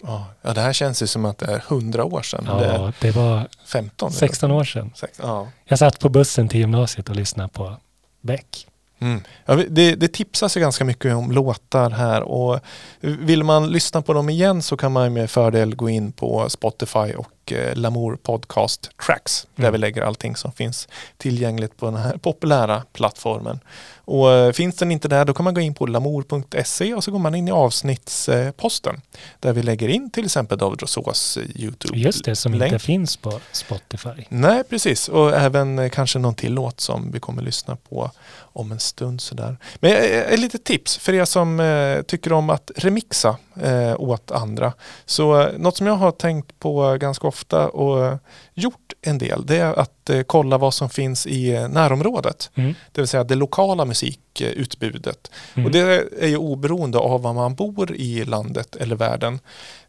ja. 0.04 0.26
ja, 0.42 0.54
det 0.54 0.62
här 0.62 0.74
känns 0.74 1.04
ju 1.04 1.08
som 1.08 1.26
att 1.26 1.38
det 1.38 1.46
är 1.46 1.64
100 1.68 2.04
år 2.06 2.22
sedan. 2.22 2.46
Det 2.46 2.66
Ja, 2.66 2.92
det 3.00 3.12
var 3.12 3.48
15. 3.66 4.08
eller? 4.08 4.18
16 4.20 4.52
år 4.52 4.64
sedan. 4.64 4.92
Sex- 4.96 5.20
Ja. 5.22 5.48
Jag 5.66 5.80
satt 5.80 6.00
på 6.00 6.10
bussen 6.10 6.48
till 6.50 6.60
gymnasiet 6.60 7.10
och 7.10 7.16
lyssnade 7.16 7.50
på 7.50 7.78
Beck. 8.22 8.68
Mm. 9.04 9.22
Ja, 9.46 9.56
det, 9.56 9.96
det 9.96 10.08
tipsas 10.08 10.58
ju 10.58 10.62
ganska 10.62 10.86
mycket 10.86 11.16
om 11.16 11.32
låtar 11.32 11.90
här 11.90 12.22
och 12.22 12.60
vill 13.02 13.44
man 13.44 13.72
lyssna 13.72 14.02
på 14.02 14.14
dem 14.14 14.30
igen 14.30 14.62
så 14.62 14.78
kan 14.78 14.92
man 14.92 15.14
med 15.14 15.30
fördel 15.30 15.76
gå 15.76 15.90
in 15.90 16.12
på 16.12 16.50
Spotify 16.50 17.14
och 17.18 17.28
eh, 17.52 17.76
Lamour 17.76 18.16
Podcast 18.16 18.90
Tracks 19.06 19.48
där 19.56 19.64
Mm. 19.64 19.72
vi 19.72 19.78
lägger 19.78 20.02
allting 20.02 20.36
som 20.36 20.52
finns 20.52 20.88
tillgängligt 21.18 21.78
på 21.78 21.86
den 21.86 21.96
här 21.96 22.18
populära 22.18 22.84
plattformen. 22.94 23.60
Och 24.06 24.32
eh, 24.32 24.52
finns 24.52 24.76
den 24.76 24.92
inte 24.92 25.08
där 25.08 25.26
då 25.26 25.34
kan 25.34 25.44
man 25.44 25.54
gå 25.54 25.62
in 25.62 25.74
på 25.74 25.86
lamour.se 25.86 26.94
och 26.94 27.04
så 27.04 27.12
går 27.12 27.20
man 27.20 27.36
in 27.36 27.48
i 27.48 27.52
avsnittsposten 27.52 29.02
där 29.40 29.54
vi 29.54 29.64
lägger 29.64 29.88
in 29.90 30.10
till 30.12 30.26
exempel 30.26 30.58
David 30.58 30.82
Rosås 30.82 31.38
eh, 31.38 31.62
Youtube. 31.62 31.98
Just 32.00 32.26
det, 32.26 32.36
som 32.36 32.54
inte 32.54 32.80
finns 32.80 33.18
på 33.18 33.40
Spotify. 33.52 34.10
Nej, 34.30 34.64
precis. 34.64 35.08
Och 35.10 35.34
även 35.38 35.90
kanske 35.90 36.20
någon 36.20 36.36
till 36.36 36.54
låt 36.54 36.80
som 36.80 37.12
vi 37.12 37.20
kommer 37.20 37.42
lyssna 37.42 37.76
på 37.90 38.12
om 38.56 38.72
en 38.72 38.80
stund 38.80 39.22
sådär. 39.22 39.58
Men 39.80 39.92
ett 40.34 40.40
litet 40.40 40.64
tips 40.64 40.98
för 40.98 41.14
er 41.14 41.26
som 41.26 42.04
tycker 42.08 42.34
om 42.34 42.50
att 42.50 42.72
remixa 42.76 43.38
eh, 43.62 44.00
åt 44.00 44.32
andra. 44.32 44.74
Så 45.06 45.42
eh, 45.42 45.58
något 45.58 45.78
som 45.78 45.88
jag 45.88 45.96
har 45.96 46.12
tänkt 46.12 46.60
på 46.60 46.98
ganska 47.00 47.28
ofta 47.28 47.70
och 47.70 48.20
gjort 48.54 48.94
en 49.02 49.18
del 49.18 49.46
det 49.46 49.58
är 49.58 49.80
att 49.80 50.10
eh, 50.10 50.22
kolla 50.22 50.58
vad 50.58 50.74
som 50.74 50.90
finns 50.90 51.28
i 51.28 51.56
eh, 51.56 51.68
närområdet. 51.68 52.52
Mm. 52.56 52.76
Det 52.92 53.02
vill 53.02 53.08
säga 53.08 53.24
det 53.24 53.36
lokala 53.36 53.86
musikutbudet. 53.86 55.32
Mm. 55.54 55.66
Och 55.66 55.72
det 55.72 55.80
är 56.20 56.28
ju 56.28 56.38
oberoende 56.38 56.98
av 56.98 57.22
var 57.22 57.34
man 57.34 57.56
bor 57.56 57.96
i 57.96 58.26
landet 58.26 58.76
eller 58.76 58.96
världen. 58.96 59.40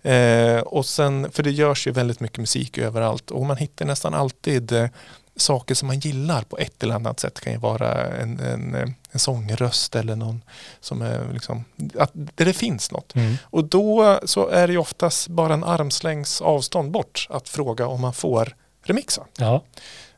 Eh, 0.02 0.58
och 0.58 0.86
sen, 0.86 1.30
för 1.32 1.42
det 1.42 1.50
görs 1.50 1.86
ju 1.86 1.90
väldigt 1.90 2.20
mycket 2.20 2.38
musik 2.38 2.78
överallt 2.78 3.30
och 3.30 3.46
man 3.46 3.56
hittar 3.56 3.84
nästan 3.86 4.14
alltid 4.14 4.72
eh, 4.72 4.88
saker 5.36 5.74
som 5.74 5.86
man 5.86 5.98
gillar 5.98 6.42
på 6.42 6.58
ett 6.58 6.82
eller 6.82 6.94
annat 6.94 7.20
sätt. 7.20 7.34
Det 7.34 7.40
kan 7.40 7.52
ju 7.52 7.58
vara 7.58 8.06
en, 8.06 8.40
en, 8.40 8.94
en 9.10 9.18
sångröst 9.18 9.96
eller 9.96 10.16
någon 10.16 10.42
som 10.80 11.02
är 11.02 11.32
liksom, 11.32 11.64
att 11.98 12.10
där 12.14 12.44
det 12.44 12.52
finns 12.52 12.90
något. 12.90 13.14
Mm. 13.14 13.36
Och 13.42 13.64
då 13.64 14.20
så 14.24 14.48
är 14.48 14.66
det 14.66 14.72
ju 14.72 14.78
oftast 14.78 15.28
bara 15.28 15.54
en 15.54 15.64
armslängds 15.64 16.40
avstånd 16.40 16.90
bort 16.90 17.26
att 17.30 17.48
fråga 17.48 17.86
om 17.86 18.00
man 18.00 18.14
får 18.14 18.54
remixa. 18.82 19.22
Ja, 19.38 19.62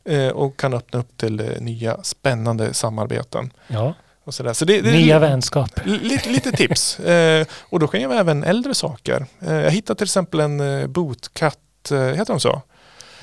Eh, 0.08 0.28
och 0.28 0.56
kan 0.56 0.74
öppna 0.74 1.00
upp 1.00 1.16
till 1.16 1.40
eh, 1.40 1.60
nya 1.60 2.02
spännande 2.02 2.74
samarbeten. 2.74 3.52
ja. 3.68 3.94
Och 4.24 4.34
så. 4.34 4.54
Så 4.54 4.64
det, 4.64 4.80
det, 4.80 4.92
Nya 4.92 5.18
vänskaper. 5.18 5.84
Lite, 5.84 6.30
lite 6.30 6.52
tips. 6.52 7.00
Eh, 7.06 7.46
och 7.60 7.78
då 7.80 7.88
kan 7.88 8.00
jag 8.00 8.16
även 8.16 8.44
äldre 8.44 8.74
saker. 8.74 9.26
Eh, 9.40 9.54
jag 9.54 9.70
hittade 9.70 9.98
till 9.98 10.04
exempel 10.04 10.40
en 10.40 10.60
eh, 10.60 10.86
Bootcut, 10.86 11.90
eh, 11.90 11.98
heter 11.98 12.32
de 12.32 12.40
så? 12.40 12.62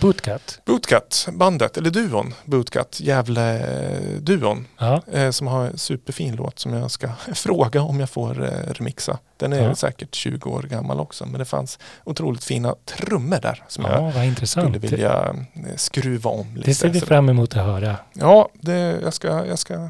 Bootcut. 0.04 0.60
Bootcut, 0.66 1.28
bandet, 1.32 1.78
eller 1.78 1.90
duon, 1.90 2.34
Bootcut, 2.46 3.00
Gävle-duon. 3.02 4.66
Ja, 4.78 5.02
Eh, 5.12 5.32
som 5.32 5.48
har 5.48 5.66
en 5.66 5.78
superfin 5.78 6.36
låt 6.36 6.60
som 6.60 6.74
jag 6.74 6.92
ska 6.92 7.10
fråga 7.34 7.82
om 7.82 8.00
jag 8.00 8.10
får 8.10 8.44
eh, 8.44 8.74
remixa. 8.74 9.18
Den 9.38 9.54
är 9.54 9.64
Ja. 9.64 9.76
säkert 9.76 10.16
20 10.16 10.50
år 10.50 10.62
gammal 10.64 11.00
också 11.00 11.26
men 11.26 11.40
det 11.40 11.46
fanns 11.46 11.80
otroligt 12.04 12.44
fina 12.44 12.76
trummor 12.86 13.40
där 13.42 13.64
som 13.68 13.86
jag 13.86 13.94
ja 13.94 14.12
vad 14.16 14.26
intressant. 14.26 14.66
skulle 14.66 14.80
vilja 14.80 15.36
eh, 15.54 15.76
skruva 15.76 16.30
om 16.30 16.56
lite. 16.56 16.70
Det 16.70 16.74
ser 16.76 16.90
vi 16.90 17.02
fram 17.02 17.30
emot 17.30 17.56
att 17.58 17.64
höra. 17.66 17.96
Ja, 18.14 18.50
det, 18.54 19.00
jag, 19.04 19.14
ska, 19.14 19.46
jag, 19.46 19.60
ska 19.60 19.90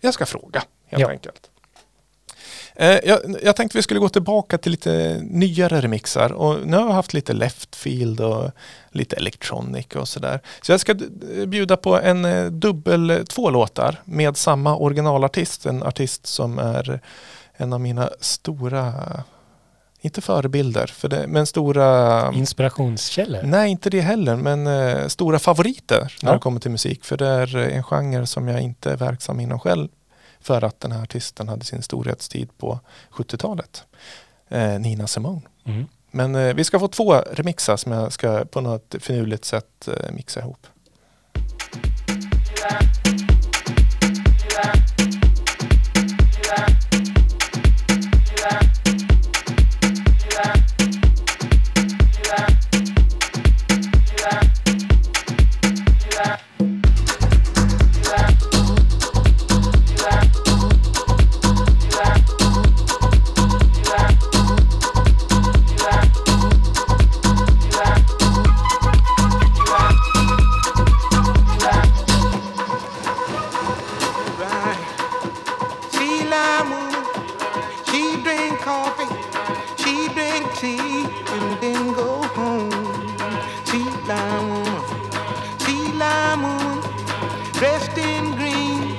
jag 0.00 0.14
ska 0.14 0.26
fråga 0.26 0.62
helt 0.86 1.00
Ja. 1.02 1.10
enkelt. 1.10 1.49
Eh, 2.80 2.98
jag, 3.04 3.20
jag 3.42 3.56
tänkte 3.56 3.78
vi 3.78 3.82
skulle 3.82 4.00
gå 4.00 4.08
tillbaka 4.08 4.58
till 4.58 4.70
lite 4.72 5.18
nyare 5.22 5.80
remixar 5.80 6.32
och 6.32 6.66
nu 6.66 6.76
har 6.76 6.86
jag 6.86 6.92
haft 6.92 7.14
lite 7.14 7.32
left 7.32 7.76
field 7.76 8.20
och 8.20 8.50
lite 8.90 9.16
electronic 9.16 9.86
och 9.86 10.08
sådär. 10.08 10.40
Så 10.62 10.72
jag 10.72 10.80
ska 10.80 10.94
bjuda 11.46 11.76
på 11.76 12.00
en 12.00 12.24
eh, 12.24 12.46
dubbel, 12.46 13.24
två 13.28 13.50
låtar 13.50 14.00
med 14.04 14.36
samma 14.36 14.76
originalartist, 14.76 15.66
en 15.66 15.82
artist 15.82 16.26
som 16.26 16.58
är 16.58 17.00
en 17.56 17.72
av 17.72 17.80
mina 17.80 18.10
stora 18.20 18.92
inte 20.02 20.20
förebilder, 20.20 20.86
för 20.86 21.08
det, 21.08 21.26
men 21.28 21.46
stora... 21.46 22.32
Inspirationskällor? 22.32 23.42
Nej, 23.42 23.70
inte 23.70 23.90
det 23.90 24.00
heller, 24.00 24.36
men 24.36 24.66
eh, 24.66 25.06
stora 25.06 25.38
favoriter 25.38 26.16
när 26.22 26.30
Ja. 26.30 26.34
det 26.34 26.40
kommer 26.40 26.60
till 26.60 26.70
musik. 26.70 27.04
För 27.04 27.16
det 27.16 27.26
är 27.26 27.56
eh, 27.56 27.76
en 27.76 27.82
genre 27.82 28.26
som 28.26 28.48
jag 28.48 28.60
inte 28.60 28.92
är 28.92 28.96
verksam 28.96 29.40
inom 29.40 29.58
själv. 29.58 29.88
För 30.40 30.64
att 30.64 30.80
den 30.80 30.92
här 30.92 31.02
artisten 31.02 31.48
hade 31.48 31.64
sin 31.64 31.82
storhetstid 31.82 32.58
på 32.58 32.80
70-talet. 33.10 33.84
Eh, 34.48 34.80
Nina 34.80 35.06
Simone. 35.06 35.42
Mm. 35.64 35.86
Men 36.10 36.34
eh, 36.34 36.54
vi 36.54 36.64
ska 36.64 36.78
få 36.78 36.88
två 36.88 37.14
remixar 37.14 37.76
som 37.76 37.92
jag 37.92 38.12
ska 38.12 38.44
på 38.44 38.60
något 38.60 38.94
finurligt 39.00 39.44
sätt 39.44 39.88
eh, 39.88 40.12
mixa 40.12 40.40
ihop. 40.40 40.66
Right. 42.70 42.99
Dressed 87.60 87.98
in 87.98 88.36
green. 88.36 88.98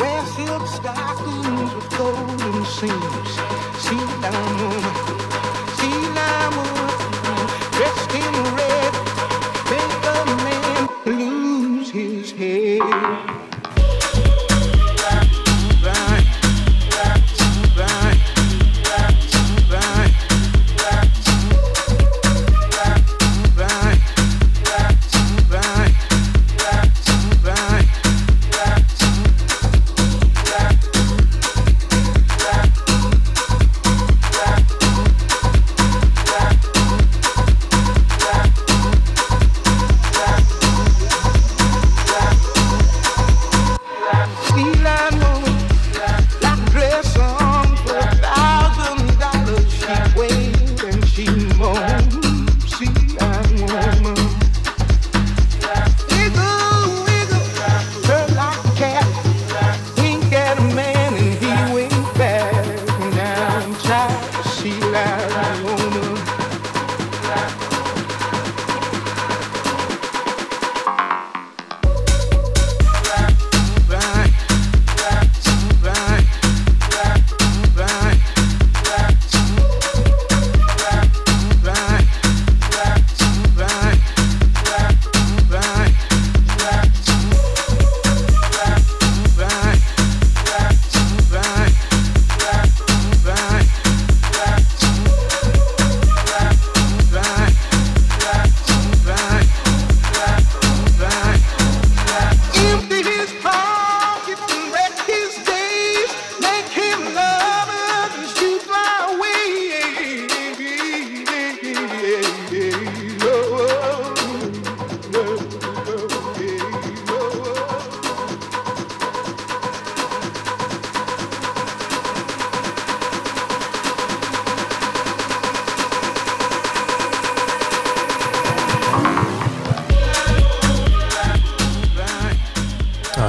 Wear 0.00 0.24
silk 0.24 0.66
stockings 0.66 1.74
with 1.74 1.98
golden 1.98 2.64
seams. 2.64 3.32
She 3.82 3.96
lime 4.22 4.60
woman. 4.62 4.97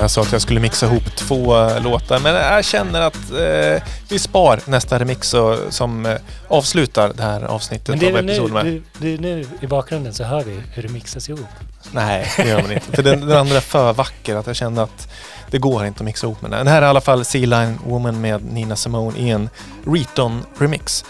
Jag 0.02 0.12
sa 0.12 0.22
att 0.22 0.32
jag 0.32 0.41
skulle 0.41 0.60
mixa 0.60 0.86
ihop 0.86 1.16
två 1.16 1.58
eh, 1.60 1.82
låtar, 1.84 2.20
men 2.20 2.36
jag 2.36 2.66
känner 2.66 3.02
att 3.02 3.32
eh, 3.32 3.84
vi 4.10 4.20
spar 4.20 4.60
nästa 4.66 5.00
remix 5.00 5.34
och, 5.34 5.58
som 5.70 6.06
eh, 6.06 6.16
avslutar 6.47 7.12
det 7.16 7.24
här 7.24 7.41
avsnittet 7.43 7.88
Men 7.88 8.00
det 8.00 8.10
är 8.10 8.18
av 8.18 8.24
nu, 8.24 8.32
episoden. 8.32 8.54
med- 8.54 8.66
du, 8.66 8.84
du, 8.97 9.18
nu 9.22 9.45
i 9.62 9.68
bakgrunden 9.68 10.14
så 10.14 10.24
hör 10.24 10.43
vi 10.43 10.60
hur 10.74 10.84
det 10.84 10.89
mixas 10.89 11.30
ihop. 11.30 11.47
Nej, 11.91 12.32
det 12.38 12.47
gör 12.47 12.62
man 12.62 12.72
inte. 12.72 12.91
För 12.95 13.04
den, 13.04 13.20
den 13.28 13.38
andra 13.38 13.56
är 13.56 13.62
för 13.62 13.93
vacker 13.93 14.36
att 14.36 14.47
jag 14.47 14.56
kände 14.56 14.84
att 14.84 15.08
det 15.52 15.58
går 15.58 15.86
inte 15.86 16.00
att 16.00 16.06
mixa 16.06 16.28
ihop 16.28 16.41
med 16.41 16.52
den. 16.52 16.58
Den 16.58 16.68
här 16.74 16.82
är 16.82 16.86
i 16.86 16.89
alla 16.89 17.02
fall 17.02 17.26
Sea 17.26 17.45
Line 17.45 17.80
Woman 17.86 18.22
med 18.22 18.43
Nina 18.54 18.76
Simone 18.76 19.18
i 19.20 19.30
en 19.30 19.50
Reton-remix. 19.86 21.06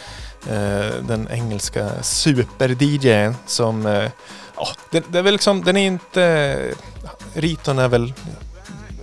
Eh, 0.50 0.94
den 1.08 1.28
engelska 1.32 1.90
super-DJn 2.02 3.36
som... 3.46 3.86
Eh, 3.86 4.10
ja, 4.56 4.68
den, 4.92 5.04
det 5.12 5.18
är 5.20 5.24
väl 5.24 5.34
liksom, 5.34 5.64
den 5.64 5.78
är 5.78 5.86
inte... 5.88 6.58
Riton 7.34 7.80
är 7.80 7.88
väl 7.88 8.14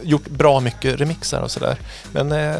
gjort 0.07 0.29
bra 0.29 0.61
mycket 0.61 1.01
remixar 1.01 1.41
och 1.41 1.51
sådär. 1.51 1.77
Men 2.13 2.33
eh, 2.33 2.55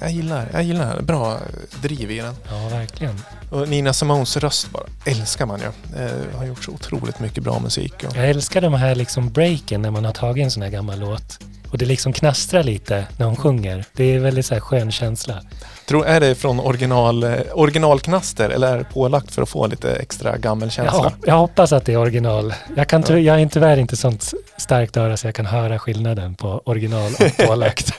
jag 0.00 0.10
gillar, 0.10 0.48
jag 0.52 0.62
gillar 0.62 1.02
bra 1.02 1.38
driv 1.82 2.10
i 2.10 2.18
den. 2.20 2.34
Ja, 2.50 2.68
verkligen. 2.68 3.20
Och 3.50 3.68
Nina 3.68 3.92
Simones 3.92 4.36
röst 4.36 4.70
bara 4.70 4.84
älskar 5.04 5.46
man 5.46 5.60
ju. 5.60 5.66
Eh, 6.02 6.38
har 6.38 6.44
gjort 6.44 6.64
så 6.64 6.70
otroligt 6.70 7.20
mycket 7.20 7.44
bra 7.44 7.58
musik. 7.58 7.94
Och, 8.08 8.16
Jag 8.16 8.30
älskar 8.30 8.60
de 8.60 8.74
här 8.74 8.94
liksom 8.94 9.30
breaken 9.32 9.82
när 9.82 9.90
man 9.90 10.04
har 10.04 10.12
tagit 10.12 10.44
en 10.44 10.50
sån 10.50 10.62
här 10.62 10.70
gammal 10.70 10.98
låt. 11.00 11.38
Och 11.70 11.78
det 11.78 11.84
liksom 11.86 12.12
knastrar 12.12 12.62
lite 12.62 13.06
när 13.16 13.26
hon 13.26 13.36
sjunger. 13.36 13.84
Det 13.92 14.04
är 14.04 14.18
väldigt 14.18 14.46
så 14.46 14.54
här 14.54 14.60
skön 14.60 14.92
känsla. 14.92 15.42
Tror, 15.86 16.06
är 16.06 16.20
det 16.20 16.34
från 16.34 16.60
original, 16.60 17.22
eh, 17.22 17.30
originalknaster 17.52 18.50
eller 18.50 18.72
är 18.74 18.78
det 18.78 18.84
pålagt 18.84 19.34
för 19.34 19.42
att 19.42 19.48
få 19.48 19.66
lite 19.66 19.94
extra 19.96 20.36
gammelkänsla? 20.36 20.98
hop- 20.98 21.24
jag 21.26 21.34
hoppas 21.34 21.72
att 21.72 21.84
det 21.86 21.92
är 21.92 21.96
original. 21.96 22.54
Jag, 22.76 22.88
kan 22.88 23.02
ty- 23.02 23.18
jag 23.18 23.40
är 23.42 23.46
tyvärr 23.46 23.76
inte 23.76 23.96
sånt 23.96 24.34
starkt 24.56 24.96
öra 24.96 25.16
så 25.16 25.26
jag 25.26 25.34
kan 25.34 25.46
höra 25.46 25.78
skillnaden 25.78 26.34
på 26.34 26.62
original 26.64 27.12
och 27.12 27.36
pålagt. 27.46 27.92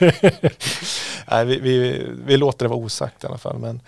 Nej, 1.30 1.44
vi, 1.44 1.58
vi, 1.60 2.06
vi 2.26 2.36
låter 2.36 2.64
det 2.64 2.68
vara 2.68 2.78
osagt 2.80 3.24
i 3.24 3.26
alla 3.26 3.38
fall. 3.38 3.58
Men 3.58 3.80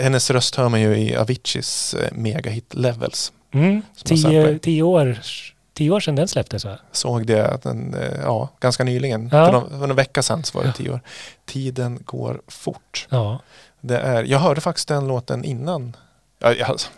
hennes 0.00 0.30
röst 0.30 0.56
hör 0.56 0.68
man 0.68 0.80
ju 0.80 0.96
i 0.98 1.16
Aviciis 1.16 1.94
eh, 1.94 2.08
megahit 2.12 2.74
Levels. 2.74 3.32
Mm, 3.54 3.82
tio, 4.04 4.58
tio, 4.58 4.82
år, 4.82 5.18
tio 5.80 5.90
år 5.90 6.00
sedan 6.00 6.14
den 6.16 6.28
släpptes 6.28 6.64
va? 6.64 6.78
Såg 6.92 7.26
det 7.26 7.58
den, 7.62 7.94
eh, 7.94 8.20
ja, 8.22 8.48
ganska 8.60 8.84
nyligen. 8.84 9.28
Ja. 9.32 9.44
För, 9.46 9.52
någon, 9.52 9.70
för 9.70 9.86
någon 9.86 9.96
vecka 9.96 10.22
sedan 10.22 10.44
så 10.44 10.58
var 10.58 10.62
det 10.64 10.68
Ja. 10.68 10.72
tio 10.76 10.90
år. 10.90 11.00
Tiden 11.46 11.98
går 12.04 12.40
fort. 12.48 13.06
Ja. 13.10 13.40
Det 13.80 13.98
är, 13.98 14.22
jag 14.24 14.38
hörde 14.38 14.60
faktiskt 14.60 14.88
den 14.88 15.08
låten 15.08 15.44
innan. 15.44 15.96
Ja, 16.42 16.52
ja, 16.58 16.66
alltså, 16.66 16.88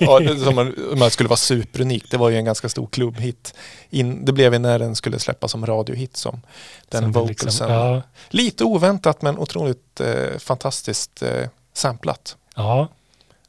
ja, 0.00 0.20
som 0.44 0.54
man, 0.54 0.74
man 0.96 1.10
skulle 1.10 1.28
vara 1.28 1.36
superunik. 1.36 2.10
Det 2.10 2.16
var 2.16 2.30
ju 2.30 2.36
en 2.36 2.44
ganska 2.44 2.68
stor 2.68 2.86
klubbhit. 2.86 3.54
In, 3.90 4.24
det 4.24 4.32
blev 4.32 4.52
ju 4.52 4.58
när 4.58 4.78
den 4.78 4.94
skulle 4.96 5.18
släppas 5.18 5.50
som 5.50 5.66
radiohit 5.66 6.16
som 6.16 6.40
den 6.88 7.02
Som 7.02 7.12
vocalsen. 7.12 7.46
liksom- 7.46 7.72
ja, 7.72 8.02
Lite 8.28 8.64
oväntat 8.64 9.22
men 9.22 9.38
otroligt 9.38 10.00
eh, 10.00 10.38
fantastiskt 10.38 11.22
eh, 11.22 11.48
samplat. 11.74 12.36
ja. 12.56 12.88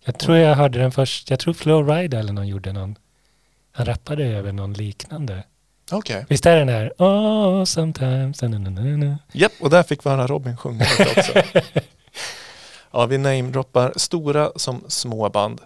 Jag 0.06 0.18
tror 0.20 0.38
jag 0.38 0.56
hörde 0.56 0.80
den 0.80 0.92
först, 0.92 1.30
jag 1.30 1.40
tror 1.40 1.54
Flow 1.54 1.90
Rida 1.90 2.20
eller 2.20 2.34
någon 2.34 2.48
gjorde 2.48 2.74
någon, 2.74 2.96
han 3.74 3.86
rappade 3.86 4.26
över 4.26 4.52
någon 4.52 4.74
liknande. 4.74 5.44
Okej. 5.92 6.26
Visst 6.30 6.46
är 6.46 6.56
den 6.56 6.68
där, 6.68 6.94
oh 6.98 7.64
sometimes, 7.64 8.42
na, 8.42 8.48
na, 8.48 8.70
na, 8.70 8.82
na. 8.82 9.18
Japp, 9.32 9.52
och 9.60 9.70
där 9.70 9.84
fick 9.84 10.06
vi 10.06 10.10
höra 10.10 10.28
Robin 10.28 10.58
sjunga 10.58 10.86
också. 11.00 11.34
ja, 12.92 13.06
vi 13.06 13.18
namedroppar 13.18 13.94
stora 13.96 14.52
som 14.56 14.84
små 14.88 15.30
band. 15.30 15.62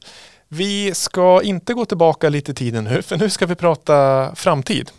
Vi 0.47 0.93
ska 0.93 1.41
inte 1.43 1.74
gå 1.74 1.86
tillbaka 1.86 2.30
lite 2.30 2.51
i 2.51 2.55
tiden 2.55 2.84
nu, 2.84 3.01
för 3.01 3.18
nu 3.18 3.30
ska 3.30 3.45
vi 3.45 3.55
prata 3.55 4.32
framtid. 4.36 4.91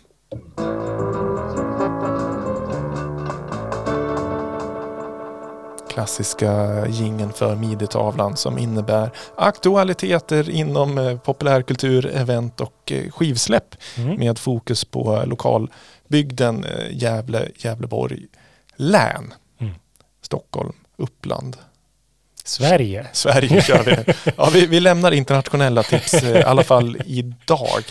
Klassiska 5.89 6.85
gingen 6.87 7.33
för 7.33 7.55
midjetavlan 7.55 8.37
som 8.37 8.57
innebär 8.57 9.11
aktualiteter 9.37 10.49
inom 10.49 10.97
eh, 10.97 11.17
populärkultur, 11.17 12.05
event 12.05 12.61
och 12.61 12.91
eh, 12.91 13.11
skivsläpp 13.11 13.75
Mm. 13.97 14.19
med 14.19 14.39
fokus 14.39 14.85
på 14.85 15.23
lokalbygden 15.25 16.63
eh, 16.63 16.85
Gävle, 16.91 17.49
Gävleborg 17.55 18.25
län. 18.75 19.33
Mm. 19.59 19.73
Stockholm, 20.21 20.73
Uppland, 20.97 21.57
Sverige. 22.49 23.07
Sverige 23.13 23.61
kör 23.61 23.83
vi. 23.83 24.13
Ja, 24.37 24.49
vi, 24.53 24.65
vi 24.65 24.79
lämnar 24.79 25.11
internationella 25.11 25.83
tips 25.83 26.13
eh, 26.13 26.39
i 26.39 26.43
alla 26.43 26.63
fall 26.63 26.97
idag. 27.05 27.83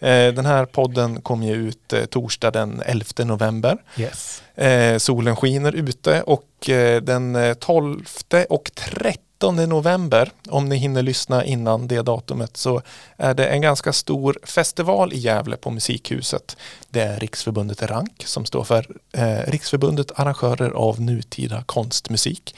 Eh, 0.00 0.32
Den 0.34 0.46
här 0.46 0.64
podden 0.64 1.20
kommer 1.20 1.46
ju 1.46 1.54
ut 1.68 1.92
eh, 1.92 2.04
torsdag 2.04 2.50
den 2.50 2.82
11 2.86 3.04
november. 3.24 3.78
Yes. 3.96 4.42
Solen 4.98 5.36
skiner 5.36 5.72
ute 5.72 6.22
och 6.22 6.44
den 7.02 7.36
eh, 7.36 7.54
12 7.54 8.04
och 8.48 8.70
13 8.74 9.56
november, 9.56 10.30
om 10.48 10.68
ni 10.68 10.76
hinner 10.76 11.02
lyssna 11.02 11.44
innan 11.44 11.88
det 11.88 12.02
datumet, 12.02 12.56
så 12.56 12.82
är 13.16 13.34
det 13.34 13.46
en 13.46 13.60
ganska 13.60 13.92
stor 13.92 14.38
festival 14.42 15.12
i 15.12 15.18
Gävle 15.18 15.56
på 15.56 15.70
Musikhuset. 15.70 16.56
Det 16.90 17.00
är 17.00 17.20
Riksförbundet 17.20 17.82
RANK 17.82 18.22
som 18.26 18.44
står 18.44 18.64
för 18.64 18.86
eh, 19.12 19.50
Riksförbundet 19.50 20.10
Arrangörer 20.14 20.70
av 20.70 21.00
Nutida 21.00 21.62
Konstmusik. 21.66 22.54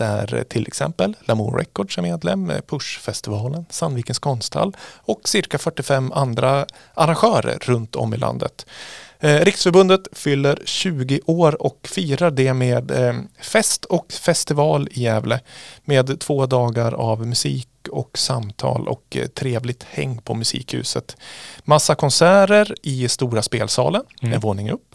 Där 0.00 0.44
till 0.48 0.66
exempel 0.66 1.16
Lamour 1.24 1.58
Records 1.58 1.98
är 1.98 2.02
medlem, 2.02 2.52
Push-festivalen, 2.66 3.64
Sandvikens 3.70 4.18
konsthall 4.18 4.76
och 4.96 5.28
cirka 5.28 5.58
45 5.58 6.12
andra 6.12 6.66
arrangörer 6.94 7.58
runt 7.62 7.96
om 7.96 8.14
i 8.14 8.16
landet. 8.16 8.66
Eh, 9.18 9.40
Riksförbundet 9.40 10.00
fyller 10.12 10.62
20 10.64 11.20
år 11.26 11.62
och 11.62 11.88
firar 11.90 12.30
det 12.30 12.54
med 12.54 12.90
eh, 12.90 13.14
fest 13.40 13.84
och 13.84 14.12
festival 14.12 14.88
i 14.90 15.02
Gävle 15.02 15.40
med 15.84 16.20
två 16.20 16.46
dagar 16.46 16.92
av 16.92 17.26
musik 17.26 17.68
och 17.90 18.18
samtal 18.18 18.88
och 18.88 19.16
eh, 19.16 19.26
trevligt 19.26 19.82
häng 19.82 20.18
på 20.22 20.34
Musikhuset. 20.34 21.16
Massa 21.64 21.94
konserter 21.94 22.74
i 22.82 23.08
stora 23.08 23.42
spelsalen, 23.42 24.02
Mm. 24.22 24.34
en 24.34 24.40
våning 24.40 24.70
upp 24.70 24.94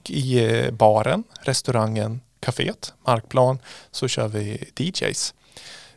och 0.00 0.10
i 0.10 0.68
baren, 0.72 1.24
restaurangen, 1.42 2.20
kaféet, 2.40 2.92
Markplan 3.06 3.58
så 3.90 4.08
kör 4.08 4.28
vi 4.28 4.70
DJs. 4.78 5.34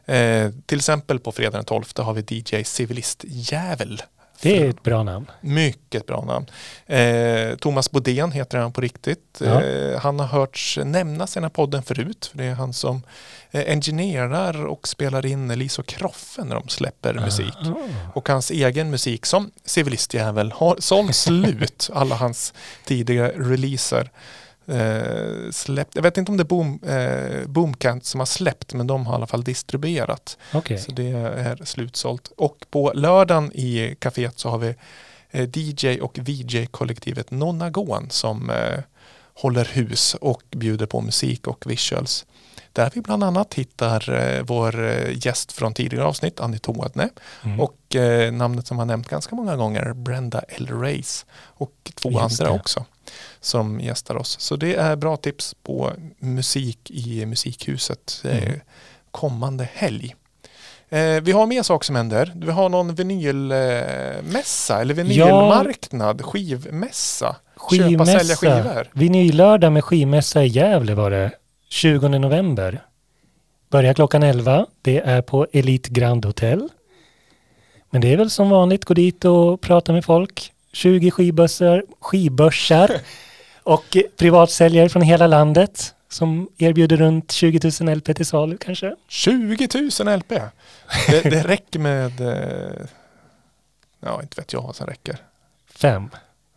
Eh, 0.06 0.52
till 0.66 0.78
exempel 0.78 1.20
på 1.20 1.32
fredag 1.32 1.58
den 1.58 1.66
12 1.66 1.84
har 1.98 2.14
vi 2.14 2.22
DJ 2.28 2.64
Civilist 2.64 3.24
Jävel. 3.28 4.02
Det 4.44 4.58
är 4.58 4.70
ett 4.70 4.84
bra 4.84 5.04
namn. 5.04 5.32
Mycket 5.42 6.06
bra 6.06 6.26
namn. 6.26 6.46
Eh, 6.86 7.56
Thomas 7.56 7.92
Bodén 7.92 8.32
heter 8.32 8.58
han 8.58 8.72
på 8.72 8.82
riktigt. 8.82 9.42
Ja. 9.42 9.62
Eh, 9.62 10.00
han 10.00 10.20
har 10.20 10.28
hörts 10.28 10.80
nämnas 10.86 11.32
i 11.32 11.34
den 11.34 11.44
här 11.44 11.50
podden 11.50 11.84
förut. 11.84 12.26
För 12.32 12.38
det 12.38 12.44
är 12.44 12.54
han 12.54 12.74
som 12.74 13.04
eh, 13.52 13.64
engineerar 13.68 14.66
och 14.66 14.88
spelar 14.88 15.26
in 15.26 15.48
Lis 15.48 15.80
och 15.80 15.86
Kroffe 15.86 16.44
när 16.44 16.56
de 16.56 16.70
släpper 16.70 17.14
musik. 17.14 17.56
Ah. 17.62 17.76
Och 18.14 18.30
hans 18.30 18.52
egen 18.52 18.90
musik 18.90 19.26
som 19.26 19.52
civilistjävel 19.66 20.52
har 20.52 20.76
sålt 20.80 21.16
slut. 21.16 21.90
Alla 21.94 22.16
hans 22.16 22.54
tidiga 22.86 23.28
releaser. 23.28 24.12
Eh, 24.68 25.52
släppt. 25.52 25.96
Jag 25.96 26.04
vet 26.04 26.18
inte 26.18 26.32
om 26.32 26.38
det 26.38 26.44
är 26.44 26.46
Boom, 26.46 26.80
eh, 26.84 27.48
Boomcant 27.48 28.06
som 28.06 28.20
har 28.20 28.26
släppt 28.26 28.74
men 28.74 28.88
de 28.88 29.06
har 29.06 29.14
i 29.14 29.16
alla 29.16 29.28
fall 29.28 29.44
distribuerat. 29.44 30.38
Okej. 30.54 30.78
Så 30.78 30.92
det 30.92 31.10
är 31.12 31.66
slutsålt. 31.66 32.32
Och 32.38 32.66
på 32.70 32.92
lördagen 32.96 33.52
i 33.54 33.96
kaféet 34.00 34.40
så 34.40 34.50
har 34.50 34.58
vi 34.58 34.76
eh, 35.32 35.50
DJ 35.54 36.02
och 36.02 36.18
VJ-kollektivet 36.18 37.32
Nonagon 37.32 38.10
som 38.10 38.50
eh, 38.50 38.80
håller 39.34 39.66
hus 39.66 40.16
och 40.22 40.44
bjuder 40.50 40.86
på 40.86 41.02
musik 41.02 41.48
och 41.48 41.72
visuals. 41.72 42.26
Där 42.74 42.92
vi 42.94 43.02
bland 43.02 43.24
annat 43.24 43.54
hittar 43.54 44.42
vår 44.42 44.86
gäst 45.12 45.52
från 45.52 45.74
tidigare 45.74 46.06
avsnitt, 46.06 46.40
Annie 46.40 46.58
Toadne. 46.58 47.10
Mm. 47.44 47.60
Och 47.60 47.78
namnet 48.32 48.68
som 48.68 48.80
har 48.80 48.86
nämnt 48.86 49.10
ganska 49.10 49.36
många 49.36 49.56
gånger, 49.56 49.94
Brenda 49.94 50.42
L. 50.48 50.68
Race. 50.72 51.26
Och 51.34 51.92
två 51.96 52.12
Just 52.12 52.42
andra 52.42 52.54
det. 52.54 52.60
också 52.60 52.86
som 53.42 53.80
gästar 53.80 54.16
oss. 54.16 54.40
Så 54.40 54.56
det 54.56 54.76
är 54.76 54.96
bra 54.96 55.18
tips 55.18 55.56
på 55.64 55.92
musik 56.20 56.92
i 56.92 57.26
Musikhuset 57.26 58.22
eh, 58.26 58.44
Mm. 58.44 58.60
kommande 59.12 59.70
helg. 59.74 60.16
Eh, 60.90 61.22
vi 61.22 61.32
har 61.32 61.46
mer 61.46 61.64
saker 61.64 61.86
som 61.86 61.96
händer. 61.96 62.32
Vi 62.36 62.52
har 62.52 62.70
någon 62.70 62.96
vinylmässa 62.96 64.82
eller 64.82 64.94
vinylmarknad, 64.94 66.22
skivmässa. 66.22 67.36
Köpa, 67.72 68.06
sälja 68.06 68.36
skivor. 68.36 68.88
Vinyllördag 68.94 69.72
med 69.72 69.84
skivmässa 69.84 70.44
i 70.44 70.48
Gävle 70.48 70.94
var 70.96 71.12
det. 71.12 71.32
20 71.70 72.08
november. 72.08 72.86
Börjar 73.70 73.94
klockan 73.94 74.24
11. 74.24 74.66
Det 74.82 75.00
är 75.00 75.22
på 75.22 75.48
Elite 75.54 75.90
Grand 75.90 76.26
Hotel. 76.26 76.70
Men 77.90 78.02
det 78.02 78.14
är 78.14 78.18
väl 78.18 78.30
som 78.30 78.50
vanligt, 78.50 78.86
gå 78.86 78.94
dit 78.94 79.26
och 79.26 79.62
prata 79.62 79.94
med 79.94 80.06
folk. 80.06 80.53
20 80.74 81.12
skivbössar, 81.12 81.84
skivbörsar 82.00 83.02
och 83.64 83.98
privatsäljare 84.18 84.90
från 84.90 85.02
hela 85.02 85.28
landet 85.28 85.94
som 86.10 86.50
erbjuder 86.58 86.98
runt 86.98 87.32
20 87.32 87.72
000 87.82 87.98
LP 87.98 88.16
till 88.16 88.26
salu 88.26 88.58
kanske. 88.58 88.96
20 89.08 89.68
000 90.06 90.18
LP. 90.18 90.30
Det, 91.10 91.30
det 91.30 91.48
räcker 91.48 91.80
med, 91.80 92.22
eh, 92.22 92.86
ja 94.00 94.22
inte 94.22 94.42
vet 94.42 94.54
jag 94.54 94.62
vad 94.62 94.76
som 94.76 94.88
räcker. 94.88 95.18
Fem. 95.70 96.10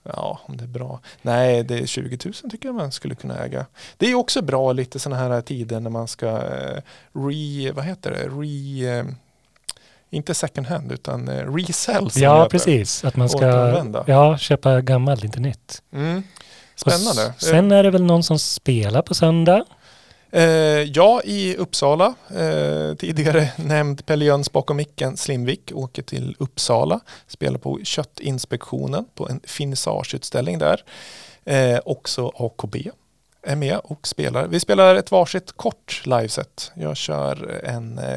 Ja, 0.02 0.40
om 0.42 0.56
det 0.56 0.64
är 0.64 0.68
bra. 0.68 1.00
Nej, 1.22 1.62
det 1.64 1.78
är 1.78 1.86
20 1.86 2.18
000 2.24 2.50
tycker 2.50 2.68
jag 2.68 2.74
man 2.74 2.92
skulle 2.92 3.14
kunna 3.14 3.44
äga. 3.44 3.66
Det 3.96 4.10
är 4.10 4.14
också 4.14 4.42
bra 4.42 4.72
lite 4.72 4.98
sådana 4.98 5.22
här 5.22 5.40
tider 5.40 5.80
när 5.80 5.90
man 5.90 6.08
ska 6.08 6.26
eh, 6.28 6.82
re, 7.12 7.72
vad 7.72 7.84
heter 7.84 8.10
det, 8.10 8.28
re, 8.28 8.98
eh, 8.98 9.04
inte 10.16 10.34
second 10.34 10.66
hand 10.66 10.92
utan 10.92 11.28
eh, 11.28 11.54
resell. 11.54 12.10
Ja, 12.14 12.48
precis. 12.50 13.04
Att 13.04 13.16
man 13.16 13.28
ska 13.28 13.46
ja, 14.06 14.38
köpa 14.38 14.80
gammalt, 14.80 15.24
inte 15.24 15.40
nytt. 15.40 15.82
Mm. 15.92 16.22
Och 16.74 16.80
Spännande. 16.80 17.34
s- 17.38 17.44
Sen 17.48 17.72
är 17.72 17.82
det 17.82 17.90
väl 17.90 18.04
någon 18.04 18.22
som 18.22 18.38
spelar 18.38 19.02
på 19.02 19.14
söndag. 19.14 19.64
Eh, 20.30 20.42
ja, 20.82 21.20
i 21.24 21.56
Uppsala. 21.56 22.14
Eh, 22.36 22.94
tidigare 22.98 23.48
nämnd 23.56 24.06
Pelle 24.06 24.24
Jöns 24.24 24.52
bakom 24.52 24.76
micken, 24.76 25.16
Slimvik, 25.16 25.70
åker 25.74 26.02
till 26.02 26.36
Uppsala. 26.38 27.00
Spelar 27.26 27.58
på 27.58 27.80
Köttinspektionen 27.84 29.04
på 29.14 29.28
en 29.28 29.40
finissageutställning 29.44 30.58
där. 30.58 30.84
Eh, 31.44 31.78
också 31.84 32.32
AKB 32.34 32.76
är 33.46 33.56
med 33.56 33.78
och 33.84 34.06
spelar. 34.06 34.46
Vi 34.46 34.60
spelar 34.60 34.94
ett 34.94 35.10
varsitt 35.10 35.52
kort 35.52 36.02
liveset. 36.04 36.72
Jag 36.74 36.96
kör 36.96 37.60
en, 37.64 37.98
eh, 37.98 38.14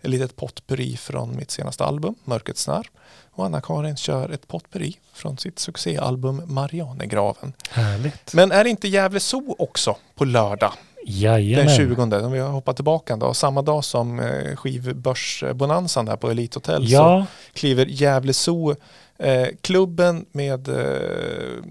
ett 0.00 0.10
litet 0.10 0.36
potpurri 0.36 0.96
från 0.96 1.36
mitt 1.36 1.50
senaste 1.50 1.84
album, 1.84 2.14
Mörkrets 2.24 2.62
snarr. 2.62 2.86
Och 3.30 3.44
Anna-Karin 3.46 3.96
kör 3.96 4.30
ett 4.30 4.48
potpurri 4.48 4.96
från 5.12 5.38
sitt 5.38 5.58
succéalbum 5.58 6.42
Marianegraven. 6.46 7.52
Härligt. 7.70 8.34
Men 8.34 8.52
är 8.52 8.64
det 8.64 8.70
inte 8.70 8.88
Gävle 8.88 9.20
Zoo 9.20 9.56
också 9.58 9.96
på 10.14 10.24
lördag? 10.24 10.72
Jajamän. 11.04 11.66
Den 11.66 11.76
20, 11.76 12.24
om 12.24 12.32
vi 12.32 12.38
har 12.38 12.50
hoppat 12.50 12.76
tillbaka 12.76 13.12
en 13.12 13.18
dag, 13.18 13.36
samma 13.36 13.62
dag 13.62 13.84
som 13.84 14.20
eh, 14.20 14.56
skivbörsbonanzan 14.56 16.04
där 16.04 16.16
på 16.16 16.30
Elite 16.30 16.56
Hotel 16.56 16.86
så 16.86 16.92
Ja, 16.92 17.26
kliver 17.52 17.86
Gävle 17.86 18.32
Zoo, 18.32 18.74
eh, 19.18 19.46
klubben 19.60 20.26
med 20.32 20.68
eh, 20.68 21.62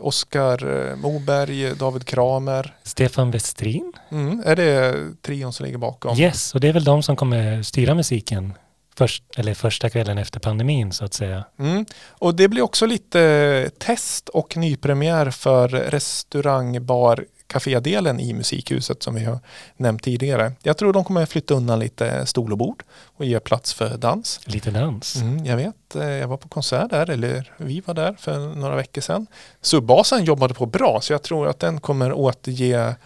Oskar 0.00 0.88
eh, 0.90 0.96
Moberg, 0.96 1.74
David 1.74 2.06
Kramer. 2.06 2.76
Stefan 2.82 3.30
Westrin. 3.30 3.92
Mm, 4.10 4.42
är 4.46 4.56
det 4.56 4.94
trion 5.22 5.52
som 5.52 5.66
ligger 5.66 5.78
bakom? 5.78 6.18
Yes, 6.18 6.54
och 6.54 6.60
det 6.60 6.68
är 6.68 6.72
väl 6.72 6.84
de 6.84 7.02
som 7.02 7.16
kommer 7.16 7.62
styra 7.62 7.94
musiken 7.94 8.52
först, 8.96 9.24
eller 9.36 9.54
första 9.54 9.90
kvällen 9.90 10.18
efter 10.18 10.40
pandemin 10.40 10.92
så 10.92 11.04
att 11.04 11.14
säga. 11.14 11.44
Mm. 11.58 11.86
Och 12.08 12.34
det 12.34 12.48
blir 12.48 12.62
också 12.62 12.86
lite 12.86 13.70
test 13.78 14.28
och 14.28 14.56
nypremiär 14.56 15.30
för 15.30 15.68
restaurang, 15.68 16.86
bar, 16.86 17.24
kafédelen 17.50 18.20
i 18.20 18.32
Musikhuset 18.32 19.02
som 19.02 19.14
vi 19.14 19.24
har 19.24 19.38
nämnt 19.76 20.02
tidigare. 20.02 20.52
Jag 20.62 20.76
tror 20.76 20.92
de 20.92 21.04
kommer 21.04 21.26
flytta 21.26 21.54
undan 21.54 21.78
lite 21.78 22.26
stol 22.26 22.52
och 22.52 22.58
bord 22.58 22.82
och 23.16 23.24
ge 23.24 23.40
plats 23.40 23.74
för 23.74 23.96
dans. 23.96 24.40
Lite 24.44 24.70
dans. 24.70 25.16
Mm, 25.16 25.44
jag 25.44 25.56
vet, 25.56 25.96
eh, 25.96 26.08
jag 26.08 26.28
var 26.28 26.36
på 26.36 26.48
konsert 26.48 26.90
där, 26.90 27.10
eller 27.10 27.52
vi 27.56 27.80
var 27.80 27.94
där 27.94 28.16
för 28.18 28.38
några 28.38 28.76
veckor 28.76 29.00
sedan. 29.00 29.26
Subbasen 29.60 30.24
jobbade 30.24 30.54
på 30.54 30.66
bra, 30.66 31.00
så 31.00 31.12
jag 31.12 31.22
tror 31.22 31.48
att 31.48 31.60
den 31.60 31.80
kommer 31.80 32.12
återge 32.12 32.96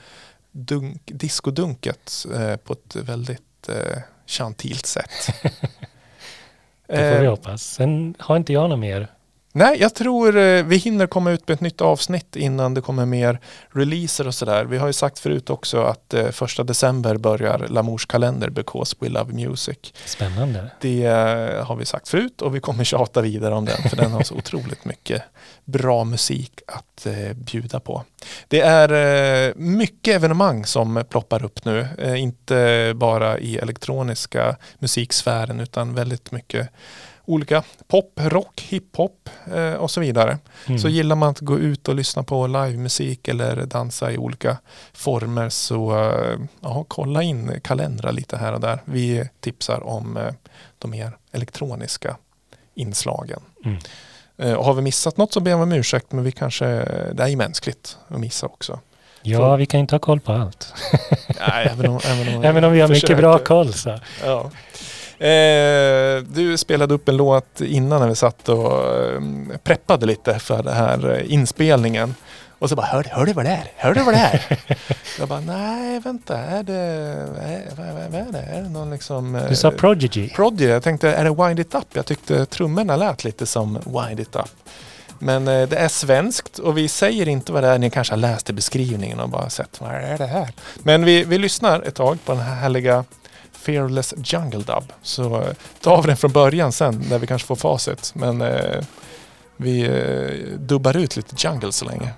dunk, 0.53 1.03
diskodunket 1.05 2.27
eh, 2.35 2.57
på 2.57 2.73
ett 2.73 2.97
väldigt 2.97 3.69
eh, 3.69 3.99
chantilt 4.27 4.87
sätt. 4.87 5.11
Det 6.87 7.13
får 7.13 7.21
vi 7.21 7.27
Eh, 7.27 7.31
hoppas. 7.31 7.63
Sen 7.63 8.15
har 8.19 8.37
inte 8.37 8.53
jag 8.53 8.71
något 8.71 8.79
mer. 8.79 9.09
Nej, 9.57 9.81
jag 9.81 9.95
tror 9.95 10.37
eh, 10.37 10.65
vi 10.65 10.77
hinner 10.77 11.07
komma 11.07 11.31
ut 11.31 11.49
med 11.49 11.55
ett 11.55 11.61
nytt 11.61 11.81
avsnitt 11.81 12.37
innan 12.37 12.75
det 12.75 12.81
kommer 12.81 13.07
mer 13.07 13.41
releaser 13.73 14.27
och 14.27 14.35
sådär. 14.35 14.65
Vi 14.65 14.79
har 14.79 14.87
ju 14.87 14.93
sagt 14.93 15.19
förut 15.19 15.51
också 15.51 15.83
att 15.83 16.15
eh, 16.15 16.31
första 16.31 16.63
december 16.63 17.17
börjar 17.17 17.67
Lamours 17.69 18.07
kalender 18.07 18.51
Because 18.51 18.97
We 19.01 19.09
Love 19.09 19.33
Music. 19.33 19.79
Spännande. 20.05 20.71
Det 20.81 21.05
eh, 21.05 21.67
har 21.67 21.77
vi 21.77 21.85
sagt 21.85 22.09
förut 22.09 22.43
och 22.43 22.55
vi 22.55 22.61
kommer 22.61 22.85
tjata 22.95 23.21
vidare 23.21 23.55
om 23.55 23.65
den 23.65 23.89
för 23.91 23.97
den 23.97 24.13
har 24.13 24.23
så 24.23 24.35
otroligt 24.35 24.85
mycket 24.85 25.23
bra 25.65 26.05
musik 26.05 26.61
att 26.67 27.07
eh, 27.07 27.33
bjuda 27.35 27.81
på. 27.81 28.05
Det 28.49 28.61
är 28.61 29.55
mycket 29.57 30.15
evenemang 30.15 30.67
som 30.67 31.05
ploppar 31.09 31.45
upp 31.45 31.65
nu, 31.65 31.89
inte 32.17 32.93
bara 32.97 33.39
i 33.39 33.57
elektroniska 33.59 34.57
musiksfären 34.79 35.61
utan 35.61 35.95
väldigt 35.95 36.33
mycket 36.33 36.69
olika 37.25 37.63
pop, 37.89 38.13
rock, 38.17 38.61
hiphop 38.69 39.31
eh, 39.55 39.73
och 39.73 39.91
så 39.91 40.01
vidare. 40.01 40.39
Mm. 40.67 40.79
Så 40.79 40.89
gillar 40.89 41.17
man 41.17 41.29
att 41.31 41.41
gå 41.41 41.59
ut 41.59 41.89
och 41.89 41.95
lyssna 41.95 42.23
på 42.23 42.47
livemusik 42.47 43.29
eller 43.29 43.57
dansa 43.67 44.13
i 44.13 44.19
olika 44.19 44.57
former 44.93 45.49
så 45.49 46.09
eh, 46.11 46.39
ja, 46.61 46.85
kolla 46.89 47.23
in 47.23 47.61
kalendrar 47.65 48.13
lite 48.13 48.37
här 48.37 48.53
och 48.53 48.61
där. 48.61 48.79
Vi 48.85 49.29
tipsar 49.41 49.87
om 49.87 50.17
eh, 50.17 50.33
de 50.79 50.91
mer 50.91 51.17
elektroniska 51.33 52.17
inslagen. 52.75 53.41
Mm. 53.65 53.79
Eh, 54.39 54.53
Och 54.53 54.65
har 54.65 54.75
vi 54.75 54.83
missat 54.83 55.17
något 55.17 55.33
så 55.33 55.41
ber 55.41 55.51
jag 55.51 55.61
om 55.61 55.73
ursäkt 55.73 56.13
men 56.13 56.25
vi 56.25 56.33
kanske, 56.33 56.67
det 57.13 57.23
är 57.23 57.29
ju 57.29 57.37
mänskligt 57.37 57.99
att 58.09 58.21
missa 58.21 58.47
också. 58.47 58.81
Ja, 59.27 59.57
vi 59.57 59.67
kan 59.67 59.81
inte 59.81 59.95
ha 59.95 59.99
koll 60.01 60.21
på 60.21 60.33
allt. 60.33 60.73
Nej, 61.49 61.69
även 61.71 61.87
om, 61.91 62.01
även 62.05 62.37
om, 62.37 62.45
Även 62.45 62.65
om 62.65 62.73
vi 62.73 62.81
har 62.81 62.89
mycket 62.89 63.01
försöker. 63.01 63.23
bra 63.23 63.39
koll 63.39 63.73
så. 63.73 63.99
Ja. 64.25 64.51
Eh, 65.19 66.23
du 66.23 66.57
spelade 66.57 66.95
upp 66.95 67.09
en 67.09 67.17
låt 67.17 67.61
innan 67.61 68.01
när 68.01 68.09
vi 68.09 68.15
satt 68.15 68.49
och 68.49 68.97
eh, 68.97 69.21
preppade 69.63 70.07
lite 70.07 70.39
för 70.39 70.63
den 70.63 70.75
här 70.75 71.11
eh, 71.11 71.33
inspelningen. 71.33 72.15
Och 72.59 72.69
så 72.69 72.77
bara, 72.77 72.87
hör, 72.87 73.05
hör 73.11 73.27
du 73.27 73.33
vad 73.33 73.45
det 73.45 73.51
är? 73.51 73.73
Hör 73.77 73.95
du 73.95 74.03
vad 74.03 74.15
det 74.15 74.19
är? 74.19 74.59
jag 75.19 75.29
bara, 75.29 75.41
nej 75.41 76.01
vänta, 76.01 76.39
är 76.39 76.63
det, 76.63 76.75
är, 76.75 77.77
vad, 77.77 77.87
vad, 77.87 78.11
vad 78.11 78.21
är 78.29 78.33
det? 78.33 78.39
Är 78.39 78.63
det 78.63 78.69
någon 78.69 78.91
liksom... 78.91 79.47
Du 79.49 79.57
sa 79.57 79.71
Prodigy. 79.71 80.29
Prodigy, 80.29 80.71
jag 80.71 80.83
tänkte, 80.83 81.13
är 81.13 81.25
det 81.25 81.47
Wind 81.47 81.61
It 81.61 81.75
Up? 81.75 81.87
Jag 81.93 82.07
tyckte 82.07 82.47
trummorna 82.47 82.97
lät 82.97 83.25
lite 83.25 83.47
som 83.47 83.79
Wind 83.85 84.21
It 84.21 84.37
Up. 84.37 84.51
Men 85.19 85.49
eh, 85.49 85.69
det 85.69 85.77
är 85.77 85.89
svenskt 85.89 86.59
och 86.59 86.79
vi 86.79 86.89
säger 86.89 87.29
inte 87.29 87.53
vad 87.53 87.63
det 87.63 87.69
är. 87.69 87.79
Ni 87.79 87.91
kanske 87.91 88.13
har 88.13 88.19
läst 88.19 88.51
i 88.51 88.53
beskrivningen 88.53 89.21
och 89.21 89.29
bara 89.29 89.51
sett 89.51 89.81
vad 89.81 89.91
är 89.91 90.19
det 90.19 90.27
här? 90.27 90.49
Men 90.83 91.05
vi, 91.05 91.25
vi 91.25 91.39
lyssnar 91.39 91.83
ett 91.83 91.95
tag 91.95 92.19
på 92.25 92.33
den 92.33 92.41
här 92.41 92.55
härliga 92.55 93.05
Fearless 93.65 94.15
Jungle 94.17 94.63
Dub. 94.63 94.93
Så 95.03 95.41
eh, 95.41 95.55
tar 95.81 96.03
vi 96.03 96.09
den 96.09 96.17
från 96.17 96.33
början 96.33 96.73
sen 96.73 97.05
när 97.11 97.19
vi 97.19 97.27
kanske 97.27 97.47
får 97.47 97.57
facit. 97.57 98.13
Men 98.15 98.41
eh, 98.43 98.85
vi 99.57 99.83
eh, 99.83 100.59
dubbar 100.59 100.97
ut 100.97 101.17
lite 101.17 101.35
jungle 101.39 101.73
så 101.73 101.85
länge. 101.85 102.09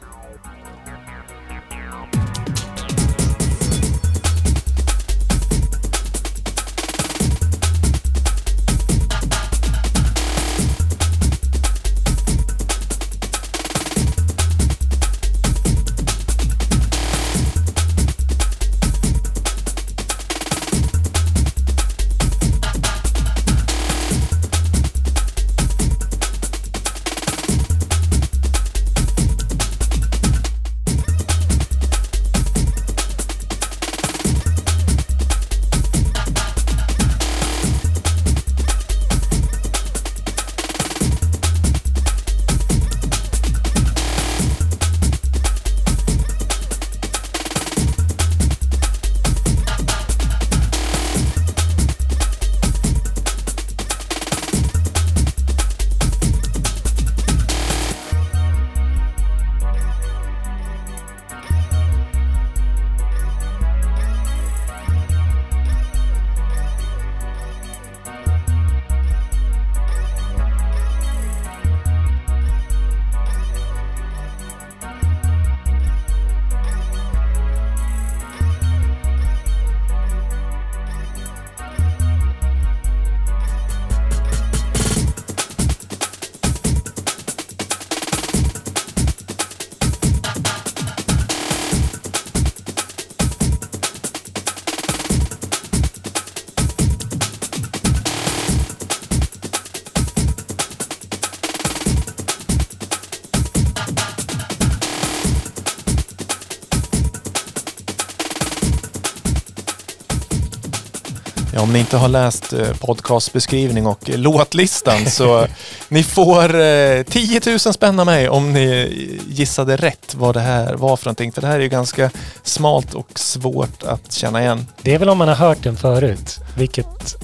Ni 111.76 111.80
inte 111.80 111.96
har 111.96 112.08
läst 112.08 112.52
eh, 112.52 112.72
podcastbeskrivning 112.80 113.86
och 113.86 114.10
eh, 114.10 114.18
låtlistan 114.18 115.06
så 115.06 115.46
ni 115.88 116.02
får 116.02 116.60
eh, 116.60 117.02
10 117.02 117.40
000 117.46 117.58
spänn 117.58 118.00
av 118.00 118.06
mig 118.06 118.28
om 118.28 118.52
ni 118.52 119.20
gissade 119.28 119.76
rätt 119.76 120.14
vad 120.14 120.34
det 120.34 120.40
här 120.40 120.74
var 120.74 120.96
för 120.96 121.06
någonting. 121.06 121.32
För 121.32 121.40
det 121.40 121.46
här 121.46 121.54
är 121.54 121.60
ju 121.60 121.68
ganska 121.68 122.10
smalt 122.42 122.94
och 122.94 123.18
svårt 123.18 123.82
att 123.82 124.12
känna 124.12 124.42
igen. 124.42 124.66
Det 124.82 124.94
är 124.94 124.98
väl 124.98 125.08
om 125.08 125.18
man 125.18 125.28
har 125.28 125.34
hört 125.34 125.62
den 125.62 125.76
förut, 125.76 126.38
vilket 126.56 127.16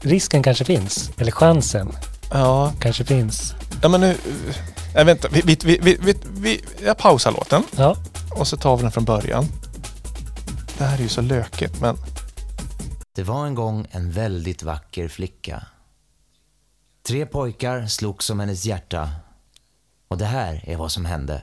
risken 0.00 0.42
kanske 0.42 0.64
finns. 0.64 1.10
Eller 1.18 1.32
chansen 1.32 1.96
Ja, 2.30 2.72
kanske 2.80 3.04
finns. 3.04 3.54
ja 3.82 3.88
men 3.88 4.00
nu... 4.00 4.16
Äh, 4.94 5.04
vänta, 5.04 5.28
vi, 5.32 5.42
vi, 5.44 5.58
vi, 5.64 5.78
vi, 5.82 5.98
vi, 6.00 6.14
vi, 6.34 6.64
jag 6.84 6.98
pausar 6.98 7.32
låten 7.32 7.62
Ja, 7.76 7.96
och 8.30 8.46
så 8.48 8.56
tar 8.56 8.76
vi 8.76 8.82
den 8.82 8.92
från 8.92 9.04
början. 9.04 9.46
Det 10.78 10.84
här 10.84 10.98
är 10.98 11.02
ju 11.02 11.08
så 11.08 11.20
lökigt 11.20 11.80
men... 11.80 11.96
Det 13.14 13.22
var 13.22 13.46
en 13.46 13.54
gång 13.54 13.86
en 13.90 14.10
väldigt 14.10 14.62
vacker 14.62 15.08
flicka. 15.08 15.62
Tre 17.06 17.26
pojkar 17.26 17.86
slogs 17.86 18.30
om 18.30 18.40
hennes 18.40 18.64
hjärta. 18.64 19.10
Och 20.08 20.18
det 20.18 20.24
här 20.24 20.64
är 20.66 20.76
vad 20.76 20.92
som 20.92 21.04
hände. 21.04 21.42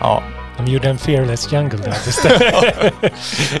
Ja, 0.00 0.22
de 0.56 0.66
gjorde 0.66 0.88
en 0.88 0.98
Fearless 0.98 1.52
Jungle 1.52 1.78
där. 1.78 1.92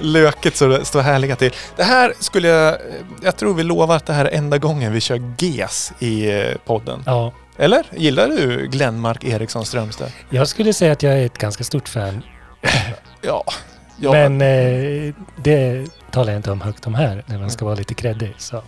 Löket 0.00 0.56
så 0.56 0.66
det 0.68 0.84
står 0.84 1.00
härliga 1.00 1.36
till. 1.36 1.52
Det 1.76 1.84
här 1.84 2.12
skulle 2.20 2.48
jag... 2.48 2.78
Jag 3.22 3.36
tror 3.36 3.54
vi 3.54 3.62
lovar 3.62 3.96
att 3.96 4.06
det 4.06 4.12
här 4.12 4.24
är 4.24 4.38
enda 4.38 4.58
gången 4.58 4.92
vi 4.92 5.00
kör 5.00 5.34
GES 5.38 5.92
i 5.98 6.30
eh, 6.30 6.54
podden. 6.64 7.02
ja, 7.06 7.32
Eller? 7.56 7.86
Gillar 7.96 8.28
du 8.28 8.66
Glenmark 8.68 9.24
Eriksson 9.24 9.64
Strömstedt? 9.64 10.14
jag 10.30 10.48
skulle 10.48 10.72
säga 10.72 10.92
att 10.92 11.02
jag 11.02 11.12
är 11.12 11.26
ett 11.26 11.38
ganska 11.38 11.64
stort 11.64 11.88
fan. 11.88 12.22
Ja. 13.22 13.44
Ja. 13.96 14.12
Men 14.12 14.40
eh, 14.40 15.14
det 15.36 15.86
talar 16.10 16.32
jag 16.32 16.38
inte 16.38 16.50
om 16.50 16.60
högt 16.60 16.86
om 16.86 16.94
här, 16.94 17.24
när 17.26 17.38
man 17.38 17.50
ska 17.50 17.64
vara 17.64 17.74
lite 17.74 17.94
kreddig. 17.94 18.34
Så. 18.38 18.62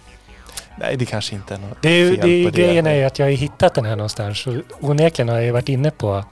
Nej, 0.78 0.96
det 0.96 1.06
kanske 1.06 1.34
inte 1.34 1.54
är 1.54 1.58
något 1.58 1.78
Det 1.82 1.88
är, 1.88 2.10
fel 2.10 2.28
det 2.28 2.44
på 2.44 2.50
det. 2.56 2.62
grejen 2.62 2.86
är 2.86 2.94
ju 2.94 3.04
att 3.04 3.18
jag 3.18 3.26
har 3.26 3.30
hittat 3.30 3.74
den 3.74 3.84
här 3.84 3.96
någonstans. 3.96 4.46
Onekligen 4.80 5.28
har 5.28 5.40
jag 5.40 5.52
varit 5.52 5.68
inne 5.68 5.90
på 5.90 6.24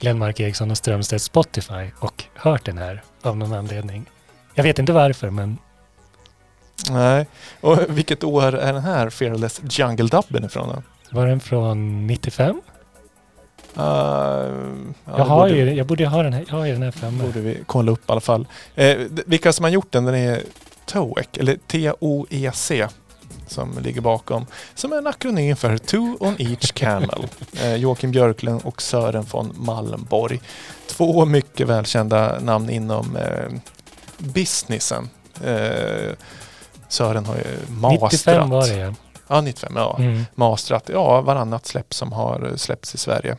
Glenmark 0.00 0.40
Eriksson 0.40 0.70
och 0.70 0.76
Strömstedts 0.76 1.24
Spotify 1.24 1.90
och 1.98 2.24
hört 2.34 2.64
den 2.64 2.78
här 2.78 3.02
av 3.22 3.36
någon 3.36 3.52
anledning. 3.52 4.06
Jag 4.54 4.64
vet 4.64 4.78
inte 4.78 4.92
varför, 4.92 5.30
men 5.30 5.58
Nej. 6.90 7.26
Och 7.60 7.78
vilket 7.88 8.24
år 8.24 8.54
är 8.54 8.72
den 8.72 8.82
här 8.82 9.10
Fearless 9.10 9.60
Jungle 9.70 10.06
Dubben 10.08 10.44
ifrån 10.44 10.68
då? 10.68 10.82
var 11.10 11.26
den 11.26 11.40
från 11.40 12.06
95? 12.06 12.60
Ja, 13.78 14.46
jag, 15.04 15.24
har 15.24 15.48
borde, 15.48 15.58
ju, 15.58 15.74
jag 15.74 15.86
borde 15.86 16.06
ha 16.06 16.22
den 16.22 16.32
här, 16.32 16.44
jag 16.48 16.56
har 16.56 16.66
den 16.66 16.82
här 16.82 16.90
framme. 16.90 17.24
borde 17.24 17.40
vi 17.40 17.58
kolla 17.66 17.92
upp 17.92 18.08
i 18.08 18.12
alla 18.12 18.20
fall. 18.20 18.46
Eh, 18.74 18.96
vilka 19.26 19.52
som 19.52 19.64
har 19.64 19.70
gjort 19.70 19.92
den, 19.92 20.04
den 20.04 20.14
är 20.14 20.42
TOEC, 20.86 21.26
eller 21.38 21.56
T-O-E-C 21.66 22.88
som 23.46 23.78
ligger 23.82 24.00
bakom. 24.00 24.46
Som 24.74 24.92
är 24.92 24.96
en 24.98 25.06
akronym 25.06 25.56
för 25.56 25.78
Two 25.78 26.16
on 26.20 26.36
each 26.38 26.72
camel. 26.72 27.26
Eh, 27.62 27.74
Joakim 27.74 28.10
Björklund 28.10 28.60
och 28.64 28.82
Sören 28.82 29.26
von 29.30 29.52
Malmborg. 29.56 30.40
Två 30.86 31.24
mycket 31.24 31.68
välkända 31.68 32.40
namn 32.40 32.70
inom 32.70 33.16
eh, 33.16 33.58
businessen. 34.18 35.08
Eh, 35.44 36.14
Sören 36.88 37.26
har 37.26 37.36
ju 37.36 37.74
mastrat. 37.74 38.12
95 38.12 38.50
var 38.50 38.68
det 38.68 38.76
ja. 38.76 38.94
Ja, 39.28 39.40
95. 39.40 39.72
Ja. 39.76 39.96
Mm. 39.98 40.24
Mastrat. 40.34 40.88
Ja, 40.92 41.20
varannat 41.20 41.66
släpp 41.66 41.94
som 41.94 42.12
har 42.12 42.52
släppts 42.56 42.94
i 42.94 42.98
Sverige. 42.98 43.36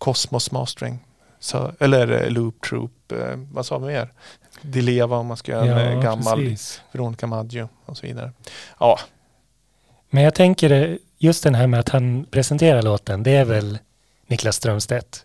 Cosmos 0.00 0.50
Mastering. 0.50 0.98
Så, 1.38 1.72
eller 1.80 2.22
eh, 2.22 2.30
Loop 2.30 2.60
Troop. 2.60 3.12
Eh, 3.12 3.36
vad 3.52 3.66
sa 3.66 3.78
vi 3.78 3.86
mer? 3.86 4.12
Dileva 4.62 5.16
om 5.16 5.26
man 5.26 5.36
ska 5.36 5.52
göra 5.52 5.80
en 5.82 5.98
eh, 5.98 6.02
gammal. 6.02 6.38
precis. 6.38 6.82
Veronica 6.92 7.26
Maggio 7.26 7.68
och 7.86 7.96
så 7.96 8.06
vidare. 8.06 8.32
Ja, 8.78 8.98
Men 10.10 10.24
jag 10.24 10.34
tänker 10.34 10.70
eh, 10.70 10.96
just 11.18 11.44
den 11.44 11.54
här 11.54 11.66
med 11.66 11.80
att 11.80 11.88
han 11.88 12.26
presenterar 12.30 12.82
låten, 12.82 13.22
det 13.22 13.30
är 13.30 13.44
väl 13.44 13.78
Niklas 14.26 14.56
Strömstedt. 14.56 15.24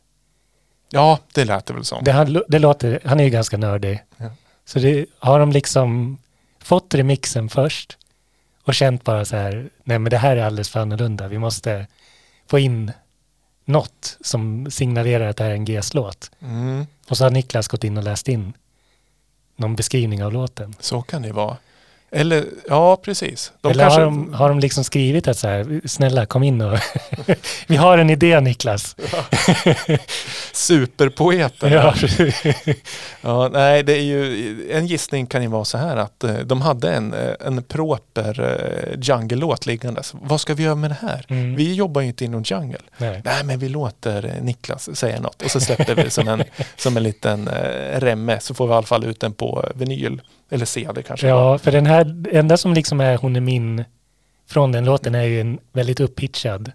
ja 0.89 1.19
det 1.34 1.45
lät 1.45 1.65
det 1.65 1.73
väl 1.73 1.86
som. 1.86 2.03
Det, 2.03 2.11
han, 2.11 2.41
det 2.47 2.59
låter, 2.59 2.99
han 3.05 3.19
är 3.19 3.23
ju 3.23 3.30
ganska 3.30 3.57
nördig. 3.57 4.03
Ja. 4.17 4.30
Så 4.65 4.80
det, 4.80 5.05
har 5.19 5.39
de 5.39 5.51
liksom 5.51 6.17
fått 6.59 6.93
remixen 6.93 7.49
först 7.49 7.97
och 8.63 8.73
känt 8.73 9.03
bara 9.03 9.26
så 9.26 9.36
här, 9.36 9.69
nej 9.84 9.99
men 9.99 10.09
det 10.09 10.17
här 10.17 10.38
är 10.38 10.43
alldeles 10.45 10.69
för 10.69 10.80
annorlunda, 10.80 11.28
vi 11.28 11.38
måste 11.38 11.88
få 12.47 12.59
in 12.59 12.91
något 13.66 14.18
som 14.22 14.72
signalerar 14.72 15.28
att 15.28 15.38
det 15.38 15.43
här 15.43 15.51
är 15.51 15.55
en 15.55 15.66
GS-låt. 15.66 16.32
Mm, 16.39 16.86
Och 17.09 17.18
så 17.18 17.24
har 17.26 17.32
Niklas 17.32 17.68
gått 17.68 17.84
in 17.84 17.97
och 17.97 18.03
läst 18.03 18.28
in 18.28 18.53
någon 19.55 19.76
beskrivning 19.76 20.24
av 20.24 20.34
låten. 20.34 20.76
så 20.80 21.01
kan 21.01 21.22
det 21.22 21.32
vara. 21.32 21.57
Eller, 22.16 22.45
ja 22.68 22.95
precis. 22.95 23.51
De 23.61 23.72
Eller 23.72 23.84
kanske, 23.84 23.99
har, 23.99 24.05
de, 24.05 24.34
har 24.34 24.49
de 24.49 24.59
liksom 24.59 24.84
skrivit 24.84 25.28
att 25.28 25.38
så 25.38 25.47
här, 25.47 25.82
snälla 25.86 26.26
kom 26.26 26.43
in 26.43 26.61
och 26.61 26.80
vi 27.68 27.76
har 27.76 27.97
en 27.97 28.09
idé 28.09 28.39
Niklas. 28.39 28.95
Superpoeten. 30.53 31.72
Ja. 31.72 31.93
Ja, 33.22 33.47
nej, 33.47 33.84
det 33.84 33.93
är 33.93 34.01
ju, 34.01 34.72
en 34.72 34.88
gissning 34.88 35.28
kan 35.28 35.41
ju 35.41 35.47
vara 35.47 35.66
så 35.66 35.78
här 35.78 35.97
att 35.97 36.24
eh, 36.24 36.38
de 36.38 36.61
hade 36.61 36.93
en, 36.93 37.13
eh, 37.13 37.34
en 37.45 37.63
proper 37.63 38.41
eh, 38.41 38.99
jungle-låt 39.01 39.66
liggandes. 39.66 40.13
Vad 40.22 40.41
ska 40.41 40.53
vi 40.53 40.63
göra 40.63 40.76
med 40.76 40.91
det 40.91 40.97
här? 41.01 41.26
Mm. 41.28 41.55
Vi 41.55 41.74
jobbar 41.74 42.01
ju 42.01 42.07
inte 42.07 42.26
inom 42.26 42.43
jungle. 42.43 42.80
Nej. 42.97 43.22
Nej, 43.26 43.43
men 43.43 43.59
vi 43.59 43.70
låter 43.70 44.39
Niklas 44.41 44.97
säga 44.97 45.20
något 45.20 45.41
och 45.41 45.51
så 45.51 45.59
släpper 45.59 45.95
vi 45.95 46.09
som 46.09 46.28
en, 46.28 46.43
som 46.78 46.97
en 46.97 47.03
liten 47.03 47.49
remme 47.93 48.39
så 48.39 48.53
får 48.53 48.68
vi 48.68 48.74
i 48.74 48.76
alla 48.76 48.86
fall 48.86 49.05
ut 49.05 49.20
den 49.20 49.34
på 49.34 49.66
vinyl 49.76 50.22
eller 50.49 50.65
CD 50.65 51.03
kanske. 51.03 51.27
Ja, 51.27 51.57
för 51.57 51.71
den 51.71 51.85
här, 51.85 52.25
enda 52.31 52.57
som 52.57 52.73
liksom 52.73 53.01
är 53.01 53.17
hon 53.17 53.35
är 53.35 53.41
min 53.41 53.83
från 54.47 54.71
den 54.71 54.85
låten 54.85 55.15
är 55.15 55.23
ju 55.23 55.41
en 55.41 55.59
väldigt 55.73 55.99
upphitchad. 55.99 56.71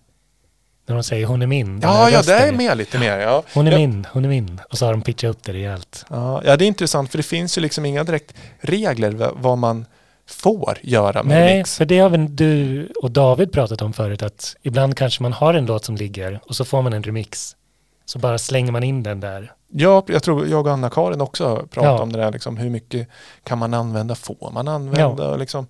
När 0.86 0.94
de 0.94 1.02
säger 1.04 1.26
hon 1.26 1.42
är 1.42 1.46
min. 1.46 1.80
ja, 1.82 2.10
ja, 2.10 2.22
det 2.22 2.34
är 2.34 2.52
med 2.52 2.76
lite 2.78 2.98
mer. 2.98 3.18
Ja. 3.18 3.42
Hon 3.54 3.66
är 3.66 3.72
ja. 3.72 3.78
min, 3.78 4.06
hon 4.12 4.24
är 4.24 4.28
min. 4.28 4.60
Och 4.70 4.78
så 4.78 4.86
har 4.86 4.92
de 4.92 5.02
pitchat 5.02 5.30
upp 5.30 5.42
det 5.42 5.52
rejält. 5.52 6.04
Ja, 6.10 6.42
ja, 6.44 6.56
det 6.56 6.64
är 6.64 6.66
intressant 6.66 7.10
för 7.10 7.16
det 7.18 7.22
finns 7.22 7.58
ju 7.58 7.62
liksom 7.62 7.84
inga 7.84 8.04
direkt 8.04 8.34
regler 8.60 9.10
va- 9.10 9.32
vad 9.34 9.58
man 9.58 9.86
får 10.26 10.78
göra 10.82 11.22
med 11.22 11.40
Nej, 11.40 11.58
mix. 11.58 11.76
för 11.78 11.84
det 11.84 11.98
har 11.98 12.08
väl 12.10 12.36
du 12.36 12.86
och 13.02 13.10
David 13.10 13.52
pratat 13.52 13.82
om 13.82 13.92
förut 13.92 14.22
att 14.22 14.56
ibland 14.62 14.96
kanske 14.96 15.22
man 15.22 15.32
har 15.32 15.54
en 15.54 15.66
låt 15.66 15.84
som 15.84 15.96
ligger 15.96 16.40
och 16.46 16.56
så 16.56 16.64
får 16.64 16.82
man 16.82 16.92
en 16.92 17.02
remix. 17.02 17.56
Så 18.04 18.18
bara 18.18 18.38
slänger 18.38 18.72
man 18.72 18.82
in 18.82 19.02
den 19.02 19.20
där. 19.20 19.52
Ja, 19.72 20.04
jag 20.06 20.22
tror 20.22 20.46
jag 20.48 20.66
och 20.66 20.72
Anna-Karin 20.72 21.20
också 21.20 21.56
pratat 21.56 21.84
Ja. 21.84 22.02
om 22.02 22.12
det 22.12 22.18
där, 22.18 22.32
liksom, 22.32 22.56
hur 22.56 22.70
mycket 22.70 23.08
kan 23.44 23.58
man 23.58 23.74
använda, 23.74 24.14
får 24.14 24.50
man 24.54 24.68
använda? 24.68 25.24
Ja, 25.24 25.36
liksom, 25.36 25.66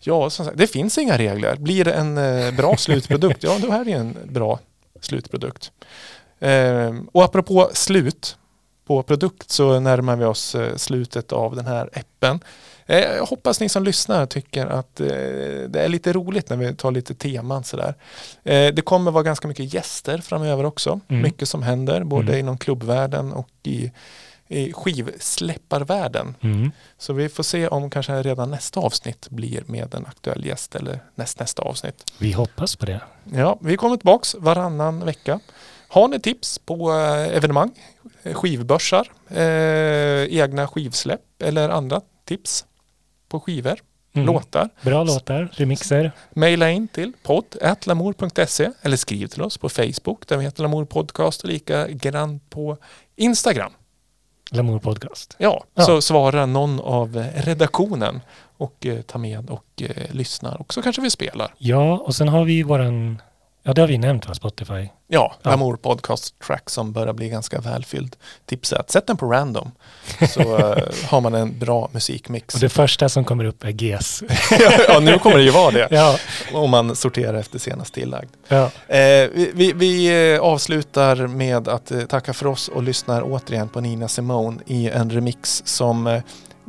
ja 0.00 0.30
sagt, 0.30 0.50
det 0.54 0.66
finns 0.66 0.98
inga 0.98 1.18
regler. 1.18 1.56
Blir 1.56 1.84
det 1.84 1.92
en 1.92 2.18
eh, 2.18 2.54
bra 2.54 2.76
slutprodukt, 2.78 3.42
ja 3.42 3.58
då 3.62 3.72
är 3.72 3.84
det 3.84 3.92
en 3.92 4.16
bra 4.24 4.58
slutprodukt. 5.00 5.72
Ehm, 6.40 7.08
och 7.12 7.24
apropå 7.24 7.70
slut 7.72 8.36
på 8.86 9.02
produkt 9.02 9.50
så 9.50 9.80
närmar 9.80 10.16
vi 10.16 10.24
oss 10.24 10.54
eh, 10.54 10.76
slutet 10.76 11.32
av 11.32 11.56
den 11.56 11.66
här 11.66 11.90
appen. 11.92 12.40
Eh, 12.90 12.98
jag 13.16 13.26
hoppas 13.26 13.60
ni 13.60 13.68
som 13.68 13.84
lyssnar 13.84 14.26
tycker 14.26 14.66
att 14.66 15.00
eh, 15.00 15.06
det 15.68 15.80
är 15.80 15.88
lite 15.88 16.12
roligt 16.12 16.50
när 16.50 16.56
vi 16.56 16.74
tar 16.74 16.90
lite 16.90 17.14
teman 17.14 17.64
sådär. 17.64 17.94
Eh, 18.44 18.74
det 18.74 18.82
kommer 18.84 19.10
vara 19.10 19.22
ganska 19.22 19.48
mycket 19.48 19.74
gäster 19.74 20.18
framöver 20.18 20.64
också. 20.64 21.00
Mm. 21.08 21.22
Mycket 21.22 21.48
som 21.48 21.62
händer 21.62 22.04
både 22.04 22.28
Mm. 22.28 22.38
inom 22.40 22.58
klubbvärlden 22.58 23.32
och 23.32 23.48
i, 23.62 23.92
i 24.48 24.72
skivsläpparvärlden. 24.72 26.34
Mm. 26.40 26.70
Så 26.98 27.12
vi 27.12 27.28
får 27.28 27.42
se 27.42 27.68
om 27.68 27.90
kanske 27.90 28.22
redan 28.22 28.50
nästa 28.50 28.80
avsnitt 28.80 29.28
blir 29.30 29.62
med 29.66 29.94
en 29.94 30.06
aktuell 30.06 30.46
gäst 30.46 30.74
eller 30.74 31.00
näst, 31.14 31.40
nästa 31.40 31.62
avsnitt. 31.62 32.12
Vi 32.18 32.32
hoppas 32.32 32.76
på 32.76 32.86
det. 32.86 33.00
Ja, 33.34 33.58
vi 33.60 33.76
kommer 33.76 33.96
tillbaks 33.96 34.34
varannan 34.38 35.04
vecka. 35.04 35.40
Har 35.88 36.08
ni 36.08 36.20
tips 36.20 36.58
på 36.58 36.90
evenemang, 37.32 37.70
skivbörsar, 38.32 39.12
eh, 39.28 40.38
egna 40.40 40.68
skivsläpp 40.68 41.42
eller 41.42 41.68
andra 41.68 42.00
tips 42.24 42.64
på 43.30 43.40
skivor, 43.40 43.78
Mm. 44.12 44.26
låtar? 44.26 44.68
Bra 44.82 45.04
låtar, 45.04 45.48
remixer. 45.52 46.12
Maila 46.34 46.70
in 46.70 46.88
till 46.88 47.12
podd.lamour.se 47.22 48.70
eller 48.82 48.96
skriv 48.96 49.26
till 49.26 49.42
oss 49.42 49.58
på 49.58 49.68
Facebook 49.68 50.26
där 50.28 50.36
vi 50.36 50.44
heter 50.44 50.62
Lamour 50.62 50.84
Podcast 50.84 51.42
och 51.42 51.48
lika 51.48 51.88
grann 51.88 52.40
på 52.50 52.76
Instagram. 53.16 53.72
Lamour 54.50 54.78
Podcast. 54.78 55.36
Ja, 55.38 55.64
Ja. 55.74 55.82
så 55.84 56.02
svarar 56.02 56.46
någon 56.46 56.80
av 56.80 57.16
eh, 57.18 57.42
redaktionen 57.44 58.20
och 58.56 58.86
eh, 58.86 59.00
tar 59.02 59.18
med 59.18 59.50
och 59.50 59.82
eh, 59.82 60.10
lyssnar 60.14 60.60
och 60.60 60.74
så 60.74 60.82
kanske 60.82 61.02
vi 61.02 61.10
spelar. 61.10 61.54
Ja, 61.58 61.96
och 61.98 62.14
sen 62.14 62.28
har 62.28 62.44
vi 62.44 62.62
våran, 62.62 63.22
ja 63.62 63.72
det 63.72 63.80
har 63.80 63.88
vi 63.88 63.98
nämnt 63.98 64.28
va, 64.28 64.34
Spotify. 64.34 64.88
Ja, 65.08 65.20
Ja. 65.42 65.50
Lamour 65.50 65.76
Podcast 65.76 66.38
Track 66.46 66.70
som 66.70 66.92
börjar 66.92 67.12
bli 67.12 67.28
ganska 67.28 67.60
välfylld. 67.60 68.16
Tipset, 68.46 68.90
sätt 68.90 69.06
den 69.06 69.16
på 69.16 69.26
random 69.26 69.70
så 70.28 70.40
eh, 70.58 70.84
har 71.06 71.20
man 71.20 71.34
en 71.34 71.58
bra 71.58 71.88
musikmix. 71.92 72.54
Och 72.54 72.60
det 72.60 72.68
första 72.68 73.08
som 73.08 73.24
kommer 73.24 73.44
upp 73.44 73.64
är 73.64 73.82
GES. 73.82 74.22
ja, 74.88 75.00
nu 75.00 75.18
kommer 75.18 75.36
det 75.36 75.42
ju 75.42 75.50
vara 75.50 75.70
det 75.70 75.88
ja, 75.90 76.18
om 76.52 76.70
man 76.70 76.96
sorterar 76.96 77.34
efter 77.34 77.58
senast 77.58 77.94
tillagd. 77.94 78.30
ja. 78.48 78.70
Eh, 78.88 79.28
vi 79.32 79.50
vi, 79.54 79.72
vi 79.72 80.32
eh, 80.34 80.40
avslutar 80.40 81.26
med 81.26 81.68
att 81.68 81.90
eh, 81.90 82.00
tacka 82.00 82.32
för 82.32 82.46
oss 82.46 82.68
och 82.68 82.82
lyssnar 82.82 83.22
återigen 83.22 83.68
på 83.68 83.80
Nina 83.80 84.08
Simone 84.08 84.60
i 84.66 84.88
en 84.88 85.10
remix 85.10 85.62
som 85.66 86.20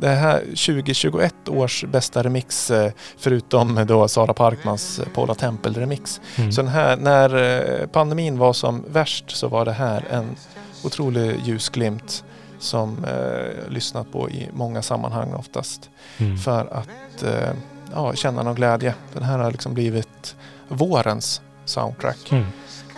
det 0.02 0.08
här 0.10 0.40
2021 0.40 1.50
års 1.50 1.84
bästa 1.86 2.24
remix 2.24 2.72
eh, 2.72 2.92
förutom 3.18 3.86
då 3.88 4.08
Sara 4.08 4.34
Parkmans 4.34 5.00
eh, 5.00 5.06
Paula 5.16 5.36
Temple 5.36 5.72
remix. 5.82 6.22
Mm. 6.36 6.52
Så 6.52 6.62
den 6.62 6.72
här, 6.72 6.98
när 6.98 7.36
eh, 7.82 7.88
pandemin 7.88 8.38
var 8.38 8.54
som 8.54 8.84
värst 8.88 9.32
så 9.38 9.48
var 9.48 9.66
det 9.66 9.72
här 9.72 10.06
en 10.12 10.36
otrolig 10.84 11.40
ljusglimt 11.44 12.24
som 12.60 13.06
eh, 13.06 13.70
lyssnat 13.72 14.12
på 14.12 14.30
i 14.30 14.50
många 14.54 14.82
sammanhang 14.82 15.34
oftast 15.34 15.90
Mm. 16.18 16.38
för 16.38 16.68
att 16.74 17.24
eh, 17.24 17.54
ja, 17.94 18.14
känna 18.14 18.44
någon 18.44 18.56
glädje. 18.56 18.94
Den 19.14 19.24
här 19.24 19.40
har 19.40 19.52
liksom 19.52 19.74
blivit 19.74 20.36
vårens 20.68 21.42
soundtrack. 21.66 22.32
Mm. 22.32 22.46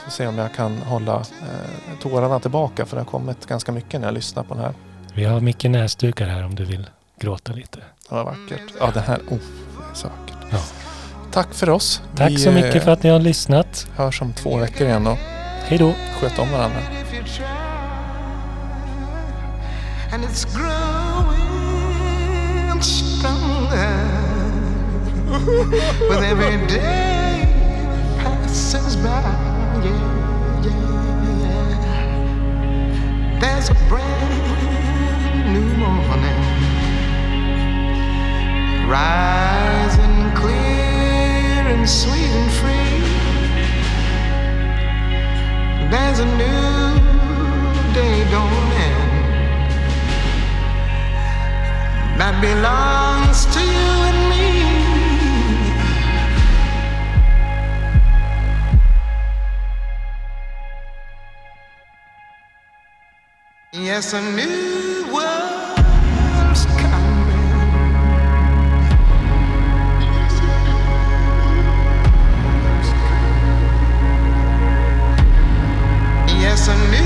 Så 0.06 0.12
se 0.12 0.28
om 0.28 0.38
jag 0.38 0.54
kan 0.54 0.78
hålla 0.78 1.16
eh, 1.16 2.00
tårarna 2.02 2.40
tillbaka 2.40 2.86
för 2.86 2.96
det 2.96 3.02
har 3.02 3.12
kommit 3.12 3.46
ganska 3.46 3.72
mycket 3.72 4.00
när 4.02 4.08
jag 4.08 4.14
lyssnar 4.14 4.44
på 4.44 4.54
den 4.54 4.64
här. 4.64 4.74
Vi 5.16 5.26
har 5.26 5.40
mycket 5.40 5.72
näsdukar 5.72 6.28
här 6.28 6.46
om 6.46 6.56
du 6.56 6.66
vill 6.66 6.90
gråta 7.20 7.54
lite. 7.54 7.80
Det 8.10 8.16
var 8.16 8.24
vackert. 8.24 8.62
Ja, 8.80 8.92
den 8.94 9.04
här, 9.04 9.18
oh, 9.18 9.38
det 9.92 9.98
så 9.98 10.08
vackert. 10.08 10.38
Ja. 10.52 10.58
Tack 11.32 11.54
för 11.54 11.70
oss. 11.70 12.02
Tack 12.16 12.32
Vi, 12.32 12.38
så 12.38 12.52
mycket 12.52 12.76
eh, 12.76 12.82
för 12.82 12.92
att 12.92 13.04
ni 13.04 13.10
har 13.10 13.20
lyssnat. 13.20 13.88
hörs 13.96 14.22
om 14.22 14.34
två 14.34 14.58
veckor 14.58 14.88
igen 14.88 15.08
och 15.08 15.18
Hej 15.64 15.78
då! 15.78 15.94
sköt 16.20 16.40
om 16.40 16.52
varandra. 16.52 16.80
And 20.14 20.24
it's 20.24 20.46
growing 20.58 21.44
stronger 22.82 23.98
with 26.10 26.24
every 26.24 26.58
day 26.68 27.48
passes 28.24 28.96
by. 28.96 29.10
Yeah, 29.84 29.96
yeah, 30.64 31.70
yeah. 31.84 33.40
There's 33.40 33.70
a 33.70 33.76
brand 33.90 34.73
new 35.54 35.70
morning 35.78 36.40
rising 38.90 40.18
clear 40.34 41.62
and 41.74 41.88
sweet 41.88 42.32
and 42.40 42.52
free. 42.60 42.98
There's 45.92 46.20
a 46.28 46.30
new 46.42 46.84
day 47.98 48.16
dawning 48.32 49.02
that 52.20 52.36
belongs 52.42 53.46
to 53.54 53.62
you 53.76 53.92
and 54.10 54.20
me. 54.32 54.48
Yes, 63.86 64.14
a 64.14 64.22
new 64.22 65.14
world's 65.14 65.43
Yes, 76.54 77.03